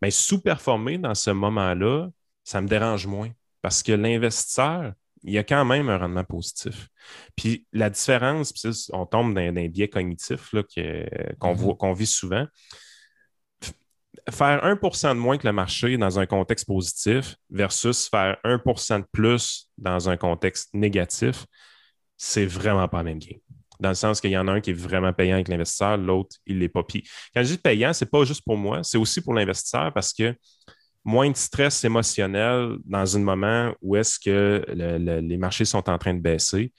[0.00, 2.08] Mais sous-performer dans ce moment-là,
[2.44, 3.30] ça me dérange moins
[3.60, 4.92] parce que l'investisseur,
[5.22, 6.88] il y a quand même un rendement positif.
[7.36, 11.76] Puis la différence, on tombe dans, un biais cognitif mm-hmm.
[11.76, 12.46] qu'on vit souvent.
[14.30, 19.06] Faire 1% de moins que le marché dans un contexte positif versus faire 1% de
[19.10, 21.44] plus dans un contexte négatif,
[22.16, 23.40] c'est vraiment pas le même game.
[23.80, 26.36] Dans le sens qu'il y en a un qui est vraiment payant avec l'investisseur, l'autre,
[26.46, 26.84] il l'est pas.
[26.84, 27.02] Puis
[27.34, 30.12] quand je dis payant, ce n'est pas juste pour moi, c'est aussi pour l'investisseur parce
[30.12, 30.36] que
[31.04, 36.14] moins de stress émotionnel dans un moment où est-ce que les marchés sont en train
[36.14, 36.72] de baisser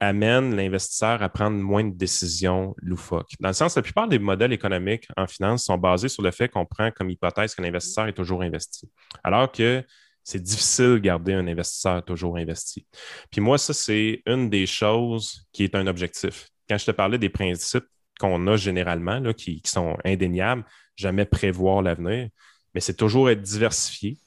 [0.00, 3.32] amène l'investisseur à prendre moins de décisions loufoques.
[3.38, 6.48] Dans le sens, la plupart des modèles économiques en finance sont basés sur le fait
[6.48, 8.90] qu'on prend comme hypothèse que l'investisseur est toujours investi.
[9.22, 9.84] Alors que
[10.24, 12.86] c'est difficile de garder un investisseur toujours investi.
[13.30, 16.48] Puis moi, ça, c'est une des choses qui est un objectif.
[16.68, 17.86] Quand je te parlais des principes
[18.18, 20.64] qu'on a généralement, là, qui, qui sont indéniables,
[20.96, 22.28] jamais prévoir l'avenir,
[22.74, 24.18] mais c'est toujours être diversifié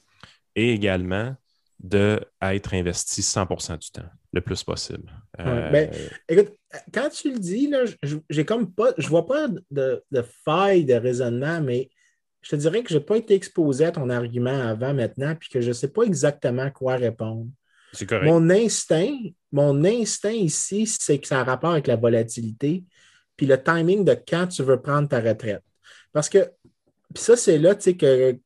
[0.56, 1.34] et également
[1.80, 5.12] d'être investi 100% du temps, le plus possible.
[5.40, 5.90] Euh, ben,
[6.28, 6.54] écoute,
[6.92, 7.84] quand tu le dis, là,
[8.30, 10.02] j'ai comme pas, je vois pas de,
[10.44, 11.90] faille de raisonnement, mais
[12.42, 15.48] je te dirais que je n'ai pas été exposé à ton argument avant maintenant, puis
[15.48, 17.48] que je ne sais pas exactement quoi répondre.
[17.92, 18.26] C'est correct.
[18.26, 19.16] Mon instinct,
[19.52, 22.84] mon instinct ici, c'est que ça a rapport avec la volatilité,
[23.36, 25.62] puis le timing de quand tu veux prendre ta retraite.
[26.12, 26.50] Parce que
[27.14, 28.36] puis ça, c'est là, tu sais, que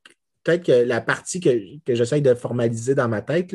[0.48, 3.54] peut-être que la partie que, j'essaye de formaliser dans ma tête,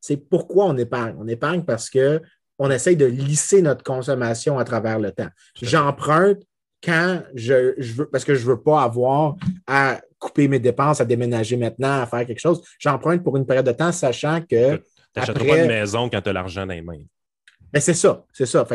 [0.00, 1.14] c'est pourquoi on épargne?
[1.18, 5.28] On épargne parce qu'on essaye de lisser notre consommation à travers le temps.
[5.60, 6.42] J'emprunte
[6.82, 9.36] quand je, veux, parce que je ne veux pas avoir
[9.68, 12.60] à couper mes dépenses, à déménager maintenant, à faire quelque chose.
[12.80, 14.76] J'emprunte pour une période de temps, sachant que.
[14.76, 14.82] Tu
[15.16, 17.04] n'achèteras pas une maison quand tu as l'argent dans les mains.
[17.72, 18.66] Mais c'est ça, c'est ça.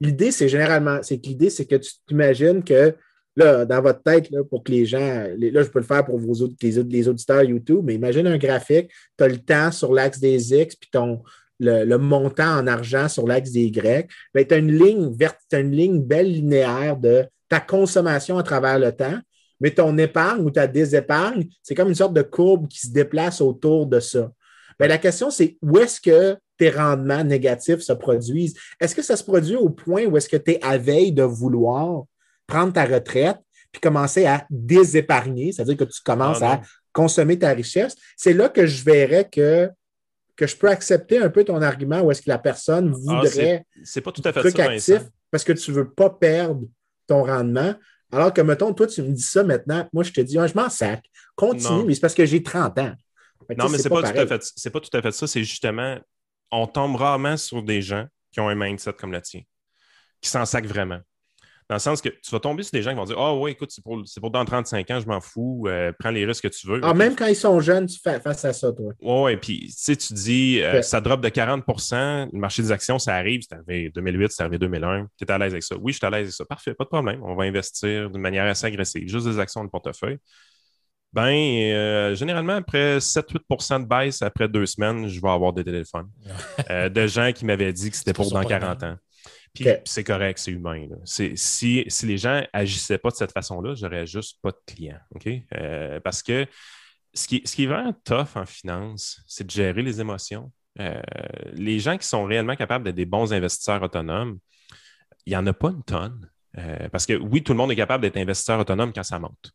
[0.00, 2.96] l'idée, c'est généralement, c'est que l'idée, c'est que tu t'imagines que
[3.36, 6.18] là, dans votre tête, là, pour que les gens, là, je peux le faire pour
[6.18, 10.20] vos, les, les auditeurs YouTube, mais imagine un graphique, tu as le temps sur l'axe
[10.20, 11.22] des X, puis ton,
[11.62, 14.08] le, montant en argent sur l'axe des Y.
[14.34, 15.16] Ben, tu as une ligne
[15.52, 19.18] une ligne belle linéaire de ta consommation à travers le temps,
[19.60, 23.40] mais ton épargne ou ta désépargne, c'est comme une sorte de courbe qui se déplace
[23.40, 24.32] autour de ça.
[24.78, 28.56] Ben, la question, c'est où est-ce que tes rendements négatifs se produisent?
[28.80, 31.22] Est-ce que ça se produit au point où est-ce que tu es à veille de
[31.22, 32.04] vouloir
[32.52, 33.38] prendre ta retraite
[33.72, 36.60] puis commencer à désépargner, c'est-à-dire que tu commences ah, à
[36.92, 39.70] consommer ta richesse, c'est là que je verrais que,
[40.36, 43.64] que je peux accepter un peu ton argument où est-ce que la personne ah, voudrait
[43.82, 45.00] c'est pas tout à fait ça, actif
[45.30, 46.60] parce que tu ne veux pas perdre
[47.06, 47.74] ton rendement.
[48.12, 50.68] Alors que, mettons, toi, tu me dis ça maintenant, moi, je te dis, je m'en
[50.68, 51.02] sac,
[51.34, 52.92] continue, mais c'est parce que j'ai 30 ans.
[53.56, 55.26] non, mais c'est pas, pas, tout à fait, pas tout à fait ça.
[55.26, 55.98] C'est justement,
[56.50, 59.40] on tombe rarement sur des gens qui ont un mindset comme le tien,
[60.20, 61.00] qui s'en sacent vraiment.
[61.72, 63.40] Dans le sens que tu vas tomber sur des gens qui vont dire Ah, oh,
[63.40, 66.42] ouais, écoute, c'est pour, pour, dans 35 ans, je m'en fous, euh, prends les risques
[66.42, 66.80] que tu veux.
[66.82, 68.92] Ah, même quand ils sont jeunes, tu fais face à ça, toi.
[69.00, 72.72] Oui, ouais, puis tu sais, tu dis euh, ça drop de 40% le marché des
[72.72, 75.06] actions, ça arrive, c'est arrivé 2008, c'est arrivé 2001.
[75.16, 75.74] Tu es à l'aise avec ça.
[75.80, 76.44] Oui, je suis à l'aise avec ça.
[76.44, 77.22] Parfait, pas de problème.
[77.22, 80.18] On va investir d'une manière assez agressive, juste des actions de portefeuille.
[81.10, 86.10] Ben, euh, généralement, après 7-8% de baisse après deux semaines, je vais avoir des téléphones
[86.68, 88.96] de gens qui m'avaient dit que c'était pour dans 40 ans.
[89.54, 90.88] Puis c'est correct, c'est humain.
[91.04, 95.00] Si, si les gens agissaient pas de cette façon-là, j'aurais juste pas de clients.
[95.14, 95.28] OK?
[95.54, 96.46] Euh, parce que
[97.12, 100.50] ce qui, ce qui est vraiment tough en finance, c'est de gérer les émotions.
[100.80, 101.02] Euh,
[101.52, 104.38] les gens qui sont réellement capables d'être des bons investisseurs autonomes,
[105.26, 106.30] il n'y en a pas une tonne.
[106.58, 109.52] Euh, parce que oui, tout le monde est capable d'être investisseur autonome quand ça monte.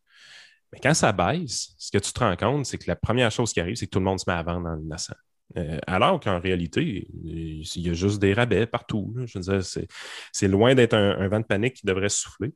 [0.71, 3.53] Mais quand ça baisse, ce que tu te rends compte, c'est que la première chose
[3.53, 5.15] qui arrive, c'est que tout le monde se met à vendre dans l'innocent.
[5.55, 9.15] Euh, alors qu'en réalité, il y a juste des rabais partout.
[9.25, 9.87] Je veux dire,
[10.31, 12.53] c'est loin d'être un, vent de panique qui devrait souffler.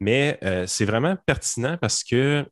[0.00, 2.46] Mais euh, c'est vraiment pertinent parce que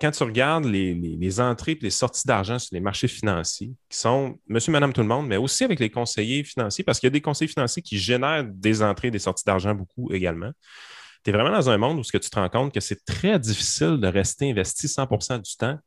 [0.00, 4.38] quand tu regardes les, entrées et les sorties d'argent sur les marchés financiers, qui sont
[4.46, 7.12] monsieur, madame, tout le monde, mais aussi avec les conseillers financiers, parce qu'il y a
[7.12, 10.52] des conseillers financiers qui génèrent des entrées et des sorties d'argent beaucoup également.
[11.24, 13.04] Tu es vraiment dans un monde où ce que tu te rends compte que c'est
[13.04, 15.78] très difficile de rester investi 100% du temps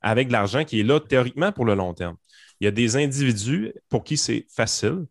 [0.00, 2.16] avec de l'argent qui est là théoriquement pour le long terme.
[2.60, 5.06] Il y a des individus pour qui c'est facile.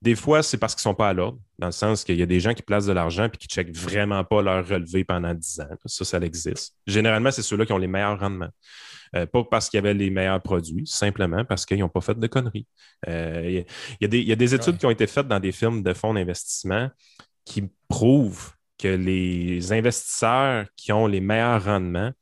[0.00, 2.22] Des fois, c'est parce qu'ils ne sont pas à l'ordre, dans le sens qu'il y
[2.22, 5.02] a des gens qui placent de l'argent et qui ne checkent vraiment pas leur relevé
[5.02, 5.68] pendant 10 ans.
[5.86, 6.76] Ça, ça existe.
[6.86, 8.50] Généralement, c'est ceux-là qui ont les meilleurs rendements.
[9.16, 12.18] Euh, pas parce qu'il y avait les meilleurs produits, simplement parce qu'ils n'ont pas fait
[12.18, 12.66] de conneries.
[13.08, 13.64] Euh,
[14.00, 16.90] il, y a, des, études qui ont été faites dans des firmes de fonds d'investissement
[17.44, 22.12] qui prouvent que les investisseurs qui ont les meilleurs rendements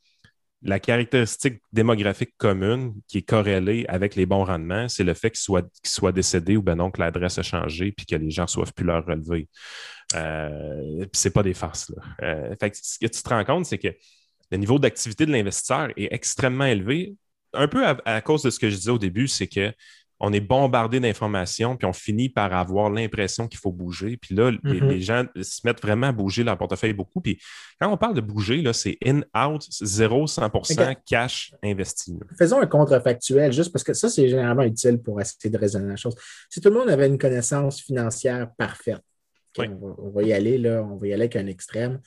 [0.63, 5.63] la caractéristique démographique commune qui est corrélée avec les bons rendements, c'est le fait qu'ils
[5.85, 8.67] soient, décédés ou ben non que l'adresse a changé puis que les gens ne soient
[8.75, 9.49] plus leur relever.
[10.15, 11.91] Euh, puis pas des farces.
[11.91, 12.03] Là.
[12.23, 13.95] Euh, ce que tu te rends compte, c'est que
[14.51, 17.15] le niveau d'activité de l'investisseur est extrêmement élevé.
[17.53, 19.73] Un peu à, cause de ce que je disais au début, c'est que
[20.19, 24.17] on est bombardé d'informations, puis on finit par avoir l'impression qu'il faut bouger.
[24.17, 25.01] Puis là, les, mm-hmm.
[25.01, 27.21] gens se mettent vraiment à bouger leur portefeuille beaucoup.
[27.21, 27.39] Puis
[27.81, 32.19] quand on parle de bouger, là, c'est in-out, 0, 100% cash investi.
[32.39, 35.97] Faisons un contrefactuel, juste parce que ça, c'est généralement utile pour essayer de raisonner la
[35.97, 36.15] chose.
[36.49, 39.03] Si tout le monde avait une connaissance financière parfaite,
[39.59, 42.01] on, va, y aller, là, on va y aller avec un extrême.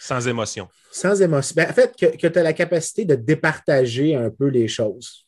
[0.00, 0.68] Sans émotion.
[0.90, 1.54] Sans émotion.
[1.56, 5.25] Ben, en fait, que, que tu as la capacité de départager un peu les choses.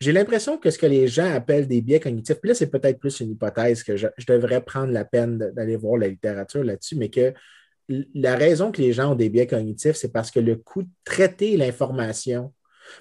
[0.00, 2.98] J'ai l'impression que ce que les gens appellent des biais cognitifs, puis là, c'est peut-être
[2.98, 7.10] plus une hypothèse que je, devrais prendre la peine d'aller voir la littérature là-dessus, mais
[7.10, 7.34] que
[8.14, 10.88] la raison que les gens ont des biais cognitifs, c'est parce que le coût de
[11.04, 12.54] traiter l'information.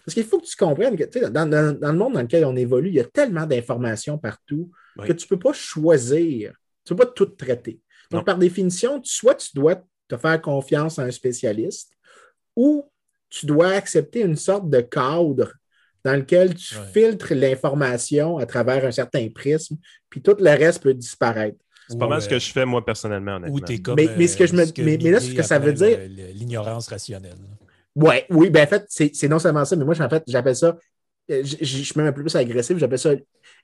[0.05, 2.89] Parce qu'il faut que tu comprennes que dans, dans, le monde dans lequel on évolue,
[2.89, 6.53] il y a tellement d'informations partout que tu ne peux pas choisir,
[6.83, 7.79] tu ne peux pas tout traiter.
[8.11, 11.93] Donc, par définition, soit tu dois te faire confiance à un spécialiste
[12.55, 12.91] ou
[13.29, 15.53] tu dois accepter une sorte de cadre
[16.03, 19.77] dans lequel tu filtres l'information à travers un certain prisme,
[20.09, 21.57] puis tout le reste peut disparaître.
[21.89, 23.95] C'est pas mal ce que je fais, moi, personnellement, honnêtement.
[23.95, 25.97] mais, ce que je me, mais, là, ce que ça veut dire.
[26.33, 27.37] L'ignorance rationnelle.
[27.95, 30.77] Ouais, oui, ben en fait, c'est non seulement ça, mais moi, en fait, j'appelle ça,
[31.31, 33.11] euh, je, suis même un peu plus agressif, j'appelle ça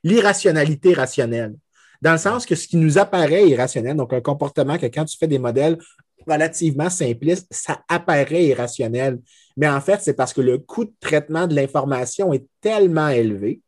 [0.04, 1.54] l'irrationalité rationnelle.
[2.02, 5.16] Dans le sens que ce qui nous apparaît irrationnel, donc un comportement que quand tu
[5.16, 5.78] fais des modèles
[6.26, 9.20] relativement simplistes, ça apparaît irrationnel.
[9.56, 13.60] Mais en fait, c'est parce que le coût de traitement de l'information est tellement élevé,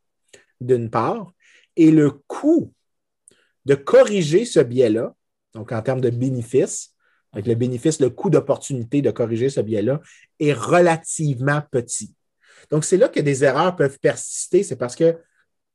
[0.60, 1.32] d'une part,
[1.76, 2.72] et le coût
[3.64, 5.14] de corriger ce biais-là,
[5.55, 6.94] donc en termes de bénéfice,
[7.32, 10.01] avec le bénéfice, le coût d'opportunité de corriger ce biais-là
[10.40, 12.14] est relativement petit.
[12.70, 15.16] Donc, c'est là que des erreurs peuvent persister, c'est parce que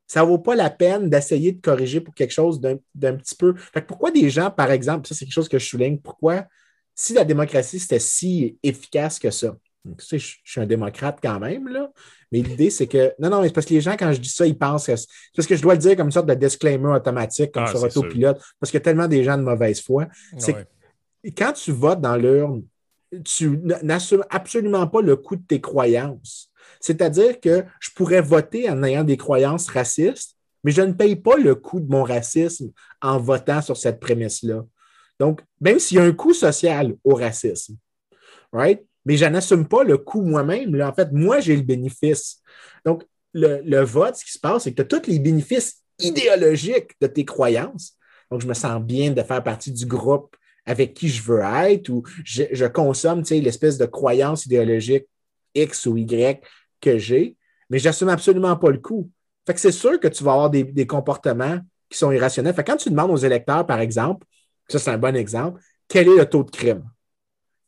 [0.07, 2.77] ça ne vaut pas la peine d'essayer de corriger pour quelque chose d'un
[3.15, 3.55] petit peu.
[3.87, 6.45] pourquoi des gens, par exemple, ça c'est quelque chose que je souligne, pourquoi
[6.95, 9.55] si la démocratie c'était si efficace que ça,
[9.85, 11.91] tu sais, je, suis un démocrate quand même, là.
[12.31, 13.13] Mais l'idée, c'est que.
[13.19, 14.95] Non, non, mais c'est parce que les gens, quand je dis ça, ils pensent que.
[14.95, 17.67] C'est parce que je dois le dire comme une sorte de disclaimer automatique, comme ah,
[17.67, 20.07] sur autopilote, parce qu'il y a tellement des gens de mauvaise foi.
[20.37, 20.55] C'est
[21.37, 22.63] quand tu votes dans l'urne,
[23.23, 26.49] tu n'assumes absolument pas le coût de tes croyances.
[26.79, 31.37] C'est-à-dire que je pourrais voter en ayant des croyances racistes, mais je ne paye pas
[31.37, 32.71] le coût de mon racisme
[33.01, 34.65] en votant sur cette prémisse-là.
[35.19, 37.77] Donc, même s'il y a un coût social au racisme,
[38.51, 38.83] right?
[39.05, 40.79] mais je n'assume pas le coût moi-même.
[40.81, 42.41] En fait, moi, j'ai le bénéfice.
[42.85, 43.03] Donc,
[43.33, 47.07] le, vote, ce qui se passe, c'est que tu as tous les bénéfices idéologiques de
[47.07, 47.97] tes croyances.
[48.31, 50.35] Donc, je me sens bien de faire partie du groupe
[50.65, 55.05] avec qui je veux être ou je, consomme l'espèce de croyance idéologique
[55.53, 56.41] X ou Y
[56.79, 57.35] que j'ai,
[57.69, 59.09] mais je n'assume absolument pas le coût.
[59.45, 61.59] Fait que c'est sûr que tu vas avoir des, comportements
[61.89, 62.53] qui sont irrationnels.
[62.53, 64.25] Fait quand tu demandes aux électeurs, par exemple,
[64.67, 66.83] ça c'est un bon exemple, quel est le taux de crime?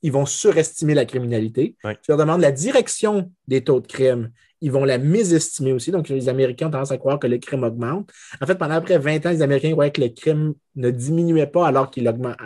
[0.01, 1.75] Ils vont surestimer la criminalité.
[1.83, 4.31] Tu leur demandes la direction des taux de crime.
[4.61, 5.89] Ils vont la mésestimer aussi.
[5.89, 8.11] Donc, les Américains ont tendance à croire que le crime augmente.
[8.39, 11.67] En fait, pendant après 20 ans, les Américains croyaient que le crime ne diminuait pas
[11.67, 12.37] alors qu'il augmentait,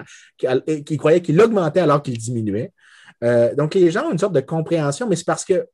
[0.85, 2.71] qu'ils croyaient qu'il augmentait alors qu'il diminuait.
[3.25, 5.67] Euh, donc, les gens ont une sorte de compréhension, mais c'est parce que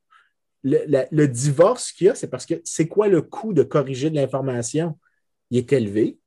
[0.63, 4.15] le, divorce qu'il y a, c'est parce que c'est quoi le coût de corriger de
[4.15, 4.97] l'information?
[5.51, 6.17] Il est élevé.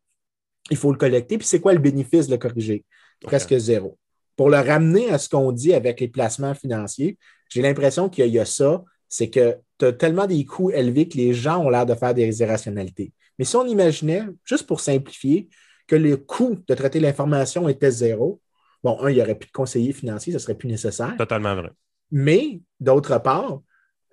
[0.71, 1.39] Il faut le collecter.
[1.39, 2.85] Puis c'est quoi le bénéfice de le corriger?
[3.21, 3.99] Presque zéro.
[4.37, 7.19] Pour le ramener à ce qu'on dit avec les placements financiers,
[7.49, 11.17] j'ai l'impression qu'il y, a ça, c'est que tu as tellement des coûts élevés que
[11.17, 13.13] les gens ont l'air de faire des irrationalités.
[13.39, 15.49] Mais si on imaginait, juste pour simplifier,
[15.87, 18.41] que le coût de traiter l'information était zéro,
[18.85, 21.17] bon, un, il n'y aurait plus de conseiller financier, ce serait plus nécessaire.
[21.17, 21.71] Totalement vrai.
[22.11, 23.61] Mais, d'autre part,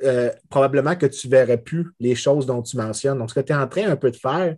[0.03, 3.17] euh, probablement que tu ne verrais plus les choses dont tu mentionnes.
[3.17, 4.55] Donc, ce que tu es en train un peu de faire,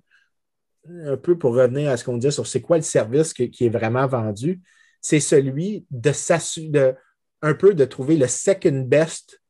[1.05, 3.69] un peu pour revenir à ce qu'on dit sur c'est quoi le service qui est
[3.69, 4.61] vraiment vendu,
[5.01, 6.95] c'est celui de s'assurer,
[7.41, 9.41] un peu de trouver le second best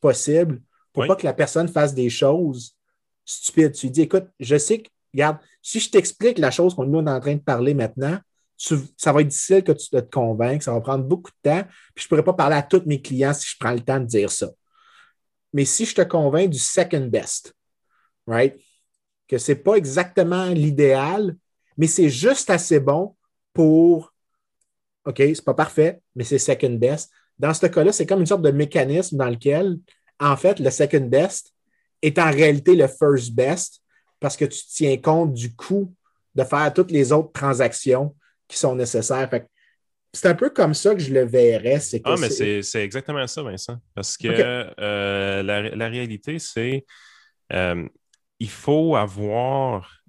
[0.00, 0.60] possible
[0.92, 2.76] pour pas que la personne fasse des choses
[3.24, 3.72] stupides.
[3.72, 7.10] Tu lui dis, écoute, je sais que, regarde, si je t'explique la chose qu'on est
[7.10, 8.18] en train de parler maintenant,
[8.56, 11.64] ça va être difficile que tu te convainques, ça va prendre beaucoup de temps,
[11.94, 13.98] puis je ne pourrais pas parler à tous mes clients si je prends le temps
[13.98, 14.48] de dire ça
[15.54, 17.54] mais si je te convainc du second best,
[18.26, 18.60] right?
[19.28, 21.36] Que ce n'est pas exactement l'idéal,
[21.76, 23.16] mais c'est juste assez bon
[23.52, 24.12] pour
[25.06, 27.10] OK, c'est pas parfait, mais c'est second best.
[27.38, 29.78] Dans ce cas-là, c'est comme une sorte de mécanisme dans lequel,
[30.18, 31.52] en fait, le second best
[32.00, 33.82] est en réalité le first best
[34.20, 35.92] parce que tu tiens compte du coût
[36.34, 38.14] de faire toutes les autres transactions
[38.48, 39.28] qui sont nécessaires.
[40.12, 41.78] c'est un peu comme ça que je le verrais.
[42.04, 43.78] ah, mais c'est exactement ça, Vincent.
[43.94, 44.28] Parce que
[44.80, 46.84] euh, la, réalité, c'est
[47.52, 47.86] euh,
[48.40, 50.04] il faut avoir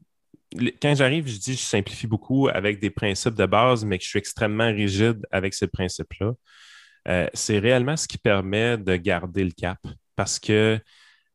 [0.81, 4.09] quand j'arrive, je dis je simplifie beaucoup avec des principes de base, mais que je
[4.09, 6.33] suis extrêmement rigide avec ces principes-là.
[7.07, 9.77] Euh, c'est réellement ce qui permet de garder le cap
[10.15, 10.79] parce que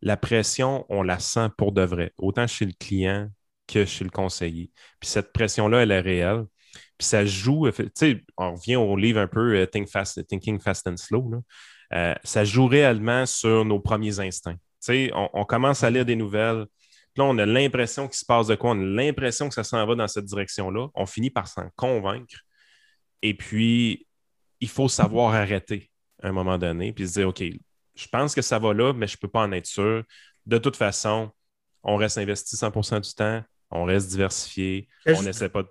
[0.03, 3.29] la pression, on la sent pour de vrai, autant chez le client
[3.67, 4.71] que chez le conseiller.
[4.99, 6.45] Puis cette pression-là, elle est réelle.
[6.99, 10.61] Puis ça joue, tu sais, on revient au livre un peu euh, Think fast, Thinking
[10.61, 11.43] Fast and Slow.
[11.93, 14.59] Euh, ça joue réellement sur nos premiers instincts.
[14.83, 16.65] Tu sais, on commence à lire des nouvelles,
[17.17, 19.85] là, on a l'impression qu'il se passe de quoi, on a l'impression que ça s'en
[19.87, 20.89] va dans cette direction-là.
[20.95, 22.41] On finit par s'en convaincre.
[23.23, 24.07] Et puis,
[24.61, 25.91] il faut savoir arrêter
[26.23, 27.43] à un moment donné, puis se dire, OK,
[27.95, 30.05] je pense que ça va là, mais je ne peux pas en être sûr.
[30.47, 31.31] De toute façon,
[31.83, 35.69] on reste investi 100% du temps, on reste diversifié, on n'essaie pas de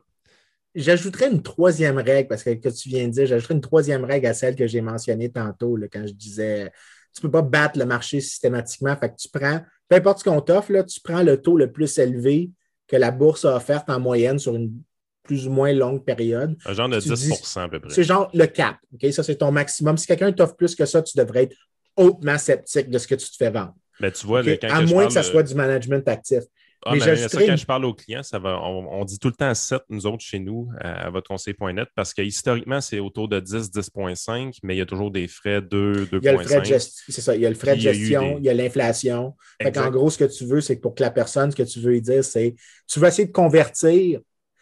[0.75, 4.27] J'ajouterais une troisième règle, parce que, que tu viens de dire, j'ajouterais une troisième règle
[4.27, 6.71] à celle que j'ai mentionnée tantôt, quand je disais
[7.13, 8.95] tu ne peux pas battre le marché systématiquement.
[8.95, 11.97] Fait que tu prends peu importe ce qu'on t'offre, tu prends le taux le plus
[11.97, 12.51] élevé
[12.87, 14.81] que la bourse a offert en moyenne sur une
[15.23, 16.55] plus ou moins longue période.
[16.65, 17.93] Un genre de 10 à peu près.
[17.93, 18.77] C'est genre le cap.
[19.11, 19.97] Ça, c'est ton maximum.
[19.97, 21.55] Si quelqu'un t'offre plus que ça, tu devrais être
[21.95, 23.75] hautement sceptique de ce que tu te fais vendre.
[23.99, 26.43] Mais tu vois, à moins que ça soit du management actif.
[26.85, 29.53] Ah, mais, ça, quand je parle aux clients, ça va, on, dit tout le temps
[29.53, 33.71] 7, nous autres, chez nous, à votre conseil.net, parce que historiquement, c'est autour de 10,
[33.71, 37.03] 10,5, mais il y a toujours des frais 2, 2,5.
[37.09, 39.35] C'est ça, il y a le frais de gestion, il y a l'inflation.
[39.63, 41.79] En gros, ce que tu veux, c'est que pour que la personne, ce que tu
[41.81, 42.55] veux lui dire, c'est
[42.87, 44.21] tu vas essayer de convertir,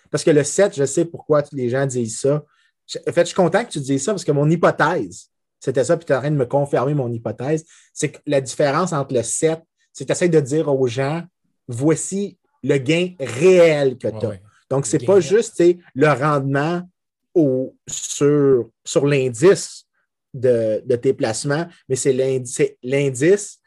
[0.10, 2.44] parce que le 7, je sais pourquoi les gens disent ça.
[3.07, 5.30] En fait, je suis content que tu dises ça, parce que mon hypothèse,
[5.60, 8.41] c'était ça, puis tu es en train de me confirmer mon hypothèse, c'est que la
[8.41, 9.60] différence entre le 7,
[9.94, 11.23] c'est que tu essaies de dire aux gens,
[11.68, 14.39] voici le gain réel que tu as.
[14.69, 15.64] Donc, ce n'est pas juste
[15.95, 16.81] le rendement
[17.88, 19.85] sur, sur l'indice
[20.34, 22.14] de, tes placements, mais c'est
[22.84, 23.60] l'indice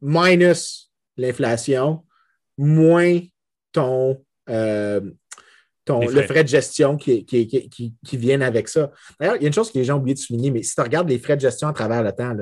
[0.00, 2.04] minus l'inflation,
[2.56, 3.20] moins
[3.72, 5.00] ton, euh,
[5.84, 8.92] ton le frais de gestion qui, qui, viennent avec ça.
[9.18, 10.74] D'ailleurs, il y a une chose que les gens ont oublié de souligner, mais si
[10.74, 12.34] tu regardes les frais de gestion à travers le temps,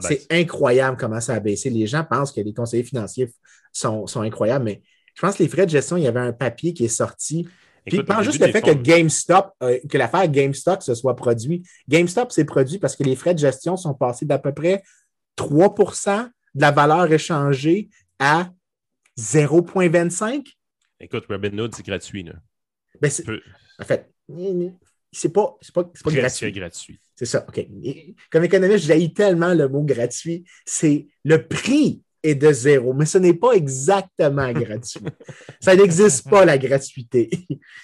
[0.00, 1.70] c'est incroyable comment ça a baissé.
[1.70, 3.30] Les gens pensent que les conseillers financiers
[3.72, 4.82] sont, incroyables, mais
[5.14, 7.48] je pense que les frais de gestion, il y avait un papier qui est sorti.
[7.86, 11.62] Puis, pense juste le fait que GameStop, euh, que l'affaire GameStop se soit produit.
[11.88, 14.82] GameStop s'est produit parce que les frais de gestion sont passés d'à peu près
[15.36, 17.88] 3% de la valeur échangée
[18.18, 18.50] à
[19.18, 20.44] 0,25.
[21.00, 22.24] Écoute, Robinhood, c'est gratuit.
[22.24, 22.34] Là.
[23.00, 23.10] Ben,
[23.78, 24.12] en fait,
[25.12, 26.52] c'est pas, pas, pas gratuit.
[26.52, 27.00] gratuit.
[27.18, 27.66] C'est ça, OK.
[28.30, 30.44] Comme économiste, j'ai tellement le mot gratuit.
[30.64, 35.00] C'est le prix est de zéro, mais ce n'est pas exactement gratuit.
[35.60, 37.28] ça n'existe pas, la gratuité.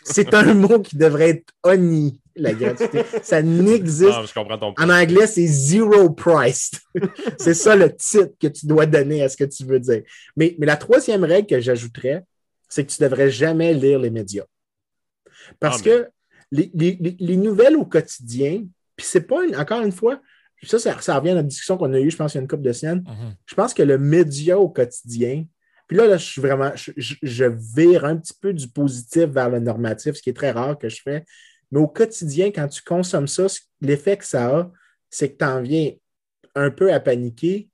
[0.05, 3.03] C'est un mot qui devrait être honni, la gratuité.
[3.25, 4.15] Ça n'existe.
[4.79, 6.79] En anglais, c'est zero priced.
[7.37, 10.03] c'est ça le titre que tu dois donner à ce que tu veux dire.
[10.37, 12.23] Mais, mais la troisième règle que j'ajouterais,
[12.69, 14.47] c'est que tu ne devrais jamais lire les médias.
[15.59, 16.09] Parce ah, que
[16.53, 18.65] les, nouvelles au quotidien,
[18.97, 20.21] puis c'est pas, encore une fois,
[20.63, 22.49] ça, ça, revient à la discussion qu'on a eue, je pense, il y a une
[22.49, 23.01] couple de semaines.
[23.01, 23.35] Mm-hmm.
[23.47, 25.45] Je pense que le média au quotidien,
[25.87, 27.45] puis là, là, je suis vraiment, je,
[27.75, 30.89] vire un petit peu du positif vers le normatif, ce qui est très rare que
[30.89, 31.25] je fais.
[31.71, 33.47] Mais au quotidien, quand tu consommes ça,
[33.81, 34.73] l'effet que ça a,
[35.11, 35.93] c'est que tu en viens
[36.55, 37.69] un peu à paniquer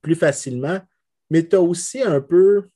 [0.00, 0.80] plus facilement,
[1.28, 2.66] mais tu as aussi un peu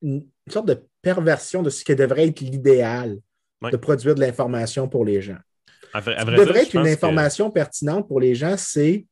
[0.00, 3.18] une sorte de perversion de ce qui devrait être l'idéal
[3.62, 5.38] de produire de l'information pour les gens.
[5.94, 9.06] Ce qui devrait être une information pertinente pour les gens, c'est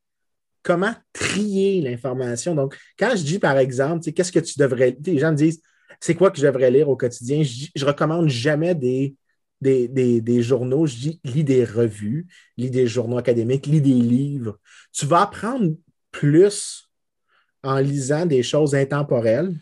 [0.62, 2.55] comment trier l'information.
[2.55, 4.96] Donc, quand je dis, par exemple, qu'est-ce que tu devrais...
[5.05, 5.62] Les gens me disent,
[6.00, 7.42] c'est quoi que je devrais lire au quotidien?
[7.42, 9.16] Je, ne recommande jamais des,
[9.60, 10.86] des, journaux.
[10.86, 12.26] Je dis, lis des revues,
[12.56, 14.59] lis des journaux académiques, lis des livres.
[14.92, 15.74] Tu vas apprendre
[16.10, 16.88] plus
[17.62, 19.55] en lisant des choses intemporelles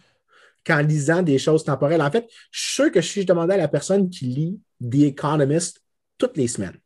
[0.64, 2.02] qu'en lisant des choses temporelles.
[2.02, 5.12] En fait, je suis sûr que si je demandais à la personne qui lit The
[5.12, 5.82] Economist
[6.18, 6.76] toutes les semaines,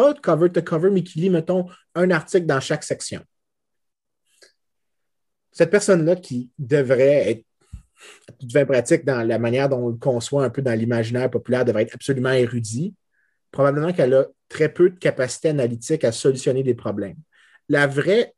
[0.00, 3.22] pas de cover to cover, mais qui lit, mettons, un article dans chaque section,
[5.52, 7.44] cette personne-là qui devrait être
[8.38, 11.82] toute pratique dans la manière dont on le conçoit un peu dans l'imaginaire populaire, devrait
[11.82, 12.94] être absolument érudit,
[13.50, 17.18] probablement qu'elle a très peu de capacité analytique à solutionner des problèmes.
[17.68, 18.34] La vraie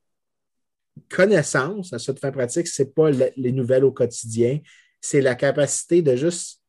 [1.08, 4.58] connaissance à cette fin pratique, ce n'est pas les nouvelles au quotidien,
[5.00, 6.60] c'est la capacité de juste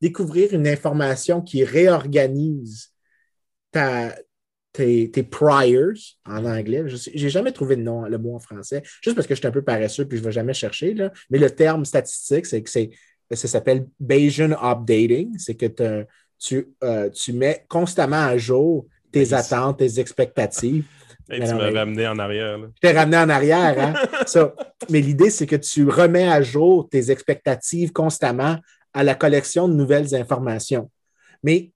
[0.00, 2.93] découvrir une information qui réorganise
[3.74, 4.14] ta,
[4.72, 5.92] tes, priors
[6.24, 6.84] en anglais.
[6.86, 9.46] Je n'ai jamais trouvé le, nom, le mot en français, juste parce que je suis
[9.46, 10.94] un peu paresseux puis je ne vais jamais chercher.
[10.94, 11.12] Là.
[11.30, 12.90] Mais le terme statistique, c'est que c'est,
[13.32, 15.38] ça s'appelle Bayesian Updating.
[15.38, 16.04] C'est que
[16.38, 20.84] tu, euh, tu mets constamment à jour tes attentes, tes expectatives.
[21.30, 22.58] tu m'as ramené en arrière.
[22.58, 23.76] Je t'ai ramené en arrière.
[23.78, 24.50] Hein?
[24.90, 28.56] Mais l'idée, c'est que tu remets à jour tes expectatives constamment
[28.92, 30.90] à la collection de nouvelles informations.
[31.42, 31.73] Mais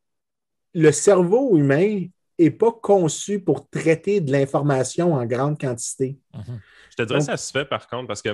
[0.78, 2.06] le cerveau humain
[2.38, 6.18] n'est pas conçu pour traiter de l'information en grande quantité.
[6.34, 6.60] Mhm.
[6.90, 8.30] Je te dirais que ça se fait par contre parce que,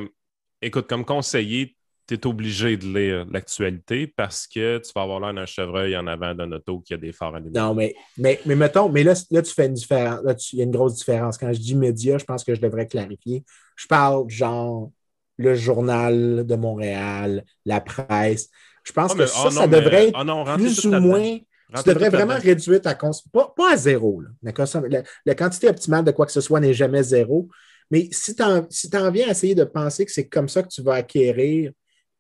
[0.61, 1.75] écoute, comme conseiller,
[2.07, 6.07] tu es obligé de lire l'actualité parce que tu vas avoir l'air d'un chevreuil en
[6.07, 7.59] avant d'un auto qui a des phares allumés.
[7.59, 10.23] Non, mais, mais, mais mettons, mais là, là, tu fais une différence.
[10.23, 11.39] Là, il y a une grosse différence.
[11.39, 13.43] Quand je dis média, je pense que je devrais clarifier.
[13.77, 14.91] Je parle genre
[15.39, 18.51] le journal de Montréal, la presse.
[18.85, 21.39] Je pense ah, que ça, oh ça devrait être ah plus ou moins.
[21.77, 23.53] Tu devrais vraiment réduire ta consommation.
[23.57, 24.23] Pas, à zéro.
[24.43, 27.49] La, la, quantité optimale de quoi que ce soit n'est jamais zéro.
[27.91, 30.63] Mais si tu en, si en viens à essayer de penser que c'est comme ça
[30.63, 31.73] que tu vas acquérir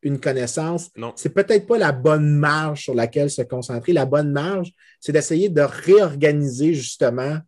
[0.02, 3.92] une connaissance, c'est peut-être pas la bonne marge sur laquelle se concentrer.
[3.92, 7.38] La bonne marge, c'est d'essayer de réorganiser justement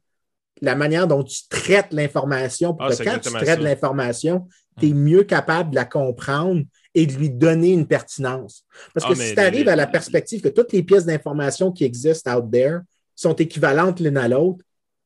[0.63, 4.49] la manière dont tu traites l'information pour ah, que quand tu traites l'information,
[4.81, 6.63] tu es mieux capable de la comprendre
[6.97, 8.65] et de lui donner une pertinence.
[8.95, 11.85] Parce que ah, si tu arrives à la perspective que toutes les pièces d'information qui
[11.85, 12.79] existent out there
[13.15, 14.65] sont équivalentes l'une à l'autre,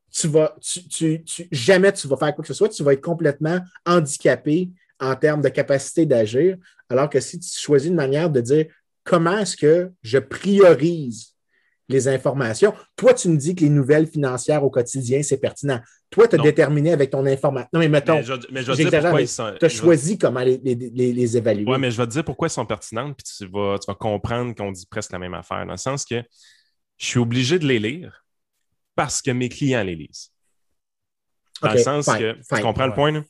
[0.09, 3.59] tu vas, tu, jamais tu vas faire quoi que ce soit, tu vas être complètement
[3.85, 4.69] handicapé
[5.01, 6.57] en termes de capacité d'agir.
[6.87, 8.67] Alors que si tu choisis une manière de dire
[9.03, 11.30] comment est-ce que je priorise
[11.91, 15.79] les informations, toi, tu me dis que les nouvelles financières au quotidien, c'est pertinent.
[16.09, 17.69] Toi, tu as déterminé avec ton information.
[17.73, 21.65] Non, mais mettons, mais je, mais je tu as choisi comment les, les, évaluer.
[21.65, 23.95] Oui, mais je vais te dire pourquoi ils sont pertinentes, puis tu vas, tu vas
[23.95, 26.21] comprendre qu'on dit presque la même affaire, dans le sens que
[26.97, 28.25] je suis obligé de les lire
[28.95, 30.31] parce que mes clients les lisent.
[31.61, 33.23] Dans le sens que, tu comprends le point,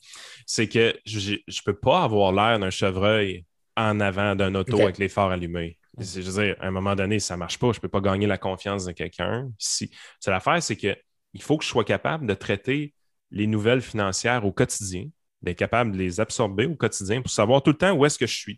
[0.46, 3.44] c'est que je ne peux pas avoir l'air d'un chevreuil
[3.76, 5.78] en avant d'un auto avec les phares allumés.
[5.98, 7.72] Je veux dire, à un moment donné, ça ne marche pas.
[7.72, 9.50] Je ne peux pas gagner la confiance de quelqu'un.
[9.58, 9.90] Si...
[10.20, 10.96] C'est l'affaire, c'est qu'il
[11.40, 12.94] faut que je sois capable de traiter
[13.30, 15.08] les nouvelles financières au quotidien,
[15.42, 18.26] d'être capable de les absorber au quotidien pour savoir tout le temps où est-ce que
[18.26, 18.56] je suis.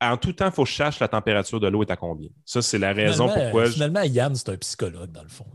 [0.00, 2.30] en tout temps, il faut que je cherche la température de l'eau est à combien.
[2.44, 3.70] Ça, c'est la raison pourquoi.
[3.70, 5.46] Finalement, Yann, c'est un psychologue, dans le fond.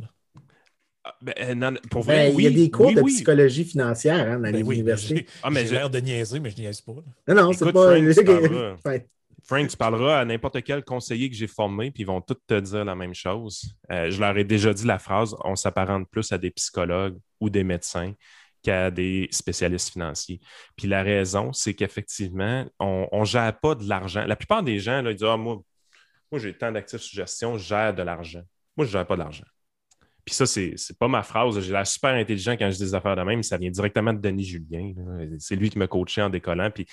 [1.04, 1.34] Ah, ben,
[1.64, 4.56] euh, pour vrai, ben, il y a des cours de psychologie financière hein, dans ben
[4.56, 5.26] les universités.
[5.42, 6.94] Ah, mais j'ai l'air de niaiser, mais je niaise pas.
[7.28, 7.98] Non, non, c'est pas.
[8.86, 9.08] Frank,
[9.48, 12.86] tu parleras à n'importe quel conseiller que j'ai formé, puis ils vont tous te dire
[12.86, 13.76] la même chose.
[13.92, 17.50] Euh, je leur ai déjà dit la phrase on s'apparente plus à des psychologues ou
[17.50, 18.14] des médecins
[18.64, 20.40] qu'à des spécialistes financiers.
[20.76, 24.26] Puis la raison, c'est qu'effectivement, on ne gère pas de l'argent.
[24.26, 25.62] La plupart des gens là, ils disent ah, moi,
[26.32, 28.44] moi j'ai tant d'actifs sous gestion, je gère de l'argent.
[28.78, 29.46] Moi, je ne gère pas de l'argent.
[30.24, 31.60] Puis ça, c'est, c'est pas ma phrase.
[31.60, 33.42] J'ai l'air super intelligent quand je dis des affaires de même.
[33.42, 34.94] Ça vient directement de Denis Julien.
[35.40, 36.70] C'est lui qui m'a coaché en décollant.
[36.70, 36.86] Puis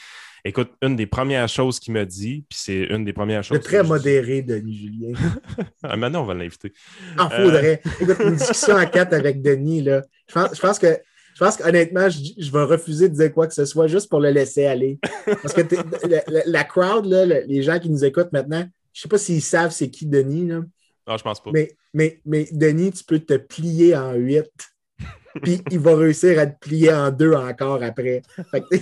[0.45, 3.59] écoute, une des premières choses qu'il m'a dit, puis c'est une des premières choses.
[3.59, 5.13] C'est très modéré, Denis Julien.
[5.83, 6.73] ah, maintenant, on va l'inviter.
[7.17, 7.81] Ah, faudrait.
[7.85, 10.03] Euh, écoute, une discussion en quatre avec Denis, là.
[10.29, 10.99] Je pense, je pense que.
[11.35, 14.19] Je pense qu'honnêtement, je, je, vais refuser de dire quoi que ce soit juste pour
[14.19, 14.99] le laisser aller.
[15.25, 15.61] Parce que
[16.47, 19.71] la, crowd, là, les gens qui nous écoutent maintenant, je ne sais pas s'ils savent
[19.71, 20.49] c'est qui Denis.
[20.49, 20.63] Là.
[21.07, 21.51] Non, je pense pas.
[21.55, 24.51] Mais, mais, mais Denis, tu peux te plier en huit.
[25.43, 28.23] Puis il va réussir à te plier en deux encore après.
[28.37, 28.79] tu, ne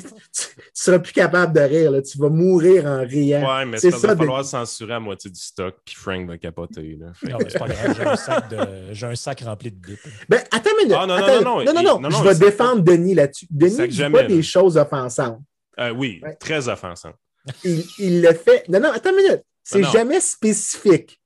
[0.72, 1.90] seras plus capable de rire.
[1.90, 2.02] Là.
[2.02, 3.40] Tu vas mourir en riant.
[3.40, 6.98] Ouais, mais ça, va falloir censurer à moitié du stock, puis Frank va capoter.
[6.98, 7.06] Là.
[7.28, 7.94] Non, mais c'est pas grave.
[7.96, 9.04] J'ai un, sac de...
[9.04, 9.98] un sac rempli de bip.
[10.28, 10.98] Ben, attends une minute.
[10.98, 13.46] Ah, non, non, non, non, non, Je vais défendre Denis là-dessus.
[13.50, 15.40] Denis ne dit pas des choses offensantes.
[15.78, 17.16] Euh, oui, très offensantes.
[17.64, 18.68] Il, il le fait.
[18.68, 19.42] Non, non, attends une minute.
[19.62, 21.20] C'est jamais spécifique.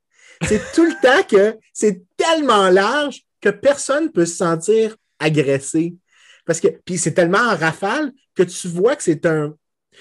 [0.47, 5.95] C'est tout le temps que c'est tellement large que personne ne peut se sentir agressé.
[6.45, 9.55] Parce que, puis c'est tellement en rafale que tu vois que c'est un.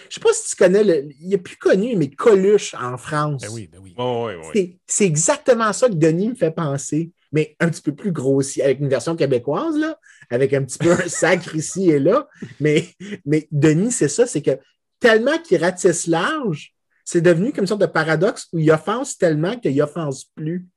[0.09, 3.41] Je sais pas si tu connais, le, il est plus connu, mais Coluche en France.
[3.41, 4.79] Ben oui, ben oui.
[4.87, 8.79] c'est exactement ça que Denis me fait penser, mais un petit peu plus grossier, avec
[8.79, 12.27] une version québécoise, là, avec un petit peu un sacre ici et là.
[12.59, 12.87] Mais,
[13.25, 14.57] mais Denis, c'est ça, c'est que
[14.99, 16.73] tellement qu'il ratisse large,
[17.03, 20.67] c'est devenu comme une sorte de paradoxe où il offense tellement qu'il offense plus.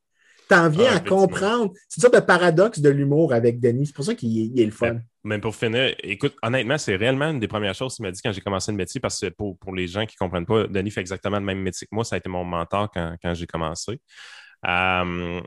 [0.52, 1.72] T'en viens ah, à comprendre.
[1.88, 3.86] C'est une sorte de paradoxe de l'humour avec Denis.
[3.86, 4.98] C'est pour ça qu'il est, le fun.
[5.24, 8.32] Même pour finir, écoute, honnêtement, c'est réellement une des premières choses qu'il m'a dit quand
[8.32, 11.00] j'ai commencé le métier, parce que pour, les gens qui ne comprennent pas, Denis fait
[11.00, 12.04] exactement le même métier que moi.
[12.04, 13.98] Ça a été mon mentor quand, j'ai commencé.
[14.66, 15.40] Euh,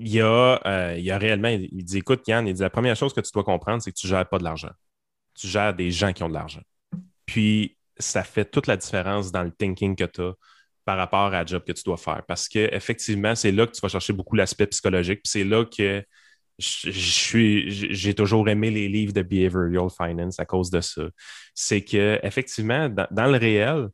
[0.00, 2.68] il, y a, euh, il y a réellement, il dit écoute, Yann, il dit la
[2.68, 4.72] première chose que tu dois comprendre, c'est que tu ne gères pas de l'argent.
[5.36, 6.62] Tu gères des gens qui ont de l'argent.
[7.26, 10.32] Puis, ça fait toute la différence dans le thinking que tu as
[10.88, 12.22] par rapport à la job que tu dois faire.
[12.26, 15.20] Parce qu'effectivement, c'est là que tu vas chercher beaucoup l'aspect psychologique.
[15.22, 16.02] Puis c'est là que
[16.58, 21.02] j'ai toujours aimé les livres de behavioral finance à cause de ça.
[21.54, 23.88] C'est que effectivement, dans, le réel,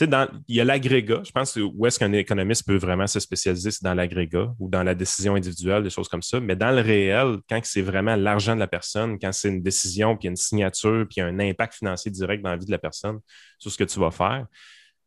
[0.00, 1.22] il y a l'agrégat.
[1.24, 4.82] Je pense où est-ce qu'un économiste peut vraiment se spécialiser, c'est dans l'agrégat ou dans
[4.82, 6.40] la décision individuelle, des choses comme ça.
[6.40, 10.16] Mais dans le réel, quand c'est vraiment l'argent de la personne, quand c'est une décision,
[10.16, 13.20] puis une signature, puis un impact financier direct dans la vie de la personne
[13.60, 14.48] sur ce que tu vas faire,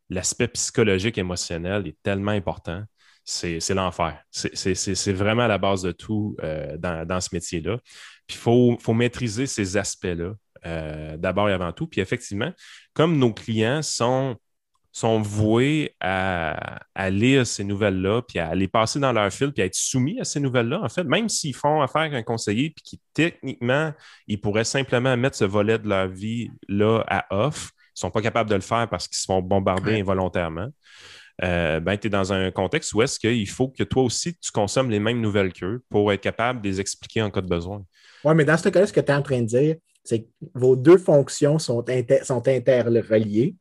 [0.10, 2.84] l'aspect psychologique, émotionnel est tellement important.
[3.24, 4.24] C'est l'enfer.
[4.30, 7.80] C'est vraiment la base de tout euh, dans, ce métier-là.
[8.28, 10.34] Puis il faut, maîtriser ces aspects-là
[10.66, 11.88] euh, d'abord et avant tout.
[11.88, 12.52] Puis effectivement,
[12.94, 14.36] comme nos clients sont,
[14.92, 16.80] sont voués à,
[17.10, 20.24] lire ces nouvelles-là, puis à les passer dans leur fil, puis à être soumis à
[20.24, 23.92] ces nouvelles-là, en fait, même s'ils font affaire avec un conseiller, puis qui techniquement,
[24.28, 28.56] ils pourraient simplement mettre ce volet de leur vie-là à off, sont pas capables de
[28.56, 30.70] le faire parce qu'ils se font bombarder involontairement,
[31.44, 34.52] euh, ben, tu es dans un contexte où est-ce qu'il faut que toi aussi, tu
[34.52, 37.84] consommes les mêmes nouvelles qu'eux pour être capable de les expliquer en cas de besoin.
[38.24, 40.28] Oui, mais dans ce cas-là, ce que tu es en train de dire, c'est que
[40.54, 41.84] vos deux fonctions sont,
[42.24, 43.56] sont interreliées.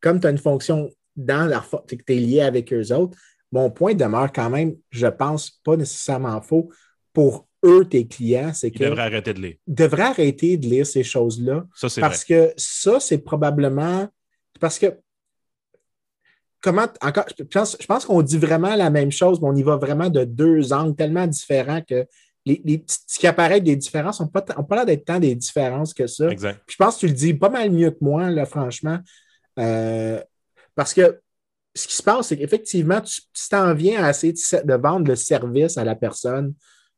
[0.00, 3.16] comme tu as une fonction dans leur que tu es lié avec eux autres,
[3.52, 6.70] mon point demeure quand même, je pense, pas nécessairement faux
[7.12, 8.82] pour eux, tes clients, c'est que.
[8.82, 9.56] Ils devraient arrêter de lire.
[9.66, 11.66] devraient arrêter de lire ces choses-là.
[11.74, 14.08] Ça, c'est Parce que ça, c'est probablement.
[14.60, 14.86] Parce que.
[16.60, 16.86] Comment.
[17.00, 19.76] Encore, je pense, je pense qu'on dit vraiment la même chose, mais on y va
[19.76, 22.06] vraiment de deux angles tellement différents que
[22.44, 25.94] les, les ce qui apparaît des différences n'ont pas, pas l'air d'être tant des différences
[25.94, 26.28] que ça.
[26.28, 26.60] Exact.
[26.66, 28.98] je pense que tu le dis pas mal mieux que moi, là, franchement.
[29.58, 30.20] Euh,
[30.74, 31.20] parce que
[31.74, 33.20] ce qui se passe, c'est qu'effectivement, tu
[33.50, 36.54] t'en viens à essayer de vendre le service à la personne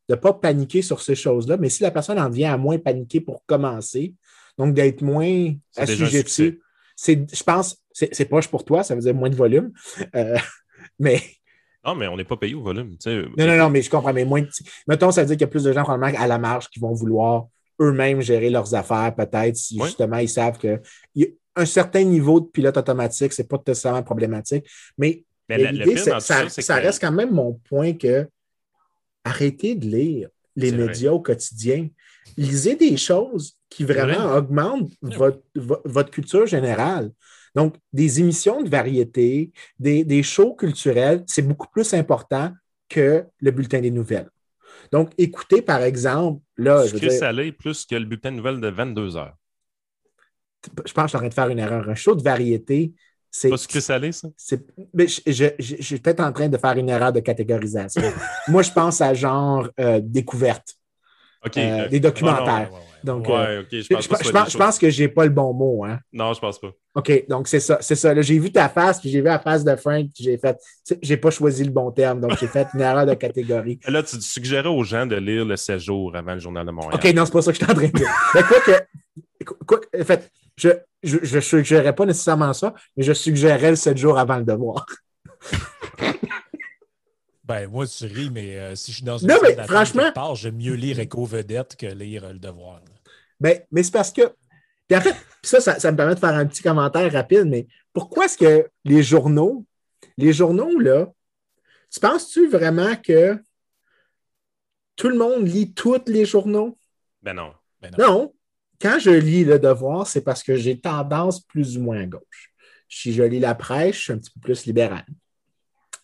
[0.08, 1.56] de ne pas paniquer sur ces choses-là.
[1.56, 4.14] Mais si la personne en vient à moins paniquer pour commencer,
[4.58, 6.58] donc d'être moins assujetti,
[6.96, 9.72] c'est, je pense, c'est, c'est poche pour toi, ça veut dire moins de volume.
[10.14, 10.36] Euh,
[10.98, 11.20] mais.
[11.84, 12.96] Non, mais on n'est pas payé au volume.
[13.06, 14.12] non, non, non, mais je comprends.
[14.12, 14.48] Mais moins de...
[14.86, 16.80] Mettons, ça veut dire qu'il y a plus de gens probablement à la marge qui
[16.80, 17.46] vont vouloir
[17.80, 20.80] eux-mêmes gérer leurs affaires, peut-être, si justement ils savent que
[21.14, 21.26] y a
[21.56, 24.64] un certain niveau de pilote automatique, ce n'est pas nécessairement problématique.
[24.98, 28.28] Mais, ça reste quand même mon point que
[29.24, 31.88] arrêtez de lire les médias au quotidien.
[32.36, 37.10] Lisez des choses qui vraiment augmentent votre, culture générale.
[37.54, 42.52] Donc, des émissions de variété, des, shows culturels, c'est beaucoup plus important
[42.88, 44.30] que le bulletin des nouvelles.
[44.92, 46.86] Donc, écoutez, par exemple, là.
[46.86, 49.36] Sucré je salé plus que le bulletin de nouvelles de 22 heures.
[50.84, 51.88] Je pense que je suis en train de faire une erreur.
[51.88, 52.92] Un show de variété,
[53.36, 54.28] c'est pas sucré salé, ça?
[54.92, 58.00] Mais je, suis peut-être en train de faire une erreur de catégorisation.
[58.48, 60.76] Moi, je pense à genre euh, découverte.
[61.56, 62.70] Euh, des documentaires.
[63.02, 65.84] donc, je, pense, que j'ai pas le bon mot.
[65.84, 65.98] Hein?
[66.12, 66.70] Non, je pense pas.
[66.94, 67.78] OK, donc c'est ça.
[67.80, 68.18] C'est ça.
[68.22, 70.56] J'ai vu ta face, puis j'ai vu la face de Frank, puis j'ai fait.
[71.02, 73.80] J'ai pas choisi le bon terme, donc j'ai fait une erreur de catégorie.
[73.88, 76.94] Là, tu suggérais aux gens de lire le 16 jours avant le Journal de Montréal.
[76.94, 78.08] OK, non, c'est pas ça que je suis en train de dire.
[78.34, 79.64] Mais quoi que.
[79.66, 80.70] Quoi, en fait, je
[81.04, 84.86] ne suggérerais pas nécessairement ça, mais je suggérerais le 7 jours avant le devoir.
[87.44, 90.34] ben, moi, tu ris, mais euh, si je suis dans une non, mais franchement, part,
[90.34, 92.80] j'aime mieux lire Éco-Vedette que lire Le Devoir.
[93.40, 94.22] Ben, mais c'est parce que.
[94.22, 98.38] en fait, ça, ça, me permet de faire un petit commentaire rapide, mais pourquoi est-ce
[98.38, 99.64] que les journaux,
[100.16, 101.12] les journaux, là,
[101.90, 103.38] tu penses-tu vraiment que
[104.96, 106.78] tout le monde lit tous les journaux?
[107.22, 107.52] Ben non.
[107.80, 108.06] Ben non.
[108.06, 108.34] non
[108.84, 112.52] quand je lis Le Devoir, c'est parce que j'ai tendance plus ou moins à gauche.
[112.86, 115.06] Si je lis La Presse, je suis un petit peu plus libéral.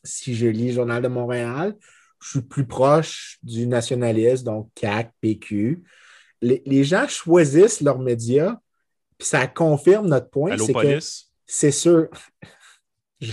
[0.02, 1.76] Si je lis Journal de Montréal,
[2.22, 5.82] je suis plus proche du nationalisme, donc CAC, PQ.
[6.40, 8.56] Les, gens choisissent leurs médias,
[9.18, 10.56] puis ça confirme notre point.
[10.56, 10.98] c'est que
[11.44, 12.08] c'est sûr.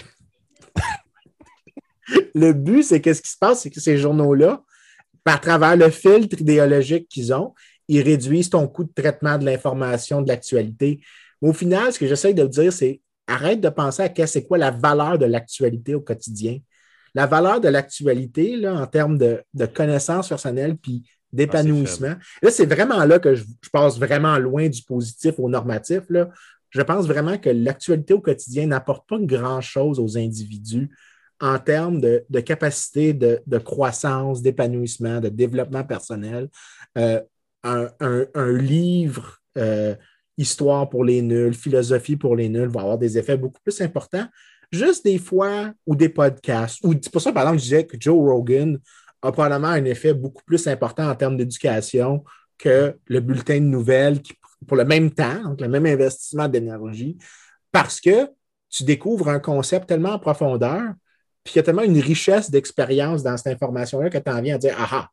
[2.36, 4.62] le but, c'est qu'est-ce qui se passe, c'est que ces journaux-là,
[5.24, 7.54] à travers le filtre idéologique qu'ils ont,
[7.88, 11.02] ils réduisent ton coût de traitement de l'information, de l'actualité.
[11.42, 14.72] au final, ce que j'essaie de dire, c'est arrête de penser à c'est quoi la
[14.72, 16.60] valeur de l'actualité au quotidien.
[17.14, 19.44] La valeur de l'actualité, en termes de,
[19.74, 21.04] connaissances personnelles puis
[21.34, 22.16] d'épanouissement.
[22.42, 26.04] là, c'est vraiment là que je, passe vraiment loin du positif au normatif.
[26.10, 26.30] Là.
[26.70, 30.90] Je pense vraiment que l'actualité au quotidien n'apporte pas grand-chose aux individus
[31.40, 36.50] en termes de, capacité de, croissance, d'épanouissement, de développement personnel.
[36.98, 37.22] Euh,
[37.68, 39.96] un, livre euh,
[40.38, 44.28] histoire pour les nuls, philosophie pour les nuls va avoir des effets beaucoup plus importants.
[44.72, 47.98] Juste des fois, ou des podcasts, ou c'est pour ça, par exemple, je disais que
[48.00, 48.80] Joe Rogan
[49.22, 52.24] a probablement un effet beaucoup plus important en termes d'éducation
[52.58, 54.22] que le bulletin de nouvelles
[54.68, 57.18] pour le même temps, donc le même investissement d'énergie,
[57.72, 58.30] parce que
[58.70, 60.94] tu découvres un concept tellement en profondeur,
[61.44, 64.56] puis il y a tellement une richesse d'expérience dans cette information-là que tu en viens
[64.56, 65.10] à dire Ah, ah!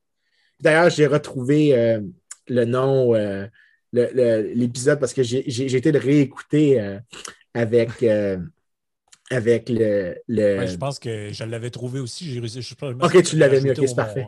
[0.60, 2.01] D'ailleurs, j'ai retrouvé euh,
[2.49, 3.47] le nom, euh,
[3.93, 6.99] l'épisode, parce que j'ai été le réécouter euh,
[7.55, 8.03] avec,
[9.31, 10.16] avec le.
[10.29, 12.31] je pense que je l'avais trouvé aussi.
[12.31, 12.62] J'ai réussi.
[12.62, 14.27] Je, ok, tu l'avais mis, ok, c'est parfait.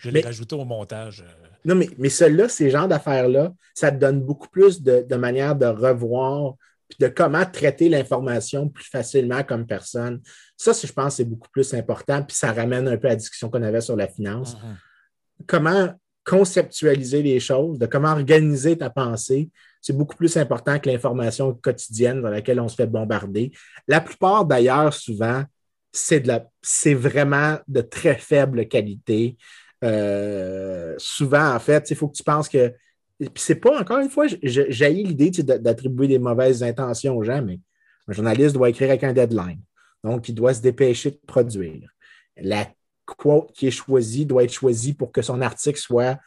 [0.00, 1.24] Je l'ai rajouté au montage.
[1.64, 5.56] Non, mais, mais celui-là, ces genres d'affaires-là, ça te donne beaucoup plus de, de manière
[5.56, 6.54] de revoir
[6.98, 10.20] de comment traiter l'information plus facilement comme personne.
[10.56, 13.50] Ça, je pense, c'est beaucoup plus important, puis ça ramène un peu à la discussion
[13.50, 14.54] qu'on avait sur la finance.
[14.54, 15.44] Mm-hmm.
[15.46, 15.94] Comment
[16.28, 19.48] conceptualiser les choses, de comment organiser ta pensée,
[19.80, 23.50] c'est beaucoup plus important que l'information quotidienne dans laquelle on se fait bombarder.
[23.86, 25.42] La plupart, d'ailleurs, souvent,
[25.90, 29.38] c'est, de c'est vraiment de très faible qualité.
[29.82, 32.74] Euh, souvent, en fait, il faut que tu penses que
[33.18, 37.58] puis c'est pas, encore une fois, j'ai l'idée d'attribuer des mauvaises intentions aux gens, mais
[38.06, 39.60] un journaliste doit écrire avec un deadline.
[40.04, 41.90] Donc, il doit se dépêcher de produire.
[42.36, 42.68] La
[43.16, 46.18] quote qui est choisie doit être choisie pour que son article soit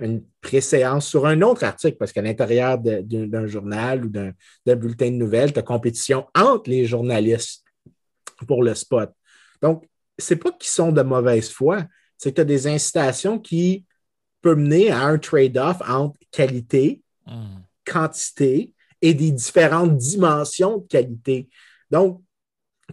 [0.00, 4.32] une préséance sur un autre article, parce qu'à l'intérieur d'un journal ou d'un
[4.76, 7.64] bulletin de nouvelles, tu as compétition entre les journalistes
[8.46, 9.12] pour le spot.
[9.60, 9.86] Donc,
[10.16, 11.84] c'est pas qu'ils sont de mauvaise foi,
[12.16, 13.84] c'est que tu as des incitations qui
[14.40, 17.58] peut mener à un trade-off entre qualité, hmm.
[17.84, 21.48] quantité et des différentes dimensions de qualité.
[21.90, 22.22] Donc,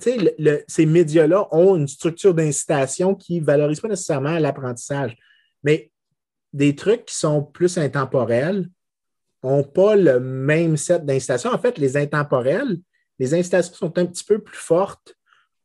[0.02, 5.16] ces médias-là ont une structure d'incitation qui ne valorise pas nécessairement l'apprentissage.
[5.64, 5.92] Mais
[6.54, 8.70] des trucs qui sont plus intemporels
[9.44, 11.52] n'ont pas le même set d'incitations.
[11.52, 12.78] En fait, les intemporels,
[13.20, 15.16] les incitations sont un petit peu plus fortes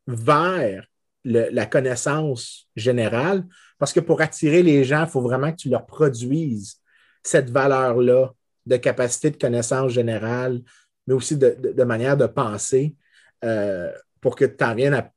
[0.07, 0.87] vers
[1.25, 3.45] la connaissance générale,
[3.79, 6.81] parce que pour attirer les gens, il faut vraiment que tu leur produises
[7.23, 8.33] cette valeur-là
[8.67, 10.61] de capacité de connaissance générale,
[11.07, 12.97] mais aussi de, manière de penser
[13.45, 13.93] euh,
[14.23, 15.13] pour que tu en viennes à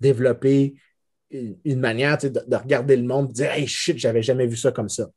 [0.00, 0.76] développer
[1.30, 4.72] une, manière de, regarder le monde et de dire Hey shit, j'avais jamais vu ça
[4.72, 5.10] comme ça.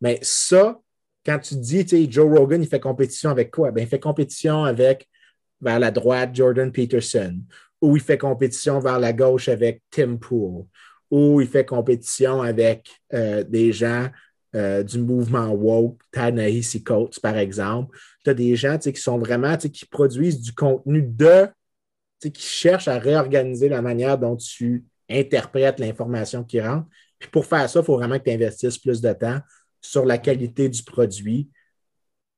[0.00, 0.80] Mais ça,
[1.26, 3.70] quand tu dis Joe Rogan, il fait compétition avec quoi?
[3.70, 5.06] Ben, il fait compétition avec
[5.60, 7.38] vers la droite Jordan Peterson
[7.80, 10.64] ou il fait compétition vers la gauche avec Tim Pool,
[11.10, 14.08] ou il fait compétition avec euh, des gens
[14.54, 17.96] euh, du mouvement woke, Tanahisi Coates, par exemple.
[18.24, 21.48] Tu as des gens qui sont vraiment, qui produisent du contenu de,
[22.20, 26.86] qui cherchent à réorganiser la manière dont tu interprètes l'information qui rentre.
[27.18, 29.40] Puis pour faire ça, il faut vraiment que tu investisses plus de temps
[29.80, 31.48] sur la qualité du produit.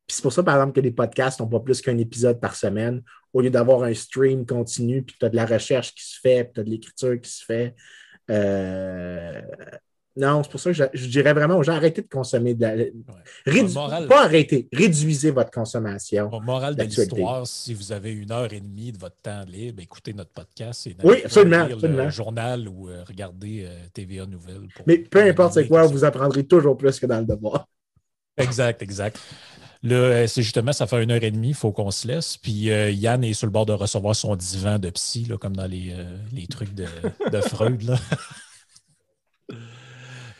[0.07, 2.55] Puis c'est pour ça, par exemple, que les podcasts n'ont pas plus qu'un épisode par
[2.55, 3.03] semaine
[3.33, 6.45] au lieu d'avoir un stream continu, puis tu as de la recherche qui se fait,
[6.45, 7.75] puis tu as de l'écriture qui se fait.
[8.31, 9.41] Euh,
[10.17, 14.07] non, c'est pour ça que je, dirais vraiment aux gens, arrêtez de consommer de la.
[14.09, 16.29] Pas arrêtez, réduisez votre consommation.
[16.43, 20.13] Moral de l'histoire, si vous avez une heure et demie de votre temps libre, écoutez
[20.13, 20.87] notre podcast.
[20.89, 21.69] Et oui, absolument.
[21.81, 24.69] Le journal ou euh, regardez euh, TVA Nouvelles.
[24.87, 27.69] Mais peu importe c'est quoi, vous apprendrez toujours plus que dans le devoir.
[28.37, 29.19] Exact, exact.
[29.83, 32.37] Là, euh, c'est justement, ça fait une heure et demie, il faut qu'on se laisse.
[32.37, 35.57] Puis euh, Yann est sur le bord de recevoir son divan de psy, là, comme
[35.57, 35.95] dans les,
[36.33, 36.87] les trucs de,
[37.31, 37.83] de Freud.
[37.83, 37.97] Là.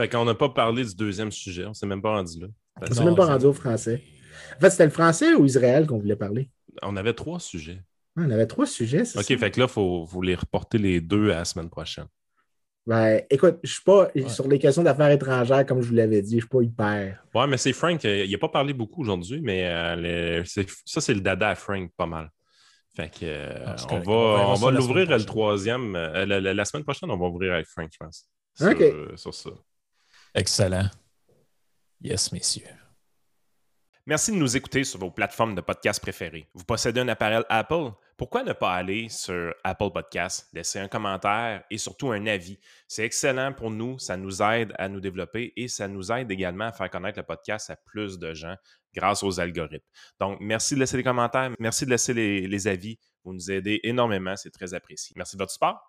[0.01, 2.47] fait qu'on n'a pas parlé du deuxième sujet, on ne s'est même pas rendu là.
[2.81, 4.03] On ne s'est même pas rendu au français.
[4.57, 6.49] En fait, c'était le français ou Israël qu'on voulait parler?
[6.83, 7.83] On avait trois sujets.
[8.17, 10.79] Ah, on avait trois sujets, c'est OK, fait que là, il faut vous les reporter
[10.79, 12.07] les deux à la semaine prochaine.
[12.87, 16.31] Ben, écoute, je suis pas sur les questions d'affaires étrangères, comme je vous l'avais dit,
[16.31, 17.23] je ne suis pas hyper.
[17.35, 21.15] Ouais, mais c'est Frank, euh, il n'a pas parlé beaucoup aujourd'hui, mais euh, ça, c'est
[21.15, 22.31] le dada à Frank, pas mal.
[22.97, 25.93] Fait que, euh, ah, on va, on va l'ouvrir le troisième.
[25.93, 28.27] La, semaine prochaine, on va ouvrir avec Frank, je pense.
[28.63, 28.83] OK.
[29.17, 29.51] sur ça.
[30.35, 30.89] Excellent.
[32.01, 32.65] Yes, messieurs.
[34.07, 36.49] Merci de nous écouter sur vos plateformes de podcast préférées.
[36.55, 37.93] Vous possédez un appareil Apple?
[38.21, 42.59] pourquoi ne pas aller sur Apple Podcast, laisser un commentaire et surtout un avis?
[42.87, 46.67] C'est excellent pour nous, ça nous aide à nous développer et ça nous aide également
[46.67, 48.57] à faire connaître le podcast à plus de gens
[48.95, 49.87] grâce aux algorithmes.
[50.21, 52.99] Donc, merci de laisser des commentaires, merci de laisser les, les avis.
[53.25, 55.15] Vous nous aidez énormément, c'est très apprécié.
[55.17, 55.81] Merci de votre support.